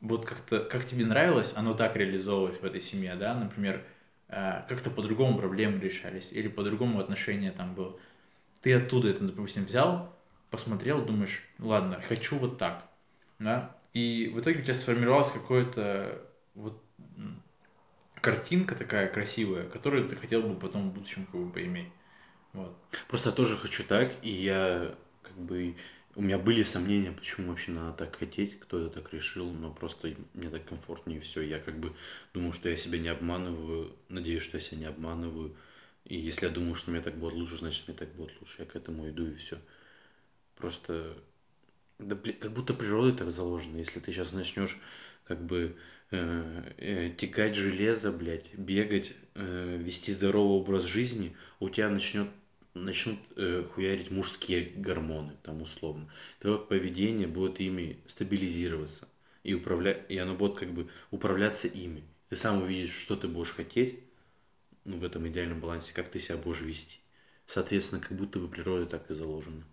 вот 0.00 0.26
как-то, 0.26 0.60
как 0.60 0.84
тебе 0.84 1.06
нравилось, 1.06 1.52
оно 1.54 1.74
так 1.74 1.96
реализовывалось 1.96 2.58
в 2.58 2.64
этой 2.64 2.80
семье, 2.80 3.14
да, 3.14 3.34
например, 3.34 3.84
э, 4.28 4.62
как-то 4.68 4.90
по-другому 4.90 5.38
проблемы 5.38 5.78
решались, 5.78 6.32
или 6.32 6.48
по-другому 6.48 6.98
отношения 6.98 7.52
там 7.52 7.74
было. 7.74 7.96
Ты 8.60 8.74
оттуда 8.74 9.08
это, 9.08 9.22
допустим, 9.24 9.66
взял, 9.66 10.12
посмотрел, 10.50 11.04
думаешь, 11.04 11.44
ладно, 11.60 12.00
хочу 12.00 12.36
вот 12.38 12.58
так, 12.58 12.84
да, 13.38 13.76
и 13.94 14.32
в 14.34 14.40
итоге 14.40 14.60
у 14.60 14.62
тебя 14.62 14.74
сформировалась 14.74 15.30
какое-то 15.30 16.22
вот 16.54 16.82
картинка 18.20 18.74
такая 18.74 19.08
красивая, 19.08 19.68
которую 19.68 20.08
ты 20.08 20.16
хотел 20.16 20.42
бы 20.42 20.58
потом 20.58 20.90
в 20.90 20.94
будущем 20.94 21.26
как 21.26 21.40
бы 21.40 21.52
поиметь. 21.52 21.88
Вот. 22.52 22.76
Просто 23.08 23.30
я 23.30 23.34
тоже 23.34 23.56
хочу 23.56 23.84
так, 23.84 24.12
и 24.22 24.30
я 24.30 24.94
как 25.22 25.36
бы 25.36 25.76
у 26.14 26.22
меня 26.22 26.38
были 26.38 26.64
сомнения, 26.64 27.12
почему 27.12 27.50
вообще 27.50 27.70
надо 27.70 27.96
так 27.96 28.16
хотеть, 28.16 28.58
кто 28.58 28.80
это 28.80 29.00
так 29.00 29.12
решил, 29.12 29.52
но 29.52 29.72
просто 29.72 30.14
мне 30.34 30.50
так 30.50 30.64
комфортнее 30.64 31.20
все. 31.20 31.42
Я 31.42 31.60
как 31.60 31.78
бы 31.78 31.94
думаю, 32.34 32.52
что 32.52 32.68
я 32.68 32.76
себя 32.76 32.98
не 32.98 33.08
обманываю, 33.08 33.94
надеюсь, 34.08 34.42
что 34.42 34.56
я 34.56 34.60
себя 34.60 34.78
не 34.78 34.86
обманываю. 34.86 35.54
И 36.04 36.16
если 36.16 36.46
я 36.46 36.50
думаю, 36.50 36.74
что 36.74 36.90
мне 36.90 37.00
так 37.00 37.16
будет 37.16 37.34
лучше, 37.34 37.58
значит 37.58 37.86
мне 37.86 37.96
так 37.96 38.08
будет 38.14 38.32
лучше. 38.40 38.56
Я 38.58 38.64
к 38.64 38.74
этому 38.74 39.08
иду 39.08 39.26
и 39.26 39.34
все. 39.36 39.58
Просто 40.56 41.16
да, 41.98 42.16
как 42.16 42.52
будто 42.52 42.74
природой 42.74 43.12
так 43.12 43.30
заложено. 43.30 43.76
Если 43.76 44.00
ты 44.00 44.10
сейчас 44.10 44.32
начнешь 44.32 44.76
как 45.28 45.44
бы 45.44 45.76
э, 46.10 46.72
э, 46.78 47.54
железо, 47.54 48.10
блядь, 48.10 48.54
бегать, 48.54 49.12
э, 49.34 49.76
вести 49.80 50.12
здоровый 50.12 50.58
образ 50.58 50.84
жизни, 50.84 51.36
у 51.60 51.68
тебя 51.68 51.88
начнет 51.88 52.28
начнут 52.74 53.18
э, 53.36 53.64
хуярить 53.74 54.10
мужские 54.10 54.70
гормоны, 54.76 55.34
там 55.42 55.62
условно. 55.62 56.08
Твое 56.38 56.58
поведение 56.58 57.26
будет 57.26 57.60
ими 57.60 57.98
стабилизироваться. 58.06 59.08
И, 59.42 59.54
управлять, 59.54 60.04
и 60.08 60.18
оно 60.18 60.34
будет 60.34 60.58
как 60.58 60.72
бы 60.72 60.88
управляться 61.10 61.68
ими. 61.68 62.04
Ты 62.28 62.36
сам 62.36 62.62
увидишь, 62.62 62.94
что 62.94 63.16
ты 63.16 63.26
будешь 63.26 63.52
хотеть, 63.52 64.00
ну, 64.84 64.98
в 64.98 65.04
этом 65.04 65.26
идеальном 65.28 65.60
балансе, 65.60 65.92
как 65.94 66.08
ты 66.08 66.18
себя 66.18 66.36
будешь 66.36 66.60
вести. 66.60 67.00
Соответственно, 67.46 68.00
как 68.00 68.16
будто 68.16 68.38
бы 68.38 68.48
природа 68.48 68.86
так 68.86 69.10
и 69.10 69.14
заложена. 69.14 69.64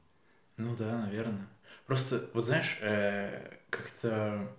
Ну 0.58 0.76
да, 0.76 1.02
наверное. 1.06 1.48
Просто, 1.86 2.30
вот 2.34 2.46
знаешь, 2.46 2.78
э, 2.82 3.58
как-то 3.70 4.56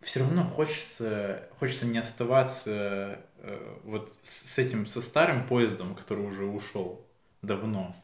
все 0.00 0.20
равно 0.20 0.44
хочется, 0.44 1.48
хочется 1.58 1.86
не 1.86 1.98
оставаться 1.98 3.20
э, 3.38 3.78
вот 3.84 4.12
с 4.22 4.58
этим, 4.58 4.86
со 4.86 5.00
старым 5.00 5.46
поездом, 5.46 5.94
который 5.94 6.24
уже 6.24 6.44
ушел 6.44 7.06
давно. 7.42 7.94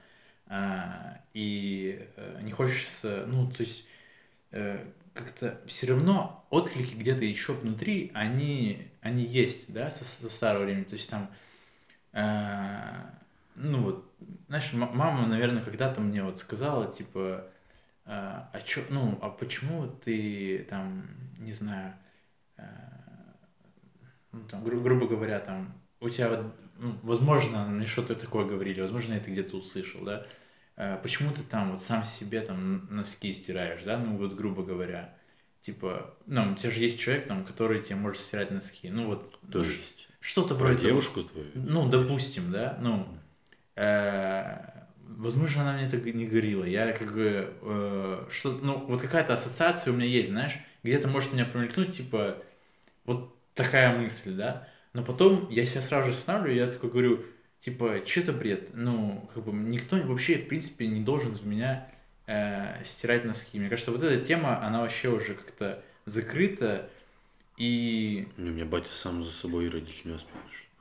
А, 0.47 1.21
и 1.35 2.07
э, 2.17 2.41
не 2.43 2.53
хочется, 2.53 3.25
ну, 3.27 3.51
то 3.51 3.63
есть 3.63 3.85
э, 4.53 4.85
как-то 5.15 5.61
все 5.67 5.89
равно 5.89 6.47
отклики 6.51 6.95
где-то 6.95 7.25
еще 7.25 7.53
внутри, 7.55 8.11
они, 8.15 8.89
они 9.01 9.25
есть, 9.25 9.73
да, 9.73 9.91
со, 9.91 10.05
со 10.05 10.29
старого 10.29 10.65
времени. 10.65 10.85
То 10.85 10.95
есть 10.95 11.09
там, 11.09 11.31
э, 12.13 12.93
ну 13.57 13.83
вот, 13.83 14.13
знаешь, 14.49 14.73
мама, 14.73 15.27
наверное, 15.27 15.65
когда-то 15.65 16.01
мне 16.01 16.23
вот 16.23 16.39
сказала, 16.39 16.93
типа, 16.93 17.49
а, 18.05 18.51
а 18.53 18.61
чё, 18.61 18.83
ну, 18.91 19.19
а 19.21 19.31
почему 19.31 19.89
ты 19.89 20.65
там, 20.71 21.09
не 21.39 21.53
знаю, 21.53 21.95
ну, 24.33 24.45
там, 24.51 24.65
гру- 24.65 24.81
грубо 24.81 25.07
говоря, 25.07 25.41
там, 25.41 25.81
у 26.01 26.09
тебя 26.09 26.29
вот 26.29 26.55
ну, 26.79 26.99
возможно, 27.03 27.67
мне 27.67 27.87
что-то 27.87 28.15
такое 28.15 28.45
говорили, 28.45 28.81
возможно, 28.81 29.15
я 29.15 29.19
это 29.19 29.31
где-то 29.31 29.57
услышал, 29.57 30.03
да, 30.03 30.27
э, 30.77 30.99
почему 31.03 31.33
ты 31.33 31.43
там 31.43 31.73
вот 31.73 31.83
сам 31.83 32.05
себе 32.05 32.41
там 32.41 32.87
носки 32.91 33.33
стираешь, 33.33 33.83
да, 33.83 33.99
ну 33.99 34.17
вот 34.17 34.35
грубо 34.35 34.63
говоря, 34.63 35.15
типа, 35.61 36.15
ну, 36.27 36.53
у 36.53 36.55
тебя 36.55 36.71
же 36.71 36.81
есть 36.81 37.01
человек 37.01 37.27
там, 37.27 37.45
который 37.45 37.83
тебе 37.83 37.97
может 37.97 38.21
стирать 38.21 38.51
носки, 38.51 38.91
ну 38.91 39.07
вот, 39.07 39.39
То 39.51 39.61
есть? 39.61 40.09
что-то 40.21 40.55
вроде... 40.55 40.87
девушку 40.87 41.25
твою? 41.25 41.51
Ну, 41.55 41.89
допустим, 41.89 42.51
да, 42.53 42.79
ну, 42.81 43.09
э, 43.75 44.59
возможно, 45.01 45.63
она 45.63 45.75
мне 45.75 45.87
это 45.87 45.99
не 46.13 46.27
говорила, 46.27 46.65
я 46.65 46.93
как 46.93 47.13
бы, 47.15 47.55
э, 47.63 48.27
что, 48.31 48.53
ну, 48.53 48.85
вот 48.87 49.01
какая-то 49.01 49.35
ассоциация 49.35 49.93
у 49.93 49.97
меня 49.97 50.07
есть, 50.07 50.29
знаешь, 50.29 50.59
где-то 50.87 51.09
может 51.09 51.33
меня 51.33 51.45
промелькнуть, 51.45 51.97
типа, 51.97 52.39
вот 53.05 53.35
такая 53.55 53.97
мысль, 53.97 54.33
да, 54.33 54.69
но 54.93 55.03
потом 55.03 55.49
я 55.51 55.67
себя 55.67 55.83
сразу 55.83 56.11
же 56.11 56.17
останавливаю, 56.17 56.57
я 56.57 56.71
такой 56.71 56.91
говорю, 56.91 57.25
типа, 57.61 58.01
что 58.05 58.23
за 58.23 58.33
бред? 58.33 58.71
Ну, 58.75 59.29
как 59.35 59.45
бы 59.45 59.53
никто 59.53 59.97
вообще, 59.97 60.39
в 60.39 60.49
принципе, 60.49 60.87
не 60.87 61.03
должен 61.03 61.33
из 61.33 61.43
меня 61.43 61.89
э, 62.27 62.83
стирать 62.85 63.25
носки. 63.25 63.59
Мне 63.59 63.69
кажется, 63.69 63.93
вот 63.93 64.03
эта 64.03 64.25
тема, 64.25 64.65
она 64.65 64.81
вообще 64.81 65.09
уже 65.09 65.35
как-то 65.35 65.83
закрыта, 66.07 66.89
и... 67.57 68.29
Ну, 68.37 68.51
у 68.51 68.55
меня 68.55 68.65
батя 68.65 68.93
сам 68.93 69.25
за 69.25 69.33
собой 69.33 69.67
и 69.67 69.71
родители 69.71 70.17
что 70.17 70.29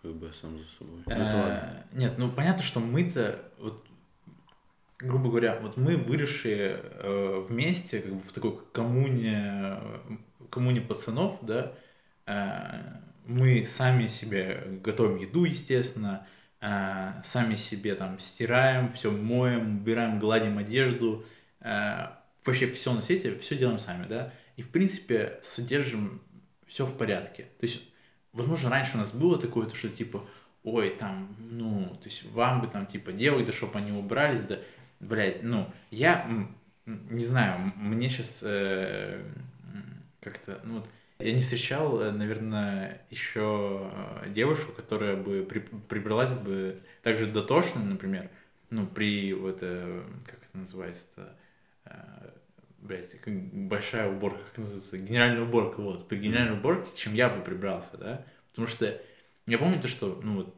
как 0.01 0.13
бы 0.13 0.27
я 0.27 0.33
сам 0.33 0.57
за 0.57 0.65
собой. 0.77 1.01
Э, 1.07 1.83
нет, 1.93 2.17
ну, 2.17 2.31
понятно, 2.31 2.63
что 2.63 2.79
мы-то, 2.79 3.39
вот, 3.59 3.84
грубо 4.99 5.29
говоря, 5.29 5.59
вот 5.59 5.77
мы 5.77 5.97
выросшие 5.97 6.79
э, 6.81 7.45
вместе, 7.47 8.01
как 8.01 8.13
бы 8.13 8.19
в 8.19 8.31
такой 8.31 8.59
коммуне, 8.71 9.77
коммуне 10.49 10.81
пацанов, 10.81 11.39
да, 11.41 11.73
э, 12.25 12.81
мы 13.25 13.65
сами 13.65 14.07
себе 14.07 14.63
готовим 14.83 15.17
еду, 15.17 15.45
естественно, 15.45 16.27
а, 16.61 17.21
сами 17.23 17.55
себе 17.55 17.95
там 17.95 18.17
стираем, 18.19 18.91
все 18.91 19.11
моем, 19.11 19.77
убираем, 19.77 20.19
гладим 20.19 20.57
одежду, 20.57 21.25
а, 21.59 22.23
вообще 22.45 22.67
все 22.67 22.93
на 22.93 23.01
свете, 23.01 23.37
все 23.37 23.57
делаем 23.57 23.79
сами, 23.79 24.07
да, 24.07 24.33
и 24.55 24.61
в 24.61 24.69
принципе 24.69 25.39
содержим 25.43 26.21
все 26.65 26.85
в 26.85 26.97
порядке. 26.97 27.43
То 27.59 27.65
есть, 27.65 27.83
возможно, 28.33 28.69
раньше 28.69 28.95
у 28.95 28.99
нас 28.99 29.13
было 29.13 29.39
такое, 29.39 29.67
то, 29.67 29.75
что 29.75 29.89
типа, 29.89 30.27
ой, 30.63 30.89
там, 30.89 31.35
ну, 31.37 31.95
то 32.01 32.09
есть 32.09 32.23
вам 32.31 32.61
бы 32.61 32.67
там 32.67 32.85
типа 32.85 33.11
делать, 33.11 33.45
да 33.45 33.51
чтобы 33.51 33.77
они 33.77 33.91
убрались, 33.91 34.41
да, 34.41 34.59
блядь, 35.05 35.43
ну, 35.43 35.71
я 35.91 36.27
не 36.85 37.25
знаю, 37.25 37.71
мне 37.75 38.09
сейчас 38.09 38.41
э, 38.43 39.21
как-то, 40.19 40.59
ну 40.63 40.75
вот, 40.75 40.89
я 41.19 41.31
не 41.33 41.41
встречал, 41.41 42.01
э, 42.01 42.11
наверное, 42.11 43.01
еще 43.09 43.89
э, 44.23 44.29
девушку, 44.29 44.73
которая 44.73 45.15
бы 45.15 45.43
при, 45.43 45.59
прибралась 45.59 46.31
бы 46.31 46.79
так 47.03 47.17
же 47.17 47.25
дотошно, 47.27 47.81
например, 47.81 48.29
ну, 48.69 48.85
при 48.85 49.33
вот, 49.33 49.59
э, 49.61 50.03
как 50.25 50.35
это 50.35 50.57
называется-то, 50.57 51.35
блядь, 52.79 53.09
большая 53.25 54.09
уборка, 54.11 54.39
как 54.49 54.57
называется, 54.59 54.97
генеральная 54.97 55.43
уборка, 55.43 55.81
вот, 55.81 56.07
при 56.07 56.17
генеральной 56.17 56.57
уборке, 56.57 56.89
чем 56.95 57.13
я 57.13 57.29
бы 57.29 57.43
прибрался, 57.43 57.97
да, 57.97 58.25
потому 58.51 58.67
что 58.67 58.99
я 59.47 59.57
помню 59.57 59.81
то, 59.81 59.87
что, 59.87 60.19
ну, 60.21 60.35
вот, 60.35 60.55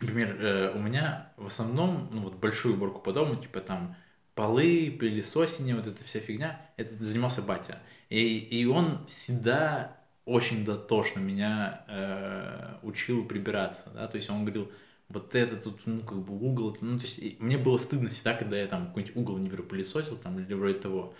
например, 0.00 0.72
у 0.74 0.78
меня 0.78 1.32
в 1.36 1.46
основном, 1.46 2.08
ну, 2.12 2.22
вот, 2.22 2.34
большую 2.34 2.74
уборку 2.74 3.00
по 3.00 3.12
дому, 3.12 3.36
типа, 3.36 3.60
там, 3.60 3.96
полы, 4.34 4.94
пылесосение, 5.00 5.74
вот 5.74 5.86
эта 5.86 6.04
вся 6.04 6.20
фигня, 6.20 6.60
это 6.76 6.94
занимался 7.02 7.42
батя. 7.42 7.78
И, 8.10 8.38
и 8.38 8.66
он 8.66 9.06
всегда 9.08 9.96
очень 10.26 10.64
дотошно 10.64 11.20
меня 11.20 11.84
э, 11.88 12.74
учил 12.82 13.24
прибираться, 13.24 13.90
да, 13.94 14.06
то 14.08 14.16
есть 14.16 14.28
он 14.28 14.44
говорил, 14.44 14.70
вот 15.08 15.34
это 15.36 15.56
тут, 15.56 15.80
ну, 15.86 16.00
как 16.00 16.18
бы 16.18 16.34
угол, 16.34 16.76
ну, 16.80 16.98
то 16.98 17.04
есть 17.04 17.40
мне 17.40 17.56
было 17.56 17.78
стыдно 17.78 18.10
всегда, 18.10 18.34
когда 18.34 18.56
я 18.56 18.66
там 18.66 18.88
какой-нибудь 18.88 19.16
угол, 19.16 19.38
не 19.38 19.48
беру, 19.48 19.62
пылесосил 19.62 20.16
там 20.16 20.38
или 20.38 20.52
вроде 20.52 20.80
того. 20.80 21.14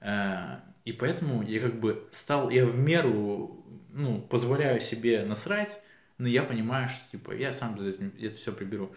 Э, 0.00 0.60
и 0.84 0.92
поэтому 0.92 1.42
я 1.42 1.60
как 1.60 1.80
бы 1.80 2.06
стал, 2.12 2.50
я 2.50 2.64
в 2.64 2.78
меру, 2.78 3.66
ну, 3.92 4.22
позволяю 4.22 4.80
себе 4.80 5.24
насрать, 5.24 5.80
но 6.18 6.28
я 6.28 6.42
понимаю, 6.42 6.88
что, 6.88 7.10
типа, 7.10 7.32
я 7.32 7.52
сам 7.52 7.78
за 7.78 7.88
этим, 7.88 8.12
это 8.18 8.36
все 8.36 8.52
приберу. 8.52 8.94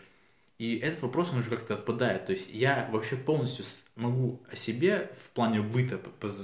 И 0.58 0.78
этот 0.78 1.02
вопрос, 1.02 1.32
он 1.32 1.40
уже 1.40 1.50
как-то 1.50 1.74
отпадает. 1.74 2.26
То 2.26 2.34
есть 2.34 2.52
я 2.52 2.90
вообще 2.92 3.16
полностью 3.16 3.66
могу 3.96 4.42
о 4.52 4.56
себе 4.56 5.12
в 5.18 5.30
плане 5.32 5.62
быта 5.62 6.00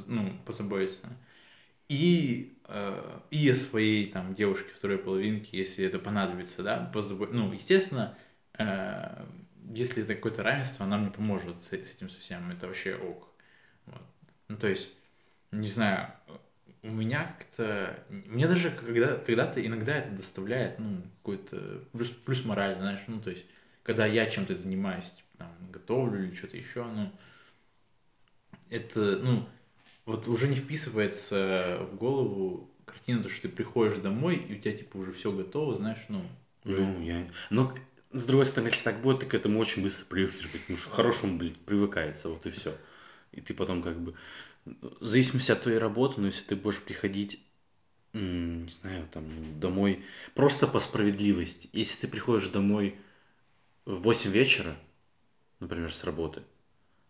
ну, 0.08 0.34
позаботиться. 0.46 1.08
И, 1.90 2.58
э, 2.68 3.20
и 3.30 3.50
о 3.50 3.56
своей 3.56 4.10
там 4.10 4.34
девушке 4.34 4.72
второй 4.74 4.98
половинке, 4.98 5.58
если 5.58 5.86
это 5.86 6.00
понадобится, 6.00 6.64
да, 6.64 6.90
позабо... 6.94 7.28
ну, 7.28 7.54
естественно, 7.54 8.18
э, 8.58 9.26
если 9.74 10.04
это 10.04 10.16
какое-то 10.16 10.44
равенство, 10.44 10.86
она 10.86 10.98
мне 10.98 11.12
поможет 11.12 11.62
с, 11.62 11.68
с 11.68 11.74
этим 11.74 12.10
совсем, 12.10 12.50
это 12.50 12.68
вообще 12.68 12.96
ок. 12.96 13.30
Вот. 13.86 14.02
Ну, 14.48 14.58
то 14.58 14.68
есть, 14.68 14.90
не 15.52 15.68
знаю, 15.68 16.12
у 16.86 16.92
меня 16.92 17.36
как-то, 17.38 18.00
мне 18.10 18.48
даже 18.48 18.70
когда, 18.70 19.18
когда-то 19.18 19.66
иногда 19.66 19.98
это 19.98 20.12
доставляет, 20.12 20.78
ну, 20.80 21.02
какой-то 21.18 21.84
плюс, 21.92 22.10
плюс 22.10 22.46
морально, 22.46 22.82
знаешь, 22.82 23.02
ну, 23.08 23.20
то 23.20 23.32
есть, 23.32 23.46
когда 23.84 24.06
я 24.06 24.30
чем-то 24.30 24.56
занимаюсь, 24.56 25.06
типа, 25.06 25.28
там, 25.40 25.52
готовлю 25.72 26.24
или 26.24 26.36
что-то 26.36 26.58
еще, 26.58 26.84
ну, 26.84 27.12
это, 28.70 29.18
ну, 29.18 29.48
вот 30.06 30.28
уже 30.28 30.48
не 30.48 30.56
вписывается 30.56 31.80
в 31.92 31.96
голову 31.96 32.70
картина, 32.86 33.24
то, 33.24 33.30
что 33.30 33.44
ты 33.44 33.50
приходишь 33.50 33.98
домой, 33.98 34.36
и 34.36 34.56
у 34.56 34.60
тебя, 34.60 34.76
типа, 34.76 34.98
уже 34.98 35.12
все 35.12 35.32
готово, 35.32 35.76
знаешь, 35.78 36.06
ну... 36.10 36.22
Ну, 36.64 37.02
я... 37.02 37.28
Но, 37.50 37.74
с 38.12 38.26
другой 38.26 38.46
стороны, 38.46 38.70
если 38.70 38.84
так 38.84 39.02
будет, 39.02 39.22
ты 39.22 39.26
к 39.26 39.34
этому 39.34 39.60
очень 39.60 39.82
быстро 39.82 40.06
привыкнешь, 40.06 40.50
потому 40.50 40.78
что 40.78 40.90
хорошему, 40.90 41.38
блядь, 41.38 41.58
привыкается, 41.58 42.30
вот 42.30 42.46
и 42.46 42.50
все. 42.50 42.76
И 43.32 43.42
ты 43.42 43.54
потом 43.54 43.82
как 43.82 44.00
бы... 44.00 44.16
В 44.66 45.06
зависимости 45.06 45.52
от 45.52 45.62
твоей 45.62 45.78
работы, 45.78 46.20
но 46.20 46.28
если 46.28 46.44
ты 46.44 46.56
будешь 46.56 46.82
приходить 46.82 47.40
не 48.16 48.72
знаю, 48.82 49.08
там, 49.12 49.26
домой, 49.60 50.04
просто 50.34 50.68
по 50.68 50.80
справедливости. 50.80 51.70
Если 51.74 52.02
ты 52.02 52.08
приходишь 52.08 52.48
домой 52.48 52.96
в 53.84 54.02
8 54.02 54.32
вечера, 54.32 54.76
например, 55.60 55.94
с 55.94 56.04
работы, 56.04 56.42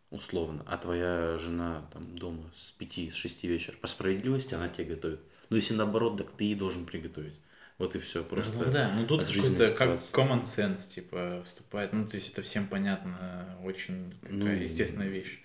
условно, 0.10 0.64
а 0.68 0.78
твоя 0.78 1.38
жена 1.38 1.88
там 1.94 2.18
дома 2.18 2.52
с 2.56 2.72
5, 2.72 3.14
с 3.14 3.16
6 3.16 3.44
вечера, 3.44 3.76
по 3.78 3.88
справедливости 3.88 4.54
она 4.56 4.68
тебе 4.68 4.96
готовит. 4.96 5.22
Но 5.50 5.58
если 5.58 5.76
наоборот, 5.76 6.18
так 6.18 6.32
ты 6.32 6.46
ей 6.46 6.56
должен 6.56 6.86
приготовить. 6.86 7.36
Вот 7.78 7.94
и 7.96 8.00
все, 8.00 8.24
просто 8.24 8.66
Ну 8.66 8.72
да, 8.72 8.92
ну 8.96 9.06
тут 9.06 9.26
какой-то 9.26 9.72
как 9.74 10.00
common 10.12 10.44
sense, 10.44 10.90
типа, 10.90 11.44
вступает. 11.46 11.92
Ну, 11.94 12.08
то 12.08 12.16
есть 12.16 12.32
это 12.32 12.42
всем 12.42 12.68
понятно, 12.68 13.60
очень 13.64 14.14
такая 14.22 14.38
Ну, 14.38 14.48
естественная 14.48 15.10
вещь. 15.10 15.42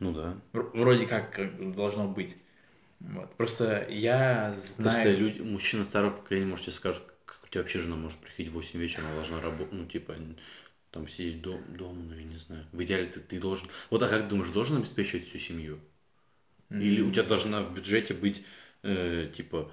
Ну 0.00 0.12
да. 0.12 0.36
Вр- 0.52 0.70
Вроде 0.74 1.06
как, 1.06 1.40
должно 1.74 2.08
быть. 2.08 2.36
Вот. 3.00 3.34
Просто 3.36 3.86
я 3.90 4.54
Просто 4.56 5.10
знаю... 5.10 5.18
люди, 5.18 5.40
мужчина 5.40 5.84
старого 5.84 6.10
поколения, 6.12 6.46
может, 6.46 6.66
тебе 6.66 6.72
скажут, 6.74 7.02
как 7.26 7.38
у 7.44 7.48
тебя 7.48 7.60
вообще 7.62 7.80
жена 7.80 7.96
может 7.96 8.18
приходить 8.18 8.50
в 8.50 8.54
8 8.54 8.80
вечера, 8.80 9.04
она 9.04 9.14
должна 9.14 9.40
работать, 9.40 9.72
ну, 9.72 9.84
типа, 9.86 10.14
там 10.90 11.08
сидеть 11.08 11.42
дом, 11.42 11.62
дома, 11.76 12.02
ну, 12.02 12.14
я 12.14 12.24
не 12.24 12.36
знаю. 12.36 12.66
В 12.72 12.82
идеале 12.84 13.06
ты, 13.06 13.20
ты 13.20 13.40
должен... 13.40 13.68
Вот, 13.90 14.02
а 14.02 14.08
как 14.08 14.28
думаешь, 14.28 14.50
должен 14.50 14.76
обеспечивать 14.78 15.26
всю 15.26 15.38
семью? 15.38 15.80
Или 16.70 17.00
у 17.02 17.10
тебя 17.10 17.22
должна 17.24 17.62
в 17.62 17.74
бюджете 17.74 18.14
быть, 18.14 18.44
э, 18.82 19.30
типа, 19.36 19.70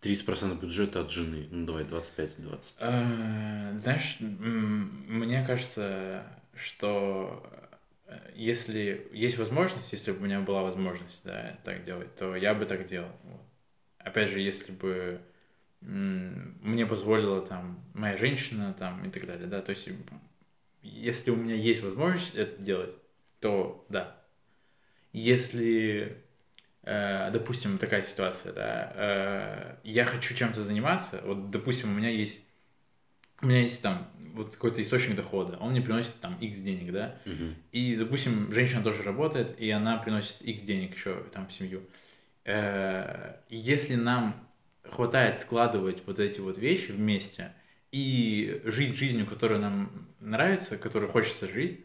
30% 0.00 0.60
бюджета 0.60 1.00
от 1.00 1.10
жены? 1.10 1.48
Ну, 1.50 1.66
давай, 1.66 1.84
25-20. 1.84 2.76
Э, 2.78 3.72
Знаешь, 3.74 4.16
мне 4.20 5.44
кажется, 5.46 6.24
что 6.54 7.42
если 8.34 9.08
есть 9.12 9.38
возможность, 9.38 9.92
если 9.92 10.12
бы 10.12 10.18
у 10.18 10.24
меня 10.24 10.40
была 10.40 10.62
возможность, 10.62 11.22
да, 11.24 11.58
так 11.64 11.84
делать, 11.84 12.14
то 12.16 12.36
я 12.36 12.54
бы 12.54 12.64
так 12.66 12.84
делал. 12.84 13.10
Вот. 13.24 13.40
Опять 13.98 14.30
же, 14.30 14.40
если 14.40 14.72
бы 14.72 15.20
мне 15.80 16.86
позволила 16.86 17.44
там 17.44 17.84
моя 17.94 18.16
женщина 18.16 18.74
там 18.78 19.04
и 19.04 19.10
так 19.10 19.26
далее, 19.26 19.46
да, 19.46 19.60
то 19.60 19.70
есть 19.70 19.88
если 20.82 21.30
у 21.30 21.36
меня 21.36 21.54
есть 21.54 21.82
возможность 21.82 22.34
это 22.34 22.60
делать, 22.62 22.94
то 23.40 23.84
да. 23.88 24.16
Если, 25.12 26.22
э, 26.82 27.30
допустим, 27.32 27.78
такая 27.78 28.02
ситуация, 28.02 28.52
да, 28.52 28.92
э, 28.94 29.76
я 29.84 30.04
хочу 30.04 30.34
чем-то 30.34 30.62
заниматься, 30.62 31.20
вот, 31.24 31.50
допустим, 31.50 31.90
у 31.90 31.94
меня 31.94 32.10
есть, 32.10 32.48
у 33.42 33.46
меня 33.46 33.60
есть 33.60 33.82
там 33.82 34.10
вот 34.36 34.54
какой-то 34.54 34.80
источник 34.82 35.16
дохода, 35.16 35.56
он 35.58 35.70
мне 35.72 35.80
приносит 35.80 36.20
там 36.20 36.36
X 36.40 36.58
денег, 36.58 36.92
да, 36.92 37.16
Мгм. 37.24 37.54
и, 37.72 37.96
допустим, 37.96 38.52
женщина 38.52 38.82
тоже 38.82 39.02
работает, 39.02 39.58
и 39.58 39.70
она 39.70 39.96
приносит 39.96 40.42
X 40.42 40.62
денег 40.62 40.94
еще 40.94 41.24
там 41.32 41.46
в 41.48 41.52
семью. 41.52 41.82
Э, 42.44 43.36
Если 43.48 43.94
нам 43.96 44.34
хватает 44.82 45.36
складывать 45.38 46.02
вот 46.06 46.18
эти 46.20 46.38
вот 46.40 46.58
вещи 46.58 46.92
вместе 46.92 47.52
и 47.90 48.60
жить 48.64 48.94
жизнью, 48.96 49.26
которая 49.26 49.58
нам 49.58 50.06
нравится, 50.20 50.76
которой 50.76 51.08
хочется 51.08 51.48
жить, 51.48 51.80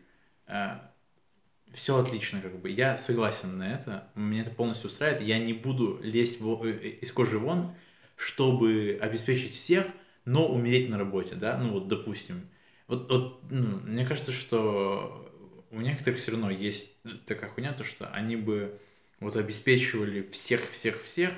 все 1.73 1.97
отлично, 1.97 2.41
как 2.41 2.59
бы. 2.59 2.69
Я 2.69 2.97
согласен 2.97 3.57
на 3.57 3.73
это, 3.73 4.07
меня 4.15 4.41
это 4.41 4.51
полностью 4.51 4.89
устраивает. 4.89 5.21
Я 5.25 5.39
не 5.39 5.53
буду 5.53 5.99
лезть 6.03 6.39
э, 6.41 6.97
из 7.01 7.11
кожи 7.13 7.39
вон, 7.39 7.73
чтобы 8.17 8.99
обеспечить 9.01 9.55
всех, 9.55 9.87
но 10.25 10.47
умереть 10.47 10.89
на 10.89 10.97
работе, 10.97 11.35
да, 11.35 11.57
ну 11.57 11.71
вот, 11.71 11.87
допустим. 11.87 12.49
Вот, 12.87 13.09
вот 13.09 13.41
ну, 13.49 13.79
мне 13.79 14.05
кажется, 14.05 14.31
что 14.31 15.31
у 15.71 15.81
некоторых 15.81 16.19
все 16.19 16.31
равно 16.31 16.49
есть 16.49 16.97
такая 17.25 17.49
хуйня, 17.49 17.73
то 17.73 17.83
что 17.83 18.07
они 18.07 18.35
бы 18.35 18.79
вот 19.19 19.35
обеспечивали 19.35 20.21
всех-всех-всех, 20.21 21.31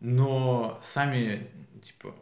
но 0.00 0.78
сами, 0.82 1.48
типа, 1.82 2.14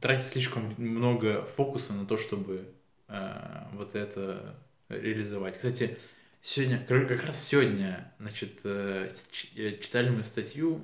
тратят 0.00 0.26
слишком 0.26 0.74
много 0.78 1.44
фокуса 1.44 1.92
на 1.92 2.06
то, 2.06 2.16
чтобы 2.16 2.72
э, 3.08 3.66
вот 3.72 3.94
это 3.94 4.58
реализовать. 4.88 5.56
Кстати, 5.56 5.98
сегодня, 6.40 6.84
как 6.86 7.24
раз 7.24 7.44
сегодня, 7.44 8.12
значит, 8.18 8.60
э, 8.64 9.08
э, 9.56 9.78
читали 9.78 10.10
мы 10.10 10.22
статью 10.22 10.80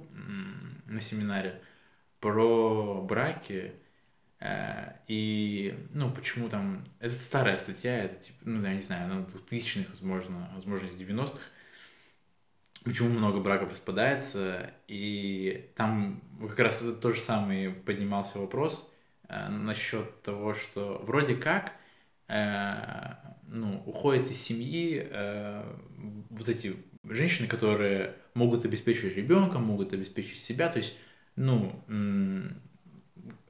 на 0.86 1.00
семинаре 1.00 1.60
про 2.20 3.02
браки, 3.02 3.72
и, 5.08 5.74
ну, 5.92 6.10
почему 6.10 6.48
там... 6.48 6.84
Это 6.98 7.14
старая 7.14 7.56
статья, 7.56 8.04
это, 8.04 8.16
типа, 8.16 8.38
ну, 8.44 8.62
я 8.62 8.74
не 8.74 8.80
знаю, 8.80 9.04
она 9.04 9.20
2000-х, 9.20 9.90
возможно, 9.90 10.50
возможно, 10.54 10.86
из 10.86 10.96
90-х. 10.96 11.40
Почему 12.84 13.10
много 13.10 13.38
браков 13.38 13.70
распадается, 13.70 14.72
и 14.88 15.70
там 15.76 16.20
как 16.40 16.58
раз 16.58 16.82
тот 17.00 17.14
же 17.14 17.20
самый 17.20 17.70
поднимался 17.70 18.40
вопрос 18.40 18.90
э, 19.28 19.48
насчет 19.48 20.20
того, 20.22 20.52
что 20.52 21.00
вроде 21.06 21.36
как 21.36 21.74
э, 22.26 23.14
ну, 23.46 23.80
уходят 23.86 24.28
из 24.28 24.42
семьи 24.42 25.06
э, 25.08 25.76
вот 26.30 26.48
эти 26.48 26.74
женщины, 27.04 27.46
которые 27.46 28.16
могут 28.34 28.64
обеспечивать 28.64 29.14
ребенка, 29.16 29.60
могут 29.60 29.92
обеспечить 29.92 30.40
себя, 30.40 30.68
то 30.68 30.78
есть, 30.78 30.96
ну, 31.36 31.84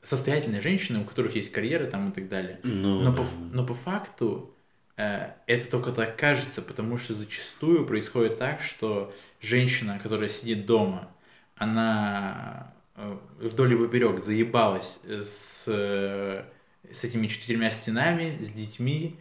состоятельные 0.02 0.60
женщины, 0.60 1.00
у 1.00 1.04
которых 1.04 1.36
есть 1.36 1.52
карьера 1.52 1.86
там 1.86 2.10
и 2.10 2.12
так 2.12 2.28
далее. 2.28 2.60
Ну, 2.62 3.00
Но, 3.00 3.12
по, 3.12 3.24
но 3.52 3.64
по 3.64 3.74
факту 3.74 4.54
э, 4.96 5.30
это 5.46 5.70
только 5.70 5.92
так 5.92 6.16
кажется, 6.16 6.62
потому 6.62 6.98
что 6.98 7.14
зачастую 7.14 7.86
происходит 7.86 8.38
так, 8.38 8.60
что 8.60 9.14
женщина, 9.40 9.98
которая 10.02 10.28
сидит 10.28 10.66
дома, 10.66 11.08
она 11.56 12.72
э, 12.96 13.16
вдоль 13.40 13.74
и 13.74 13.76
поперек 13.76 14.20
заебалась 14.20 15.00
э, 15.04 15.22
с, 15.24 15.64
э, 15.68 16.44
с 16.90 17.04
этими 17.04 17.28
четырьмя 17.28 17.70
стенами, 17.70 18.38
с 18.42 18.50
детьми, 18.52 19.18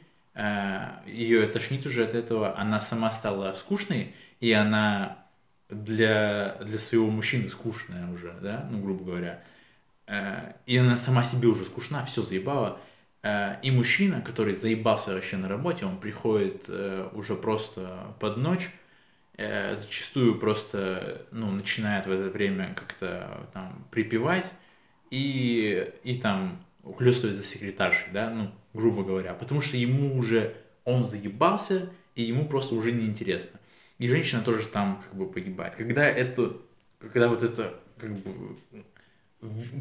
ее 1.06 1.46
тошнит 1.48 1.86
уже 1.86 2.06
от 2.06 2.16
этого, 2.16 2.58
она 2.58 2.80
сама 2.80 3.12
стала 3.12 3.52
скучной, 3.52 4.16
и 4.40 4.54
она 4.54 5.26
для, 5.70 6.56
для 6.62 6.80
своего 6.80 7.08
мужчины 7.10 7.50
скучная 7.50 8.10
уже, 8.10 8.34
да, 8.42 8.66
ну, 8.72 8.82
грубо 8.82 9.04
говоря. 9.04 9.44
Э, 10.12 10.54
И 10.68 10.78
она 10.78 10.98
сама 10.98 11.24
себе 11.24 11.48
уже 11.48 11.64
скучна, 11.66 12.04
все 12.06 12.22
заебала. 12.24 12.80
Э, 13.24 13.56
И 13.64 13.72
мужчина, 13.72 14.22
который 14.22 14.54
заебался 14.54 15.14
вообще 15.14 15.38
на 15.38 15.48
работе, 15.50 15.86
он 15.86 15.98
приходит 16.00 16.66
э, 16.68 17.10
уже 17.14 17.36
просто 17.36 18.16
под 18.20 18.38
ночь, 18.38 18.70
зачастую 19.38 20.38
просто, 20.40 21.26
ну, 21.32 21.50
начинает 21.52 22.06
в 22.06 22.12
это 22.12 22.30
время 22.30 22.76
как-то 22.76 23.50
там 23.54 23.88
припевать 23.90 24.46
и, 25.10 25.92
и 26.04 26.16
там 26.20 26.64
ухлёстывать 26.84 27.36
за 27.36 27.44
секретаршей, 27.44 28.08
да, 28.14 28.30
ну, 28.30 28.52
грубо 28.74 29.04
говоря, 29.04 29.34
потому 29.34 29.62
что 29.62 29.78
ему 29.78 30.18
уже, 30.18 30.56
он 30.86 31.06
заебался, 31.06 31.90
и 32.16 32.24
ему 32.24 32.46
просто 32.48 32.76
уже 32.76 32.92
неинтересно. 32.92 33.60
И 33.98 34.08
женщина 34.08 34.44
тоже 34.44 34.68
там 34.68 35.02
как 35.02 35.16
бы 35.16 35.28
погибает. 35.32 35.76
Когда 35.76 36.06
это, 36.06 36.58
когда 37.00 37.28
вот 37.28 37.44
это 37.44 37.74
как 38.00 38.12
бы 38.20 38.58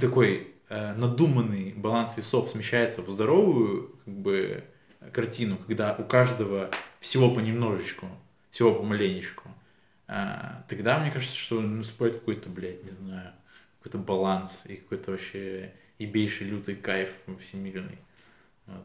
такой 0.00 0.54
э, 0.68 0.94
надуманный 0.94 1.72
баланс 1.72 2.16
весов 2.16 2.50
смещается 2.50 3.02
в 3.02 3.10
здоровую 3.10 3.96
как 4.04 4.14
бы 4.14 4.64
картину, 5.12 5.58
когда 5.58 5.94
у 5.94 6.04
каждого 6.04 6.70
всего 7.00 7.34
понемножечку, 7.34 8.08
всего 8.50 8.74
по 8.74 8.82
маленечку, 8.82 9.50
а, 10.06 10.64
тогда 10.68 10.98
мне 10.98 11.10
кажется, 11.10 11.36
что 11.36 11.60
наступает 11.60 12.18
какой-то, 12.18 12.48
блядь, 12.48 12.82
не 12.84 12.90
знаю, 12.90 13.32
какой-то 13.78 13.98
баланс 13.98 14.64
и 14.66 14.76
какой-то 14.76 15.12
вообще 15.12 15.72
ебейший 15.98 16.48
лютый 16.48 16.74
кайф 16.74 17.10
всемирный. 17.40 17.98
Вот. 18.66 18.84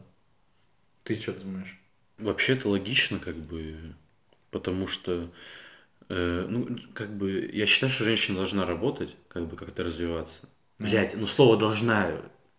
Ты 1.02 1.16
что 1.16 1.32
думаешь? 1.32 1.78
Вообще 2.18 2.52
это 2.52 2.68
логично, 2.68 3.18
как 3.18 3.36
бы, 3.36 3.94
потому 4.50 4.86
что, 4.86 5.30
э, 6.08 6.46
ну, 6.48 6.78
как 6.94 7.14
бы, 7.16 7.50
я 7.52 7.66
считаю, 7.66 7.92
что 7.92 8.04
женщина 8.04 8.36
должна 8.36 8.64
работать, 8.64 9.16
как 9.28 9.48
бы, 9.48 9.56
как-то 9.56 9.82
развиваться. 9.82 10.48
Блять, 10.78 11.16
ну, 11.16 11.26
слово 11.26 11.56
должна, 11.56 12.10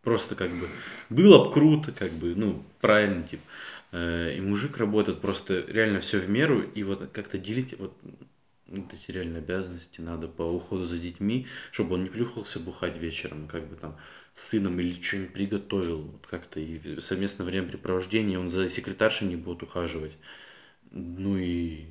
просто 0.02 0.36
как 0.36 0.50
бы, 0.52 0.68
было 1.10 1.46
бы 1.46 1.52
круто, 1.52 1.92
как 1.92 2.12
бы, 2.14 2.34
ну, 2.36 2.64
правильно, 2.82 3.24
типа. 3.24 3.44
Э, 3.92 4.34
и 4.36 4.42
мужик 4.42 4.78
работает 4.78 5.22
просто 5.22 5.64
реально 5.68 6.00
все 6.00 6.20
в 6.20 6.30
меру, 6.30 6.62
и 6.62 6.84
вот 6.84 7.10
как-то 7.12 7.38
делить 7.38 7.78
вот, 7.78 7.94
вот 8.68 8.94
эти 8.94 9.12
реально 9.12 9.40
обязанности 9.40 10.02
надо 10.02 10.28
по 10.28 10.42
уходу 10.44 10.88
за 10.88 10.98
детьми, 10.98 11.48
чтобы 11.72 11.96
он 11.96 12.04
не 12.04 12.10
плюхался 12.10 12.60
бухать 12.60 12.98
вечером, 12.98 13.48
как 13.48 13.68
бы 13.68 13.76
там 13.76 13.96
с 14.34 14.50
сыном 14.50 14.80
или 14.80 15.02
что-нибудь 15.02 15.34
приготовил, 15.34 16.02
вот 16.02 16.28
как-то 16.28 16.60
и 16.60 17.00
совместное 17.00 17.46
времяпрепровождение, 17.46 18.40
он 18.40 18.50
за 18.50 18.70
секретаршей 18.70 19.28
не 19.28 19.36
будет 19.36 19.64
ухаживать. 19.64 20.18
Ну 20.92 21.38
и 21.38 21.86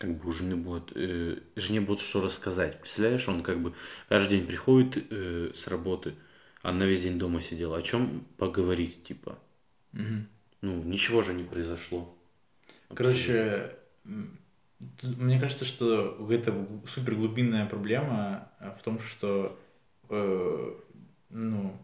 как 0.00 0.18
бы 0.18 0.30
у 0.30 0.32
жены 0.32 0.56
будет, 0.56 0.92
э, 0.96 1.38
жене 1.56 1.82
будет 1.82 2.00
что 2.02 2.22
рассказать. 2.22 2.80
Представляешь, 2.80 3.28
он 3.28 3.44
как 3.44 3.62
бы 3.62 3.74
каждый 4.10 4.38
день 4.40 4.48
приходит 4.48 5.06
э, 5.10 5.52
с 5.54 5.68
работы, 5.68 6.16
она 6.62 6.86
весь 6.86 7.04
день 7.04 7.18
дома 7.20 7.42
сидела. 7.42 7.78
О 7.78 7.82
чем 7.82 8.26
поговорить, 8.38 9.04
типа? 9.04 9.38
Мгм. 9.92 10.28
Ну, 10.62 10.82
ничего 10.82 11.22
же 11.22 11.34
не 11.34 11.44
произошло. 11.44 12.14
Короче, 12.94 13.76
м, 14.04 14.38
Мне 15.02 15.40
кажется, 15.40 15.64
что 15.66 16.16
это 16.30 16.54
супер 16.88 17.14
глубинная 17.14 17.66
проблема 17.66 18.50
э, 18.60 18.70
в 18.78 18.82
том, 18.82 18.98
что, 19.00 19.58
э, 20.10 20.74
ну, 21.30 21.76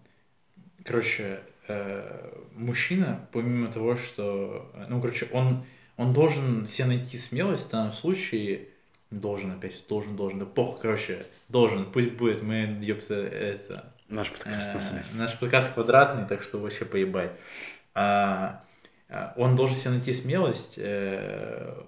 короче, 0.85 1.41
э, 1.69 2.43
мужчина, 2.55 3.29
помимо 3.33 3.73
того, 3.73 3.97
что, 3.97 4.73
ну, 4.89 5.01
короче, 5.01 5.29
он, 5.33 5.65
он 5.97 6.13
должен 6.13 6.67
себе 6.67 6.89
найти 6.89 7.17
смелость 7.19 7.69
в 7.69 7.71
данном 7.71 7.93
случае, 7.93 8.69
должен 9.11 9.53
опять, 9.53 9.83
должен, 9.89 10.17
должен, 10.17 10.39
да 10.39 10.47
похуй, 10.47 10.81
короче, 10.81 11.25
должен, 11.49 11.91
пусть 11.91 12.13
будет, 12.13 12.43
мы, 12.43 12.79
ёпта, 12.83 13.15
это... 13.15 13.93
Наш 14.09 14.31
подкаст 14.31 14.75
на 14.75 14.99
э, 14.99 15.03
Наш 15.15 15.39
подкаст 15.39 15.73
квадратный, 15.73 16.29
так 16.29 16.43
что 16.43 16.59
вообще 16.59 16.85
поебать. 16.85 17.33
А, 17.95 18.63
а 19.09 19.33
он 19.37 19.57
должен 19.57 19.77
себе 19.77 19.93
найти 19.93 20.13
смелость, 20.13 20.75
э, 20.77 21.83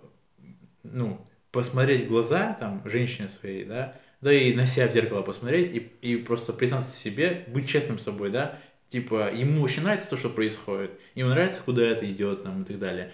ну, 0.82 1.24
посмотреть 1.52 2.06
в 2.06 2.08
глаза, 2.08 2.56
там, 2.58 2.82
женщине 2.86 3.28
своей, 3.28 3.64
да, 3.64 3.94
да 4.20 4.32
и 4.32 4.54
на 4.54 4.66
себя 4.66 4.88
в 4.88 4.92
зеркало 4.92 5.22
посмотреть 5.22 5.74
и, 5.74 5.78
и 5.78 6.16
просто 6.16 6.52
признаться 6.52 6.90
себе, 6.90 7.44
быть 7.48 7.68
честным 7.68 7.98
с 7.98 8.04
собой, 8.04 8.30
да, 8.30 8.58
типа, 8.88 9.32
ему 9.32 9.62
очень 9.62 9.82
нравится 9.82 10.10
то, 10.10 10.16
что 10.16 10.30
происходит, 10.30 10.98
ему 11.14 11.30
нравится, 11.30 11.62
куда 11.62 11.82
это 11.82 12.10
идет, 12.10 12.42
там, 12.42 12.62
и 12.62 12.64
так 12.64 12.78
далее, 12.78 13.12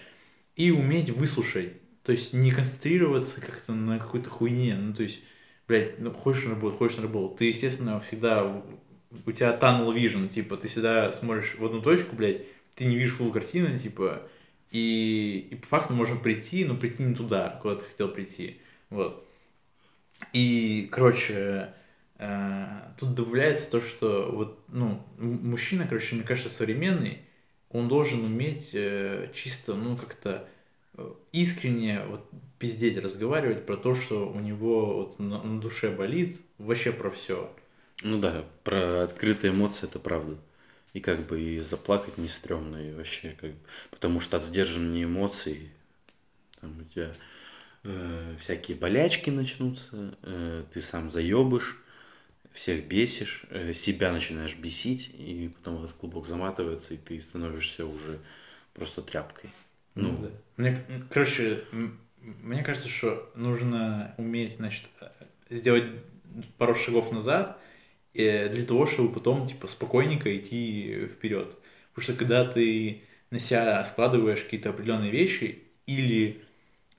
и 0.55 0.71
уметь 0.71 1.09
выслушать, 1.09 1.73
то 2.03 2.11
есть 2.11 2.33
не 2.33 2.51
концентрироваться 2.51 3.41
как-то 3.41 3.73
на 3.73 3.99
какой-то 3.99 4.29
хуйне, 4.29 4.75
ну, 4.75 4.93
то 4.93 5.03
есть, 5.03 5.21
блядь, 5.67 5.99
ну, 5.99 6.11
хочешь 6.11 6.45
на 6.45 6.51
работу, 6.51 6.77
хочешь 6.77 6.97
на 6.97 7.03
работу, 7.03 7.37
ты, 7.37 7.45
естественно, 7.45 7.99
всегда, 7.99 8.63
у 9.25 9.31
тебя 9.31 9.57
tunnel 9.59 9.93
vision, 9.93 10.27
типа, 10.27 10.57
ты 10.57 10.67
всегда 10.67 11.11
смотришь 11.11 11.55
в 11.57 11.65
одну 11.65 11.81
точку, 11.81 12.15
блядь, 12.15 12.41
ты 12.75 12.85
не 12.85 12.95
видишь 12.95 13.17
full 13.19 13.31
картины, 13.31 13.77
типа, 13.77 14.21
и, 14.71 15.47
и 15.51 15.55
по 15.55 15.67
факту 15.67 15.93
можно 15.93 16.17
прийти, 16.17 16.65
но 16.65 16.75
прийти 16.75 17.03
не 17.03 17.15
туда, 17.15 17.59
куда 17.61 17.75
ты 17.75 17.85
хотел 17.85 18.09
прийти. 18.09 18.59
Вот. 18.89 19.25
И, 20.33 20.89
короче, 20.91 21.73
э, 22.17 22.65
тут 22.97 23.15
добавляется 23.15 23.69
то, 23.71 23.81
что 23.81 24.31
вот, 24.31 24.63
ну, 24.67 25.05
мужчина, 25.17 25.85
короче, 25.87 26.15
мне 26.15 26.23
кажется, 26.23 26.49
современный, 26.49 27.19
он 27.75 27.87
должен 27.87 28.23
уметь 28.23 28.69
э, 28.73 29.29
чисто, 29.33 29.73
ну, 29.75 29.97
как-то 29.97 30.47
э, 30.93 31.11
искренне 31.31 32.01
вот 32.07 32.21
пиздеть, 32.57 32.97
разговаривать 32.97 33.65
про 33.65 33.77
то, 33.77 33.95
что 33.95 34.29
у 34.29 34.39
него 34.39 34.95
вот 34.95 35.19
на, 35.19 35.41
на 35.41 35.59
душе 35.59 35.89
болит, 35.91 36.39
вообще 36.57 36.91
про 36.91 37.11
все. 37.11 37.53
Ну 38.01 38.19
да, 38.19 38.45
про 38.63 39.03
открытые 39.03 39.51
эмоции 39.51 39.85
это 39.85 39.99
правда 39.99 40.37
и 40.95 41.01
как 41.01 41.27
бы 41.27 41.41
и 41.41 41.59
заплакать 41.59 42.17
не 42.17 42.29
стрёмно, 42.29 42.77
и 42.77 42.93
вообще 42.93 43.35
как 43.39 43.51
бы, 43.51 43.57
потому 43.91 44.21
что 44.21 44.37
от 44.37 44.45
сдерживания 44.45 45.03
эмоций 45.03 45.69
там 46.61 46.73
у 46.79 46.83
тебя 46.93 47.11
э, 47.83 48.35
всякие 48.39 48.77
болячки 48.77 49.29
начнутся, 49.29 50.15
э, 50.23 50.63
ты 50.73 50.81
сам 50.81 51.11
заебышь, 51.11 51.77
всех 52.55 52.87
бесишь, 52.87 53.45
э, 53.49 53.73
себя 53.73 54.11
начинаешь 54.11 54.55
бесить, 54.55 55.11
и 55.13 55.51
потом 55.55 55.83
этот 55.83 55.91
клубок 55.91 56.25
заматывается, 56.25 56.93
и 56.93 56.97
ты 56.97 57.19
становишься 57.19 57.85
уже 57.85 58.19
просто 58.73 59.01
тряпкой. 59.01 59.49
Ну, 59.93 60.11
ну 60.11 60.17
да. 60.17 60.29
Мне, 60.57 60.83
короче, 61.11 61.63
мне 62.21 62.63
кажется, 62.63 62.87
что 62.87 63.31
нужно 63.35 64.15
уметь, 64.17 64.55
значит, 64.55 64.85
э, 65.01 65.09
сделать 65.49 65.85
пару 66.57 66.73
шагов 66.73 67.11
назад 67.11 67.59
для 68.13 68.65
того, 68.65 68.85
чтобы 68.85 69.13
потом, 69.13 69.45
типа, 69.45 69.67
спокойненько 69.67 70.35
идти 70.37 71.07
вперед. 71.07 71.53
Потому 71.93 72.03
что 72.03 72.13
когда 72.13 72.45
ты 72.45 73.03
на 73.29 73.39
себя 73.39 73.83
складываешь 73.83 74.41
какие-то 74.41 74.69
определенные 74.69 75.11
вещи 75.11 75.63
или 75.85 76.44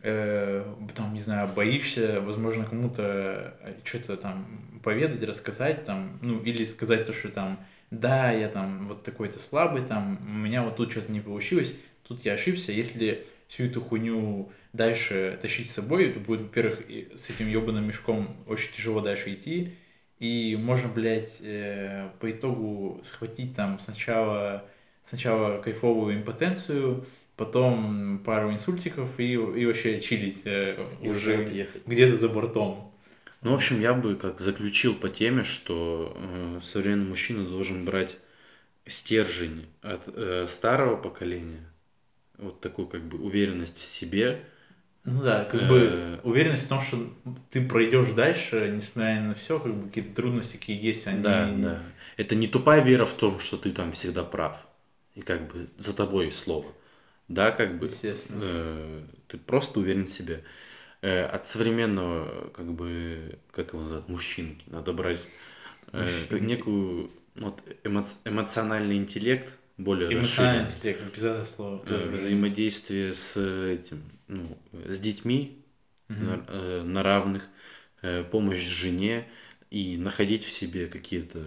э, 0.06 0.64
там, 0.94 1.12
не 1.14 1.20
знаю, 1.20 1.48
боишься, 1.48 2.20
возможно, 2.20 2.64
кому-то 2.64 3.54
э, 3.60 3.74
что-то 3.82 4.16
там 4.16 4.80
поведать, 4.82 5.22
рассказать, 5.24 5.84
там, 5.84 6.18
ну, 6.22 6.38
или 6.40 6.64
сказать 6.64 7.06
то, 7.06 7.12
что 7.12 7.28
там, 7.28 7.58
да, 7.90 8.30
я 8.30 8.48
там 8.48 8.84
вот 8.84 9.02
такой-то 9.02 9.40
слабый, 9.40 9.82
там, 9.82 10.18
у 10.24 10.38
меня 10.38 10.62
вот 10.62 10.76
тут 10.76 10.92
что-то 10.92 11.10
не 11.10 11.20
получилось, 11.20 11.74
тут 12.06 12.24
я 12.24 12.34
ошибся, 12.34 12.70
если 12.70 13.26
всю 13.48 13.64
эту 13.64 13.80
хуйню 13.80 14.50
дальше 14.72 15.38
тащить 15.42 15.70
с 15.70 15.74
собой, 15.74 16.12
то 16.12 16.20
будет, 16.20 16.42
во-первых, 16.42 16.84
с 17.16 17.28
этим 17.28 17.48
ебаным 17.48 17.86
мешком 17.86 18.36
очень 18.46 18.72
тяжело 18.72 19.00
дальше 19.00 19.34
идти, 19.34 19.74
и 20.20 20.56
можно, 20.56 20.88
блядь, 20.88 21.38
э, 21.40 22.10
по 22.20 22.30
итогу 22.30 23.00
схватить 23.02 23.56
там 23.56 23.80
сначала, 23.80 24.64
сначала 25.02 25.60
кайфовую 25.60 26.16
импотенцию, 26.16 27.04
потом 27.36 28.18
пару 28.24 28.52
инсультиков 28.52 29.18
и, 29.18 29.32
и 29.32 29.66
вообще 29.66 30.00
чилить 30.00 30.42
э, 30.44 30.76
и 31.00 31.08
уже 31.08 31.68
где-то 31.86 32.18
за 32.18 32.28
бортом. 32.28 32.92
Ну, 33.42 33.52
в 33.52 33.54
общем, 33.54 33.80
я 33.80 33.94
бы 33.94 34.16
как 34.16 34.40
заключил 34.40 34.94
по 34.94 35.08
теме, 35.08 35.44
что 35.44 36.16
э, 36.16 36.60
современный 36.64 37.06
мужчина 37.06 37.44
должен 37.44 37.84
брать 37.84 38.16
стержень 38.86 39.66
от 39.82 40.02
э, 40.06 40.46
старого 40.48 40.96
поколения, 40.96 41.64
вот 42.38 42.60
такую 42.60 42.88
как 42.88 43.02
бы 43.02 43.18
уверенность 43.18 43.78
в 43.78 43.84
себе, 43.84 44.44
ну 45.06 45.22
да, 45.22 45.44
как 45.44 45.68
бы 45.68 45.88
э. 45.92 46.18
уверенность 46.24 46.66
в 46.66 46.68
том, 46.68 46.80
что 46.80 47.08
ты 47.50 47.64
пройдешь 47.64 48.10
дальше, 48.10 48.72
несмотря 48.74 49.20
на 49.20 49.34
все, 49.34 49.60
как 49.60 49.72
бы 49.72 49.88
какие-то 49.88 50.16
трудности 50.16 50.56
какие 50.56 50.84
есть, 50.84 51.06
они... 51.06 51.22
Да, 51.22 51.48
да. 51.56 51.82
Это 52.16 52.34
не 52.34 52.48
тупая 52.48 52.82
вера 52.82 53.04
в 53.04 53.14
том, 53.14 53.38
что 53.38 53.56
ты 53.56 53.70
там 53.70 53.92
всегда 53.92 54.24
прав. 54.24 54.66
И 55.14 55.20
как 55.20 55.46
бы 55.52 55.68
за 55.78 55.92
тобой 55.92 56.32
слово. 56.32 56.72
Да, 57.28 57.50
как 57.50 57.78
бы. 57.78 57.86
Естественно. 57.86 58.40
Э, 58.42 59.02
ты 59.28 59.38
просто 59.38 59.80
уверен 59.80 60.06
в 60.06 60.10
себе. 60.10 60.44
Э, 61.02 61.24
от 61.24 61.46
современного, 61.46 62.50
как 62.50 62.72
бы, 62.72 63.38
как 63.50 63.72
его 63.72 63.82
называют, 63.82 64.08
мужчинки, 64.08 64.64
надо 64.68 64.92
брать 64.92 65.20
э, 65.92 66.26
как 66.28 66.40
некую 66.40 67.10
вот, 67.34 67.62
эмо- 67.84 68.06
эмоциональный 68.24 68.96
интеллект, 68.96 69.52
более 69.76 70.12
Эмоциональный 70.12 70.70
интеллект, 70.70 71.12
пиздатое 71.12 71.44
слово. 71.44 71.82
Э, 71.86 72.10
взаимодействие 72.10 73.12
с 73.12 73.36
этим, 73.36 74.02
ну, 74.28 74.56
с 74.72 74.98
детьми 74.98 75.62
угу. 76.08 76.18
на, 76.18 76.44
э, 76.48 76.82
на 76.82 77.02
равных, 77.02 77.48
э, 78.02 78.24
помощь 78.24 78.60
жене 78.60 79.28
и 79.70 79.96
находить 79.98 80.44
в 80.44 80.50
себе 80.50 80.86
какие-то 80.86 81.44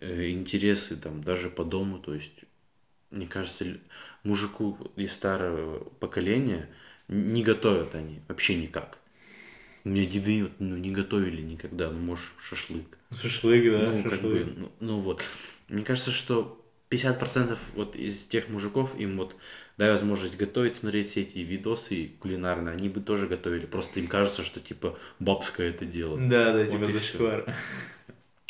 э, 0.00 0.30
интересы 0.30 0.96
там 0.96 1.22
даже 1.22 1.50
по 1.50 1.64
дому, 1.64 1.98
то 1.98 2.14
есть 2.14 2.44
мне 3.10 3.26
кажется, 3.26 3.64
мужику 4.22 4.78
из 4.96 5.12
старого 5.12 5.80
поколения 6.00 6.68
не 7.08 7.42
готовят 7.42 7.94
они 7.94 8.20
вообще 8.28 8.56
никак. 8.56 8.98
У 9.84 9.88
меня 9.88 10.06
деды 10.06 10.44
вот, 10.44 10.52
ну, 10.58 10.76
не 10.76 10.90
готовили 10.90 11.40
никогда, 11.40 11.90
ну, 11.90 11.98
может, 11.98 12.26
шашлык. 12.42 12.86
Шашлык, 13.18 13.72
да, 13.72 13.90
ну, 13.90 14.02
шашлык. 14.02 14.10
Как 14.10 14.22
бы, 14.22 14.54
ну, 14.56 14.72
ну 14.80 15.00
вот. 15.00 15.22
Мне 15.68 15.82
кажется, 15.82 16.10
что 16.10 16.60
50% 16.90 17.56
вот 17.74 17.96
из 17.96 18.24
тех 18.24 18.48
мужиков 18.48 18.98
им 18.98 19.16
вот 19.16 19.36
дай 19.78 19.90
возможность 19.90 20.36
готовить, 20.36 20.76
смотреть 20.76 21.08
все 21.08 21.22
эти 21.22 21.38
видосы 21.38 22.10
кулинарные, 22.18 22.74
они 22.74 22.88
бы 22.88 23.00
тоже 23.00 23.26
готовили. 23.26 23.66
Просто 23.66 24.00
им 24.00 24.08
кажется, 24.08 24.44
что 24.44 24.60
типа 24.60 24.98
бабское 25.18 25.70
это 25.70 25.86
дело. 25.86 26.18
Да, 26.18 26.52
да, 26.52 26.66
типа 26.66 26.84
вот 26.84 26.90
зашквар. 26.90 27.54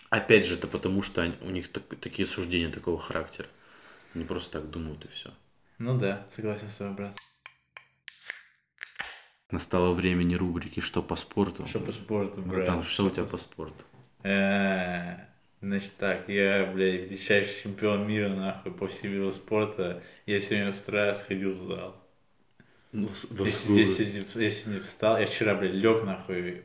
Опять 0.08 0.46
же, 0.46 0.54
это 0.54 0.66
потому 0.66 1.02
что 1.02 1.22
они, 1.22 1.34
у 1.42 1.50
них 1.50 1.68
так, 1.68 1.84
такие 2.00 2.26
суждения 2.26 2.70
такого 2.70 2.98
характера. 2.98 3.46
Они 4.14 4.24
просто 4.24 4.60
так 4.60 4.70
думают 4.70 5.04
и 5.04 5.08
все. 5.08 5.32
Ну 5.78 5.98
да, 5.98 6.26
согласен 6.30 6.68
с 6.68 6.76
тобой, 6.76 6.94
брат. 6.96 7.18
Настало 9.50 9.92
времени 9.92 10.34
рубрики 10.34 10.80
«Что 10.80 11.02
по 11.02 11.16
спорту?» 11.16 11.66
Что 11.66 11.80
по 11.80 11.92
спорту, 11.92 12.42
брат? 12.42 12.66
Там, 12.66 12.84
что, 12.84 12.92
что 12.92 13.04
у 13.06 13.10
тебя 13.10 13.24
по 13.24 13.38
спорту? 13.38 13.84
Э, 14.22 15.30
Значит 15.60 15.92
так, 15.98 16.28
я, 16.28 16.64
блядь, 16.72 17.10
величайший 17.10 17.62
чемпион 17.64 18.06
мира, 18.08 18.30
нахуй, 18.30 18.72
по 18.72 18.88
всему 18.88 19.12
виду 19.12 19.32
спорта. 19.32 20.02
Я 20.24 20.40
сегодня 20.40 20.72
с 20.72 20.82
утра 20.82 21.14
сходил 21.14 21.54
в 21.54 21.62
зал. 21.64 21.96
Ну, 22.92 23.10
я, 23.38 23.44
я, 23.44 23.50
сегодня, 23.50 24.24
я 24.34 24.50
сегодня 24.50 24.80
встал, 24.80 25.18
я 25.18 25.26
вчера, 25.26 25.54
блядь, 25.54 25.74
лег, 25.74 26.02
нахуй, 26.02 26.62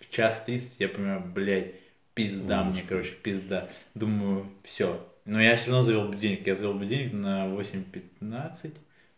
в, 0.00 0.10
час 0.10 0.42
тридцать, 0.44 0.80
я 0.80 0.88
понимаю, 0.88 1.20
блядь, 1.20 1.74
пизда 2.14 2.64
мне, 2.64 2.82
короче, 2.88 3.12
пизда. 3.22 3.68
Думаю, 3.94 4.50
все. 4.64 5.06
Но 5.24 5.40
я 5.40 5.56
все 5.56 5.70
равно 5.70 5.82
завел 5.82 6.08
будильник. 6.08 6.46
Я 6.46 6.54
завел 6.54 6.74
будильник 6.74 7.12
на 7.12 7.46
8.15, 7.46 8.74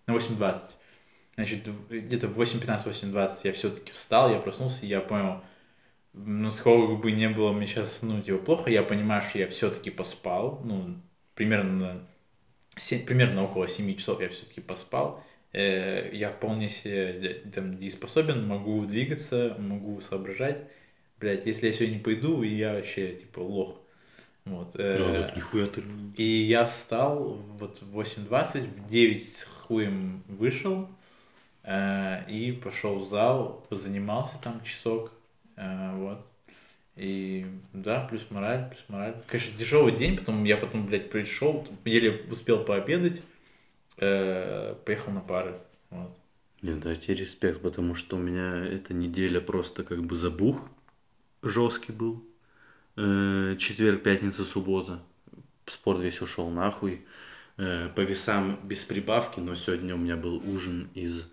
на 0.07 0.14
8.20. 0.14 0.61
Значит, 1.34 1.61
где-то 1.88 2.28
в 2.28 2.40
8.15, 2.40 2.86
8.20 2.86 3.40
я 3.44 3.53
все-таки 3.53 3.92
встал, 3.92 4.30
я 4.30 4.38
проснулся, 4.38 4.84
и 4.84 4.88
я 4.88 5.00
понял, 5.00 5.42
ну, 6.12 6.50
сколько 6.50 6.94
бы 6.94 7.12
не 7.12 7.28
было 7.30 7.53
мне 7.53 7.66
сейчас, 7.66 8.03
ну, 8.03 8.20
типа, 8.20 8.38
плохо, 8.38 8.70
я 8.70 8.82
понимаю, 8.82 9.22
что 9.22 9.38
я 9.38 9.48
все-таки 9.48 9.90
поспал, 9.90 10.61
ну, 10.64 11.00
примерно, 11.34 12.07
7, 12.76 13.07
примерно 13.07 13.44
около 13.44 13.66
7 13.66 13.96
часов 13.96 14.20
я 14.20 14.28
все-таки 14.28 14.61
поспал, 14.61 15.24
э, 15.53 16.11
я 16.12 16.30
вполне 16.30 16.68
себе 16.68 17.42
там 17.55 17.78
дееспособен, 17.78 18.46
могу 18.46 18.84
двигаться, 18.84 19.57
могу 19.59 20.00
соображать, 20.03 20.68
блядь, 21.18 21.46
если 21.46 21.68
я 21.68 21.72
сегодня 21.72 22.00
пойду, 22.00 22.42
я 22.42 22.74
вообще, 22.74 23.14
типа, 23.14 23.40
лох. 23.40 23.82
Вот. 24.45 24.74
Э, 24.74 24.99
да, 24.99 25.26
так 25.26 25.36
нихуя 25.36 25.66
ты. 25.66 25.82
И 26.16 26.24
я 26.24 26.66
встал 26.66 27.38
вот 27.59 27.80
в 27.80 27.99
8.20, 27.99 28.61
в 28.66 28.88
9 28.88 29.28
с 29.28 29.45
хуем 29.45 30.22
вышел, 30.28 30.88
Э, 31.64 32.28
и 32.28 32.53
пошел 32.53 32.99
в 32.99 33.09
зал, 33.09 33.64
позанимался 33.68 34.40
там 34.43 34.62
часок, 34.64 35.12
э, 35.57 35.97
вот. 35.97 36.26
И 36.97 37.47
да, 37.72 38.01
плюс 38.01 38.26
мораль, 38.30 38.68
плюс 38.68 38.84
мораль. 38.88 39.14
Конечно, 39.26 39.59
тяжелый 39.59 39.97
день, 39.97 40.18
потом 40.18 40.45
я 40.45 40.57
потом, 40.57 40.86
блядь, 40.86 41.11
пришел, 41.11 41.66
еле 41.84 42.24
успел 42.30 42.64
пообедать, 42.64 43.22
э, 43.99 44.74
поехал 44.84 45.12
на 45.12 45.20
пары. 45.20 45.57
Вот. 45.90 46.11
Нет, 46.61 46.80
да, 46.80 46.95
тебе 46.95 47.14
респект, 47.14 47.62
потому 47.62 47.95
что 47.95 48.16
у 48.16 48.20
меня 48.20 48.66
эта 48.66 48.93
неделя 48.93 49.40
просто 49.40 49.84
как 49.84 50.03
бы 50.05 50.16
забух 50.16 50.68
жесткий 51.43 51.93
был. 51.93 52.24
Э, 52.97 53.57
четверг, 53.59 54.03
пятница, 54.03 54.45
суббота. 54.45 55.03
Спорт 55.66 56.01
весь 56.01 56.20
ушел 56.20 56.51
нахуй. 56.51 57.05
Э, 57.57 57.88
по 57.95 58.01
весам 58.01 58.59
без 58.62 58.84
прибавки, 58.84 59.40
но 59.40 59.55
сегодня 59.55 59.95
у 59.95 59.99
меня 59.99 60.16
был 60.16 60.43
ужин 60.49 60.90
из 60.95 61.26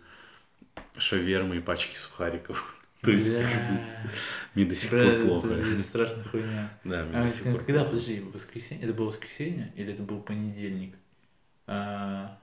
шавермы 0.97 1.57
и 1.57 1.62
пачки 1.62 1.95
сухариков. 1.97 2.76
То 3.01 3.12
есть, 3.12 3.32
мне 4.55 4.66
до 4.66 4.76
сих 4.76 4.89
пор 4.89 4.99
это 4.99 5.26
плохо. 5.26 5.64
страшная 5.82 6.24
хуйня. 6.26 6.70
Да, 6.84 7.05
мне 7.05 7.18
А, 7.18 7.24
до 7.24 7.30
сих 7.30 7.43
пор 7.43 7.64
когда, 7.64 7.86
подожди, 7.86 8.20
воскресенье? 8.20 8.84
Это 8.84 8.93
было 8.93 9.07
воскресенье 9.07 9.72
или 9.76 9.93
это 9.93 10.03
был 10.03 10.22
понедельник? 10.22 10.95
А, 11.66 12.38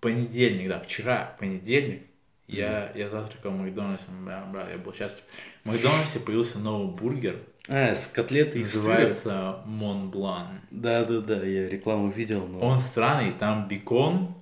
понедельник, 0.00 0.68
да, 0.68 0.80
вчера, 0.80 1.36
понедельник, 1.40 2.02
я, 2.46 2.92
я 2.94 3.08
завтракал 3.08 3.50
в 3.52 3.58
Макдональдсе, 3.58 4.06
бля, 4.22 4.44
бля, 4.46 4.70
я 4.70 4.78
был 4.78 4.94
счастлив. 4.94 5.22
В 5.64 5.68
Макдональдсе 5.68 6.20
появился 6.20 6.58
новый 6.58 6.94
бургер, 6.94 7.42
А, 7.68 7.94
с 7.94 8.08
котлетой 8.08 8.62
из 8.62 8.72
сыра. 8.72 8.80
называется 8.80 9.58
Монблан. 9.66 10.60
Да, 10.70 11.04
да, 11.04 11.20
да, 11.20 11.44
я 11.44 11.68
рекламу 11.68 12.10
видел, 12.10 12.46
но 12.46 12.60
Он 12.60 12.80
странный, 12.80 13.32
там 13.32 13.68
бекон, 13.68 14.34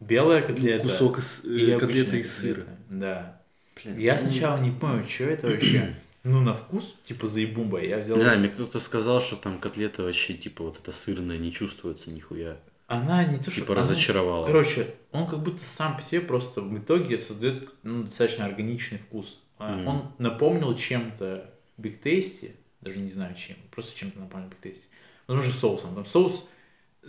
белая 0.00 0.42
котлета 0.42 0.82
кусок 0.82 1.18
из, 1.18 1.44
э, 1.44 1.48
и 1.48 1.78
котлеты 1.78 2.18
из 2.20 2.36
сыра. 2.36 2.60
котлета. 2.60 2.76
Да. 2.90 3.40
Блин, 3.82 3.98
Я 3.98 4.14
ну, 4.14 4.18
сначала 4.20 4.58
не 4.58 4.70
понял, 4.72 5.08
что 5.08 5.24
это 5.24 5.46
вообще. 5.46 5.94
Ну, 6.22 6.42
на 6.42 6.52
вкус, 6.52 6.94
типа 7.04 7.28
заебумба, 7.28 7.82
я 7.82 7.96
взял... 7.96 8.20
Знаю, 8.20 8.40
мне 8.40 8.50
кто-то 8.50 8.78
сказал, 8.78 9.22
что 9.22 9.36
там 9.36 9.58
котлета 9.58 10.02
вообще, 10.02 10.34
типа, 10.34 10.64
вот 10.64 10.78
эта 10.78 10.92
сырная 10.92 11.38
не 11.38 11.50
чувствуется 11.50 12.10
нихуя. 12.10 12.58
Она 12.88 13.24
не 13.24 13.38
то, 13.38 13.50
что... 13.50 13.62
Типа 13.62 13.72
она- 13.72 13.80
разочаровала. 13.80 14.44
Короче, 14.44 14.94
он 15.12 15.26
как 15.26 15.42
будто 15.42 15.64
сам 15.64 15.96
по 15.96 16.02
себе 16.02 16.20
просто 16.20 16.60
в 16.60 16.78
итоге 16.78 17.16
создает 17.16 17.70
ну, 17.84 18.02
достаточно 18.02 18.44
органичный 18.44 18.98
вкус. 18.98 19.38
Мгм. 19.58 19.86
Он 19.88 20.12
напомнил 20.18 20.76
чем-то 20.76 21.48
Big 21.80 22.02
Tasty, 22.02 22.54
даже 22.80 22.98
не 22.98 23.10
знаю 23.10 23.34
чем, 23.34 23.56
просто 23.70 23.96
чем-то 23.98 24.20
напомнил 24.20 24.48
Big 24.48 24.70
Tasty. 24.70 24.84
Возможно, 25.26 25.52
соусом. 25.52 25.94
Там 25.94 26.06
соус 26.06 26.48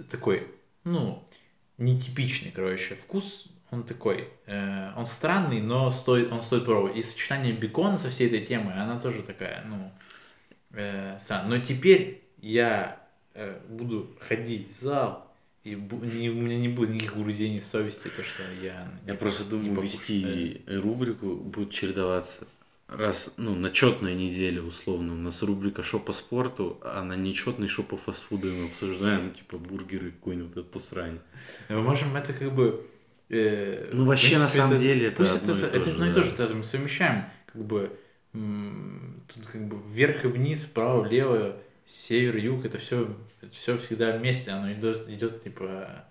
такой, 0.09 0.47
ну, 0.83 1.25
нетипичный, 1.77 2.51
короче, 2.51 2.95
вкус 2.95 3.47
он 3.71 3.83
такой, 3.83 4.27
э, 4.47 4.91
он 4.97 5.05
странный, 5.05 5.61
но 5.61 5.91
стоит, 5.91 6.31
он 6.31 6.43
стоит 6.43 6.65
пробовать. 6.65 6.97
И 6.97 7.01
сочетание 7.01 7.53
бекона 7.53 7.97
со 7.97 8.09
всей 8.09 8.27
этой 8.27 8.45
темой, 8.45 8.73
она 8.73 8.99
тоже 8.99 9.23
такая, 9.23 9.63
ну, 9.65 9.91
э, 10.71 11.17
странная. 11.19 11.57
Но 11.57 11.63
теперь 11.63 12.21
я 12.41 13.01
э, 13.33 13.61
буду 13.69 14.13
ходить 14.19 14.73
в 14.73 14.79
зал, 14.79 15.25
и 15.63 15.75
не- 15.75 16.29
у 16.29 16.35
меня 16.35 16.57
не 16.57 16.67
будет 16.67 16.89
никаких 16.89 17.15
угрызений 17.15 17.61
совести, 17.61 18.09
то, 18.09 18.23
что 18.23 18.43
я... 18.61 18.91
Я 19.07 19.13
просто 19.13 19.45
думаю, 19.45 19.81
вести 19.81 20.63
рубрику 20.67 21.35
будет 21.35 21.71
чередоваться. 21.71 22.45
Раз, 22.91 23.33
ну, 23.37 23.55
на 23.55 23.71
четной 23.71 24.15
неделе, 24.15 24.61
условно, 24.61 25.13
у 25.13 25.17
нас 25.17 25.41
рубрика 25.41 25.81
«Шо 25.81 25.97
по 25.97 26.11
спорту», 26.11 26.77
а 26.83 27.01
на 27.03 27.15
нечетной 27.15 27.69
«Шо 27.69 27.83
по 27.83 27.95
фастфуду» 27.95 28.47
мы 28.51 28.65
обсуждаем, 28.65 29.31
типа, 29.31 29.57
бургеры, 29.57 30.11
какой-нибудь 30.11 30.57
эту 30.57 30.79
срань. 30.81 31.19
э, 31.69 31.75
Мы 31.75 31.81
можем 31.83 32.13
это 32.17 32.33
как 32.33 32.53
бы... 32.53 32.85
э, 33.29 33.89
Ну, 33.93 34.05
вообще, 34.05 34.37
на 34.37 34.39
принципе, 34.41 34.57
самом 34.59 34.79
деле, 34.79 35.07
это 35.07 35.23
одно 35.23 35.35
и 35.35 35.37
это, 35.37 35.45
то 35.71 35.77
это 35.77 35.83
же, 35.83 35.91
одно 35.91 36.05
и 36.05 36.09
да. 36.09 36.13
то 36.15 36.23
же, 36.23 36.31
это 36.31 36.53
мы 36.53 36.63
совмещаем, 36.63 37.25
как 37.45 37.63
бы, 37.63 37.97
тут 38.33 39.47
как 39.47 39.67
бы 39.67 39.77
вверх 39.89 40.25
и 40.25 40.27
вниз, 40.27 40.65
вправо, 40.65 41.01
влево, 41.01 41.57
север, 41.85 42.35
юг, 42.35 42.65
это 42.65 42.77
все, 42.77 43.15
это 43.41 43.53
все 43.53 43.77
всегда 43.77 44.17
вместе, 44.17 44.51
оно 44.51 44.71
идет, 44.73 45.07
идет 45.07 45.41
типа, 45.41 46.05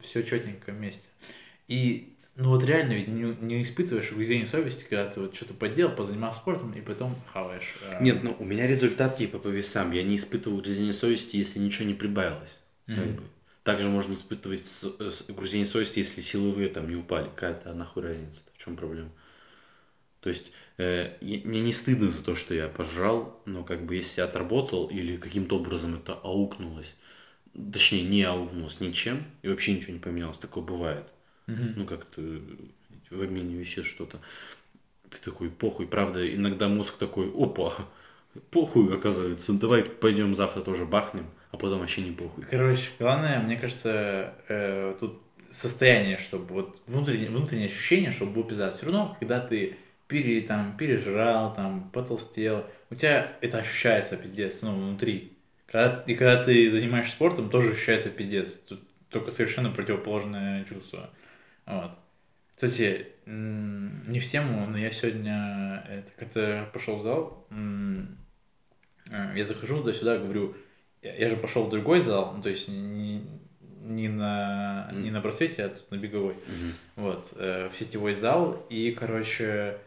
все 0.00 0.22
четенько 0.22 0.70
вместе. 0.70 1.08
И 1.66 2.15
ну 2.36 2.50
вот 2.50 2.62
реально 2.64 2.92
ведь 2.92 3.08
не, 3.08 3.34
не 3.40 3.62
испытываешь 3.62 4.12
угрызение 4.12 4.46
совести, 4.46 4.84
когда 4.84 5.08
ты 5.10 5.20
вот 5.20 5.34
что-то 5.34 5.54
поделал, 5.54 5.94
позанимался 5.94 6.38
спортом, 6.40 6.72
и 6.72 6.80
потом 6.80 7.14
хаваешь. 7.32 7.74
э, 7.82 8.02
Нет, 8.02 8.22
ну, 8.22 8.36
у 8.38 8.44
меня 8.44 8.66
результат 8.66 9.16
типа 9.16 9.38
по 9.38 9.48
весам. 9.48 9.92
Я 9.92 10.02
не 10.02 10.16
испытываю 10.16 10.58
угрызение 10.60 10.92
совести, 10.92 11.36
если 11.36 11.58
ничего 11.58 11.86
не 11.86 11.94
прибавилось. 11.94 12.58
как 12.86 12.98
Мгм. 12.98 13.16
бы. 13.16 13.22
Также 13.64 13.88
можно 13.88 14.14
испытывать 14.14 14.64
с- 14.66 14.84
с- 14.98 15.24
угрызение 15.28 15.66
совести, 15.66 15.98
если 15.98 16.20
силовые 16.20 16.68
там 16.68 16.88
не 16.88 16.94
упали. 16.94 17.24
Какая-то 17.34 17.72
нахуй 17.74 18.04
разница? 18.04 18.42
В 18.52 18.64
чем 18.64 18.76
проблема? 18.76 19.10
То 20.20 20.28
есть 20.28 20.52
э, 20.78 21.16
я- 21.20 21.40
мне 21.44 21.62
не 21.62 21.72
стыдно 21.72 22.10
за 22.10 22.22
то, 22.22 22.34
что 22.34 22.52
я 22.54 22.68
пожрал, 22.68 23.40
но 23.46 23.64
как 23.64 23.86
бы 23.86 23.94
если 23.96 24.20
я 24.20 24.26
отработал 24.26 24.86
или 24.88 25.16
каким-то 25.16 25.56
образом 25.56 25.94
это 25.96 26.12
аукнулось, 26.14 26.94
точнее 27.72 28.02
не 28.02 28.22
аукнулось 28.24 28.78
ничем 28.80 29.24
и 29.42 29.48
вообще 29.48 29.74
ничего 29.74 29.94
не 29.94 29.98
поменялось, 30.00 30.36
такое 30.38 30.62
бывает. 30.62 31.06
Ну 31.46 31.86
как-то 31.86 32.20
в 33.10 33.22
обмене 33.22 33.56
висит 33.56 33.84
что-то. 33.84 34.20
Ты 35.10 35.18
такой, 35.24 35.50
похуй, 35.50 35.86
правда, 35.86 36.26
иногда 36.34 36.68
мозг 36.68 36.96
такой, 36.98 37.30
опа, 37.30 37.72
похуй, 38.50 38.92
оказывается, 38.92 39.52
ну, 39.52 39.58
давай 39.58 39.84
пойдем 39.84 40.34
завтра 40.34 40.62
тоже 40.62 40.84
бахнем, 40.84 41.26
а 41.52 41.56
потом 41.56 41.78
вообще 41.78 42.02
не 42.02 42.10
похуй. 42.10 42.44
Короче, 42.44 42.90
главное, 42.98 43.40
мне 43.40 43.56
кажется, 43.56 44.34
э, 44.48 44.96
тут 44.98 45.22
состояние, 45.50 46.18
чтобы 46.18 46.52
вот 46.52 46.82
внутреннее, 46.86 47.30
внутреннее 47.30 47.66
ощущение, 47.66 48.10
чтобы 48.10 48.32
было 48.32 48.44
пиздато. 48.44 48.76
Все 48.76 48.86
равно, 48.86 49.16
когда 49.20 49.40
ты 49.40 49.76
пере, 50.08 50.40
там, 50.42 50.76
пережрал, 50.76 51.54
там, 51.54 51.90
потолстел, 51.92 52.66
у 52.90 52.94
тебя 52.94 53.32
это 53.40 53.58
ощущается 53.58 54.16
пиздец, 54.16 54.62
ну, 54.62 54.74
внутри. 54.74 55.32
Когда, 55.66 56.04
и 56.06 56.14
когда 56.14 56.42
ты 56.42 56.70
занимаешься 56.70 57.12
спортом, 57.12 57.50
тоже 57.50 57.72
ощущается 57.72 58.08
пиздец. 58.08 58.50
Тут 58.66 58.80
только 59.08 59.30
совершенно 59.30 59.70
противоположное 59.70 60.64
чувство. 60.64 61.10
Вот. 61.66 61.90
Кстати, 62.54 63.08
не 63.26 64.18
в 64.18 64.30
тему, 64.30 64.66
но 64.66 64.78
я 64.78 64.90
сегодня, 64.90 65.84
это, 65.88 66.10
когда 66.16 66.64
пошел 66.72 66.96
в 66.96 67.02
зал, 67.02 67.46
э, 69.10 69.32
я 69.36 69.44
захожу 69.44 69.78
туда-сюда, 69.78 70.18
говорю, 70.18 70.56
я, 71.02 71.28
же 71.28 71.36
пошел 71.36 71.66
в 71.66 71.70
другой 71.70 72.00
зал, 72.00 72.32
ну, 72.34 72.42
то 72.42 72.48
есть 72.48 72.68
не, 72.68 73.22
не 73.82 74.08
на, 74.08 74.90
не 74.92 75.10
на 75.10 75.20
просвете, 75.20 75.64
а 75.64 75.68
тут 75.68 75.90
на 75.90 75.96
беговой. 75.96 76.34
Мгм. 76.34 76.72
Вот, 76.96 77.32
э, 77.36 77.68
в 77.68 77.76
сетевой 77.76 78.14
зал. 78.14 78.64
И, 78.70 78.92
короче, 78.92 79.78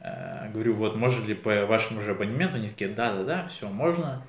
э, 0.00 0.50
говорю, 0.52 0.74
вот, 0.74 0.96
можно 0.96 1.24
ли 1.26 1.34
по 1.34 1.66
вашему 1.66 2.00
же 2.00 2.12
абонементу? 2.12 2.56
Они 2.56 2.68
такие, 2.68 2.90
да-да-да, 2.90 3.46
все, 3.48 3.68
можно. 3.68 4.26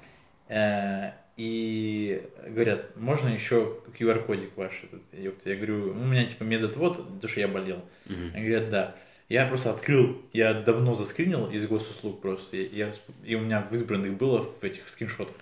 Э, 0.49 1.11
и 1.37 2.23
говорят, 2.47 2.97
можно 2.97 3.29
еще 3.29 3.77
QR-кодик 3.97 4.49
ваш 4.55 4.83
этот. 4.83 5.01
ёпта. 5.13 5.51
Я 5.51 5.55
говорю, 5.55 5.93
ну, 5.93 6.01
у 6.01 6.05
меня 6.05 6.25
типа 6.25 6.43
медотвод, 6.43 6.97
потому 6.97 7.29
что 7.29 7.39
я 7.39 7.47
болел. 7.47 7.85
Мгм. 8.05 8.31
Они 8.33 8.47
говорят, 8.47 8.69
да. 8.69 8.95
Я 9.29 9.45
просто 9.45 9.71
открыл, 9.71 10.21
я 10.33 10.53
давно 10.53 10.95
заскринил 10.95 11.49
из 11.49 11.67
госуслуг 11.67 12.21
просто, 12.21 12.55
и, 12.55 12.75
я, 12.75 12.91
и 13.25 13.35
у 13.35 13.41
меня 13.41 13.61
в 13.69 13.73
избранных 13.73 14.15
было 14.17 14.41
в 14.41 14.63
этих 14.63 14.87
скриншотах. 14.87 15.35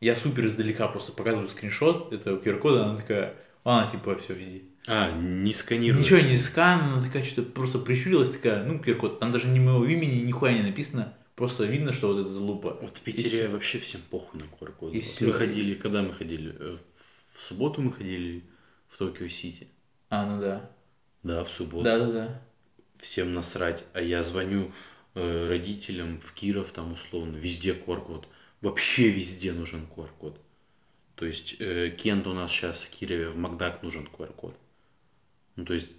Я 0.00 0.14
супер 0.14 0.46
издалека 0.46 0.86
просто 0.86 1.12
показываю 1.12 1.48
скриншот 1.48 2.12
этого 2.12 2.38
QR-кода, 2.38 2.84
она 2.84 2.98
такая, 2.98 3.34
ладно, 3.64 3.90
типа, 3.90 4.16
все, 4.18 4.34
иди. 4.34 4.64
А, 4.86 5.10
не 5.12 5.54
сканируешь. 5.54 6.04
Ничего 6.04 6.20
не 6.20 6.36
скан, 6.36 6.80
она 6.80 7.02
такая 7.02 7.22
что-то 7.24 7.50
просто 7.50 7.78
прищурилась, 7.78 8.30
такая, 8.30 8.62
ну, 8.64 8.74
QR-код, 8.74 9.18
там 9.18 9.32
даже 9.32 9.48
ни 9.48 9.58
моего 9.58 9.86
имени, 9.86 10.20
нихуя 10.20 10.52
не 10.52 10.62
написано, 10.62 11.14
просто 11.36 11.64
видно, 11.64 11.92
что 11.92 12.08
вот 12.08 12.20
это 12.20 12.30
залупа. 12.30 12.78
Вот 12.82 12.98
в 12.98 13.00
Питере 13.02 13.48
вообще 13.48 13.78
всем 13.78 14.00
похуй 14.10 14.40
на 14.40 14.44
QR-код. 14.44 14.94
И 14.94 15.00
Вот. 15.00 15.20
Мы 15.20 15.32
ходили, 15.32 15.74
когда 15.74 16.02
мы 16.02 16.12
ходили? 16.12 16.54
Э, 16.58 16.76
В 17.34 17.42
субботу 17.42 17.80
мы 17.82 17.92
ходили 17.92 18.42
в 18.88 18.98
Токио-Сити. 18.98 19.68
А, 20.08 20.26
ну 20.26 20.40
да. 20.40 20.70
Да, 21.22 21.44
в 21.44 21.48
субботу. 21.48 21.84
Да-да-да. 21.84 22.42
Всем 22.98 23.34
насрать. 23.34 23.84
А 23.92 24.00
я 24.00 24.22
звоню 24.22 24.72
э, 25.14 25.48
родителям 25.48 26.20
в 26.20 26.32
Киров, 26.32 26.72
там 26.72 26.92
условно, 26.92 27.36
везде 27.36 27.74
QR-код. 27.74 28.26
Вообще 28.62 29.10
везде 29.10 29.52
нужен 29.52 29.86
QR-код. 29.94 30.40
То 31.14 31.26
есть 31.26 31.56
э, 31.60 31.90
Кент 31.90 32.26
у 32.26 32.32
нас 32.34 32.50
сейчас 32.52 32.78
в 32.78 32.90
Кирове, 32.90 33.28
в 33.28 33.36
Макдак 33.36 33.82
нужен 33.82 34.06
QR-код. 34.06 34.56
Ну, 35.56 35.64
то 35.64 35.74
есть, 35.74 35.90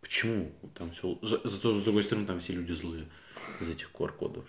почему 0.00 0.52
там 0.74 0.90
все... 0.92 1.18
Зато, 1.22 1.74
с 1.74 1.82
другой 1.82 2.04
стороны, 2.04 2.26
там 2.26 2.40
все 2.40 2.52
люди 2.52 2.72
злые 2.72 3.06
из 3.60 3.70
этих 3.70 3.90
QR-кодов. 3.92 4.44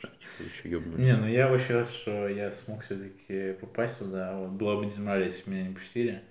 Типа? 0.63 0.97
Не, 0.97 1.15
ну 1.15 1.27
я 1.27 1.51
очень 1.51 1.75
рад, 1.75 1.89
что 1.89 2.27
я 2.27 2.51
смог 2.51 2.83
все-таки 2.83 3.53
попасть 3.59 3.97
сюда. 3.97 4.37
Вот. 4.37 4.51
Было 4.51 4.79
бы 4.79 4.85
дизмораль, 4.87 5.25
если 5.25 5.43
бы 5.43 5.55
меня 5.55 5.67
не 5.69 5.73
пустили. 5.75 6.21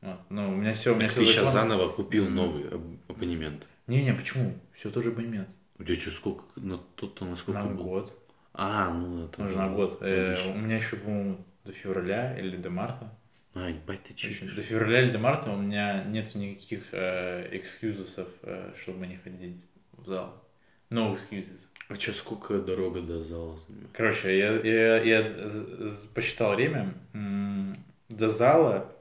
Вот. 0.00 0.18
Ну, 0.28 0.50
у 0.50 0.54
меня 0.54 0.74
все, 0.74 0.92
у 0.92 0.96
меня 0.96 1.08
Так 1.08 1.12
все 1.16 1.20
ты 1.26 1.32
сейчас 1.32 1.52
заново 1.52 1.90
купил 1.90 2.28
новый 2.28 2.68
аб- 2.68 3.10
абонемент. 3.10 3.66
Не-не, 3.86 4.14
почему? 4.14 4.54
Все 4.72 4.90
тоже 4.90 5.10
абонемент. 5.10 5.48
У 5.78 5.84
тебя 5.84 5.98
что, 5.98 6.10
сколько? 6.10 6.44
На 6.56 6.78
тот-то 6.94 7.24
на 7.24 7.36
сколько 7.36 7.62
На 7.62 7.68
был? 7.70 7.84
год. 7.84 8.20
А, 8.52 8.90
ну 8.90 9.24
это... 9.24 9.42
Нужно 9.42 9.66
на 9.66 9.74
год. 9.74 9.98
Э, 10.02 10.36
у 10.52 10.58
меня 10.58 10.76
еще, 10.76 10.96
по-моему, 10.96 11.44
до 11.64 11.72
февраля 11.72 12.38
или 12.38 12.56
до 12.56 12.70
марта. 12.70 13.10
А, 13.54 13.68
ебать, 13.68 14.02
ты 14.04 14.14
чипишь. 14.14 14.54
До 14.54 14.62
февраля 14.62 15.02
или 15.02 15.10
до 15.10 15.18
марта 15.18 15.50
у 15.50 15.56
меня 15.56 16.04
нет 16.04 16.34
никаких 16.34 16.84
э, 16.92 17.48
экскьюзусов, 17.56 18.28
э, 18.42 18.72
чтобы 18.80 19.06
не 19.06 19.16
ходить 19.16 19.56
в 19.92 20.06
зал. 20.06 20.43
No 20.94 21.12
excuses. 21.12 21.60
А 21.88 21.96
чё, 21.96 22.12
сколько 22.12 22.58
дорога 22.58 23.00
до 23.02 23.24
зала 23.24 23.58
занимает? 23.66 23.90
Короче, 23.92 24.38
я, 24.38 24.52
я, 24.60 25.02
я 25.02 25.48
посчитал 26.14 26.54
время. 26.54 26.94
До 28.08 28.28
зала 28.28 28.92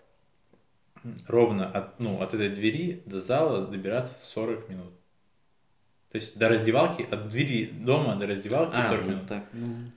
ровно 1.28 1.70
от, 1.70 2.00
ну, 2.00 2.22
от 2.22 2.34
этой 2.34 2.50
двери 2.50 3.04
до 3.06 3.22
зала 3.22 3.68
добираться 3.68 4.16
40 4.20 4.70
минут. 4.70 4.94
То 6.12 6.18
есть 6.18 6.38
до 6.38 6.50
раздевалки, 6.50 7.04
от 7.10 7.30
двери 7.30 7.66
дома 7.66 8.16
до 8.16 8.28
раздевалки 8.28 8.76
40 8.76 9.06
минут. 9.06 9.28
так, 9.28 9.44
ну... 9.54 9.90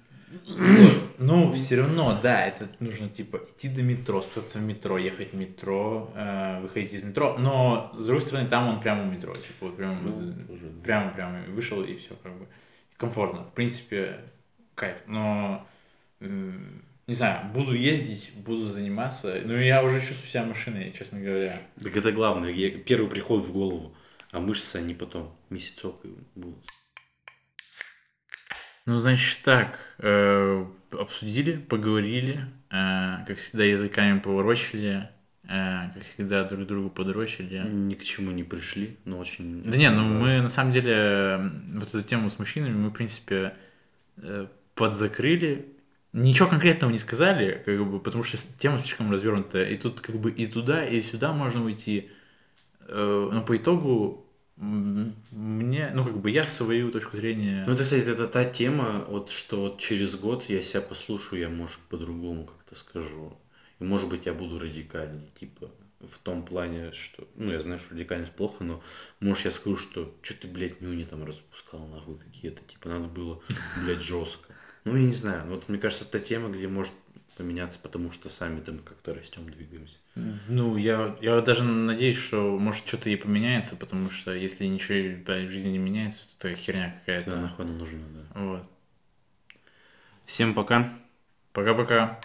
Ну, 1.18 1.53
все 1.53 1.77
равно, 1.77 2.18
да, 2.22 2.47
это 2.47 2.68
нужно, 2.81 3.09
типа, 3.09 3.41
идти 3.49 3.68
до 3.68 3.83
метро, 3.83 4.20
спускаться 4.20 4.59
в 4.59 4.62
метро, 4.62 4.99
ехать 4.99 5.33
в 5.33 5.37
метро, 5.37 6.12
э, 6.14 6.61
выходить 6.61 6.93
из 6.93 7.03
метро, 7.03 7.37
но, 7.39 7.93
с 7.97 8.05
другой 8.05 8.20
стороны, 8.20 8.49
там 8.49 8.68
он 8.68 8.81
прямо 8.81 9.03
у 9.05 9.07
метро, 9.11 9.33
типа, 9.35 9.66
вот 9.66 9.77
прямо, 9.77 9.99
Ну, 10.03 10.35
уже, 10.53 10.66
да. 10.66 10.83
прямо-прямо 10.83 11.45
вышел, 11.49 11.83
и 11.83 11.97
все, 11.97 12.14
как 12.22 12.33
бы, 12.39 12.47
комфортно, 12.97 13.45
в 13.45 13.53
принципе, 13.55 14.20
кайф, 14.74 14.99
но, 15.07 15.66
м, 16.20 16.83
не 17.07 17.14
знаю, 17.14 17.51
буду 17.55 17.72
ездить, 17.72 18.33
буду 18.35 18.70
заниматься, 18.70 19.41
ну, 19.45 19.55
я 19.57 19.83
уже 19.83 20.01
чувствую 20.01 20.29
себя 20.29 20.45
машиной, 20.45 20.93
честно 20.93 21.20
говоря. 21.20 21.59
Так 21.83 21.97
это 21.97 22.12
главное, 22.12 22.53
первый 22.85 23.09
приход 23.09 23.45
в 23.45 23.53
голову, 23.53 23.95
а 24.33 24.41
мышцы 24.41 24.77
они 24.77 24.93
потом 24.93 25.35
месяцок 25.51 25.95
будут. 26.35 26.59
Ну, 28.87 28.97
значит, 28.99 29.41
так, 29.43 29.78
э, 29.99 30.64
обсудили, 30.93 31.57
поговорили, 31.57 32.47
э, 32.70 33.24
как 33.26 33.37
всегда, 33.39 33.64
языками 33.64 34.20
поворочили, 34.20 35.09
э, 35.45 35.91
как 35.93 36.03
всегда, 36.05 36.45
друг 36.45 36.66
другу 36.66 36.91
подрочили. 36.91 37.59
Ни 37.68 37.95
к 37.95 38.05
чему 38.05 38.30
не 38.30 38.45
пришли, 38.45 38.97
но 39.05 39.18
очень... 39.18 39.62
Да 39.64 39.76
не, 39.76 39.91
ну 39.91 40.05
мы 40.05 40.41
на 40.41 40.49
самом 40.49 40.72
деле 40.72 40.93
м, 40.95 41.80
вот 41.80 41.89
эту 41.89 42.03
тему 42.03 42.30
с 42.30 42.39
мужчинами 42.39 42.74
мы, 42.74 42.91
в 42.91 42.93
принципе, 42.93 43.55
э, 44.18 44.47
подзакрыли. 44.74 45.66
Ничего 46.12 46.49
конкретного 46.49 46.93
не 46.93 46.99
сказали, 46.99 47.62
как 47.66 47.84
бы, 47.87 48.01
потому 48.01 48.24
что 48.24 48.39
тема 48.59 48.78
слишком 48.78 49.12
развернутая. 49.12 49.66
И 49.70 49.78
тут 49.78 50.01
как 50.01 50.16
бы 50.16 50.30
и 50.30 50.47
туда, 50.47 50.84
и 50.87 51.03
сюда 51.03 51.32
можно 51.32 51.64
уйти. 51.64 52.11
Э, 52.89 53.30
Но 53.32 53.43
по 53.43 53.57
итогу 53.57 54.26
мне, 54.57 55.90
ну 55.94 56.04
как 56.04 56.16
бы 56.18 56.30
я 56.30 56.46
свою 56.46 56.90
точку 56.90 57.16
зрения... 57.16 57.64
Ну, 57.66 57.74
это, 57.74 57.84
кстати, 57.84 58.02
это 58.02 58.26
та 58.26 58.44
тема, 58.44 59.04
вот 59.09 59.30
что 59.30 59.61
вот 59.61 59.78
через 59.78 60.16
год 60.16 60.44
я 60.48 60.62
себя 60.62 60.80
послушаю, 60.80 61.40
я, 61.40 61.48
может, 61.48 61.78
по-другому 61.90 62.46
как-то 62.46 62.74
скажу. 62.74 63.36
И, 63.78 63.84
может 63.84 64.09
быть, 64.09 64.24
я 64.24 64.32
буду 64.32 64.59
радикальней, 64.59 65.30
типа, 65.38 65.70
в 66.00 66.18
том 66.22 66.44
плане, 66.44 66.92
что... 66.92 67.28
Ну, 67.34 67.52
я 67.52 67.61
знаю, 67.61 67.78
что 67.78 67.94
радикальность 67.94 68.32
плохо, 68.32 68.64
но, 68.64 68.82
может, 69.20 69.44
я 69.44 69.50
скажу, 69.50 69.76
что 69.76 70.14
что 70.22 70.40
ты, 70.40 70.48
блядь, 70.48 70.80
нюни 70.80 71.04
там 71.04 71.24
распускал, 71.24 71.86
нахуй, 71.88 72.16
какие-то, 72.16 72.62
типа, 72.64 72.88
надо 72.88 73.09
было, 73.09 73.42
блядь, 73.82 74.02
жестко. 74.02 74.54
Ну, 74.84 74.96
я 74.96 75.02
не 75.02 75.12
знаю, 75.12 75.46
вот 75.48 75.68
мне 75.68 75.78
кажется, 75.78 76.04
это 76.04 76.18
тема, 76.18 76.48
где 76.48 76.68
может 76.68 76.92
поменяться, 77.37 77.78
потому 77.78 78.12
что 78.12 78.28
сами 78.28 78.61
там 78.61 78.78
как-то 78.78 79.14
растем, 79.14 79.49
двигаемся. 79.49 79.97
Ну, 80.49 80.76
я, 80.76 81.16
я 81.20 81.41
даже 81.41 81.62
надеюсь, 81.62 82.16
что 82.16 82.59
может 82.59 82.87
что-то 82.87 83.11
и 83.11 83.16
поменяется, 83.16 83.76
потому 83.76 84.11
что 84.11 84.32
если 84.32 84.64
ничего 84.66 85.22
в 85.24 85.51
жизни 85.51 85.70
не 85.70 85.78
меняется, 85.78 86.24
то 86.39 86.49
это 86.49 86.61
херня 86.61 86.87
Это 86.87 87.01
какая-то. 87.01 87.37
нахуй 87.37 87.64
оно 87.64 87.74
нужно, 87.74 88.01
да. 88.09 88.41
Вот. 88.41 88.62
Всем 90.24 90.55
пока. 90.55 90.93
Пока-пока. 91.53 92.20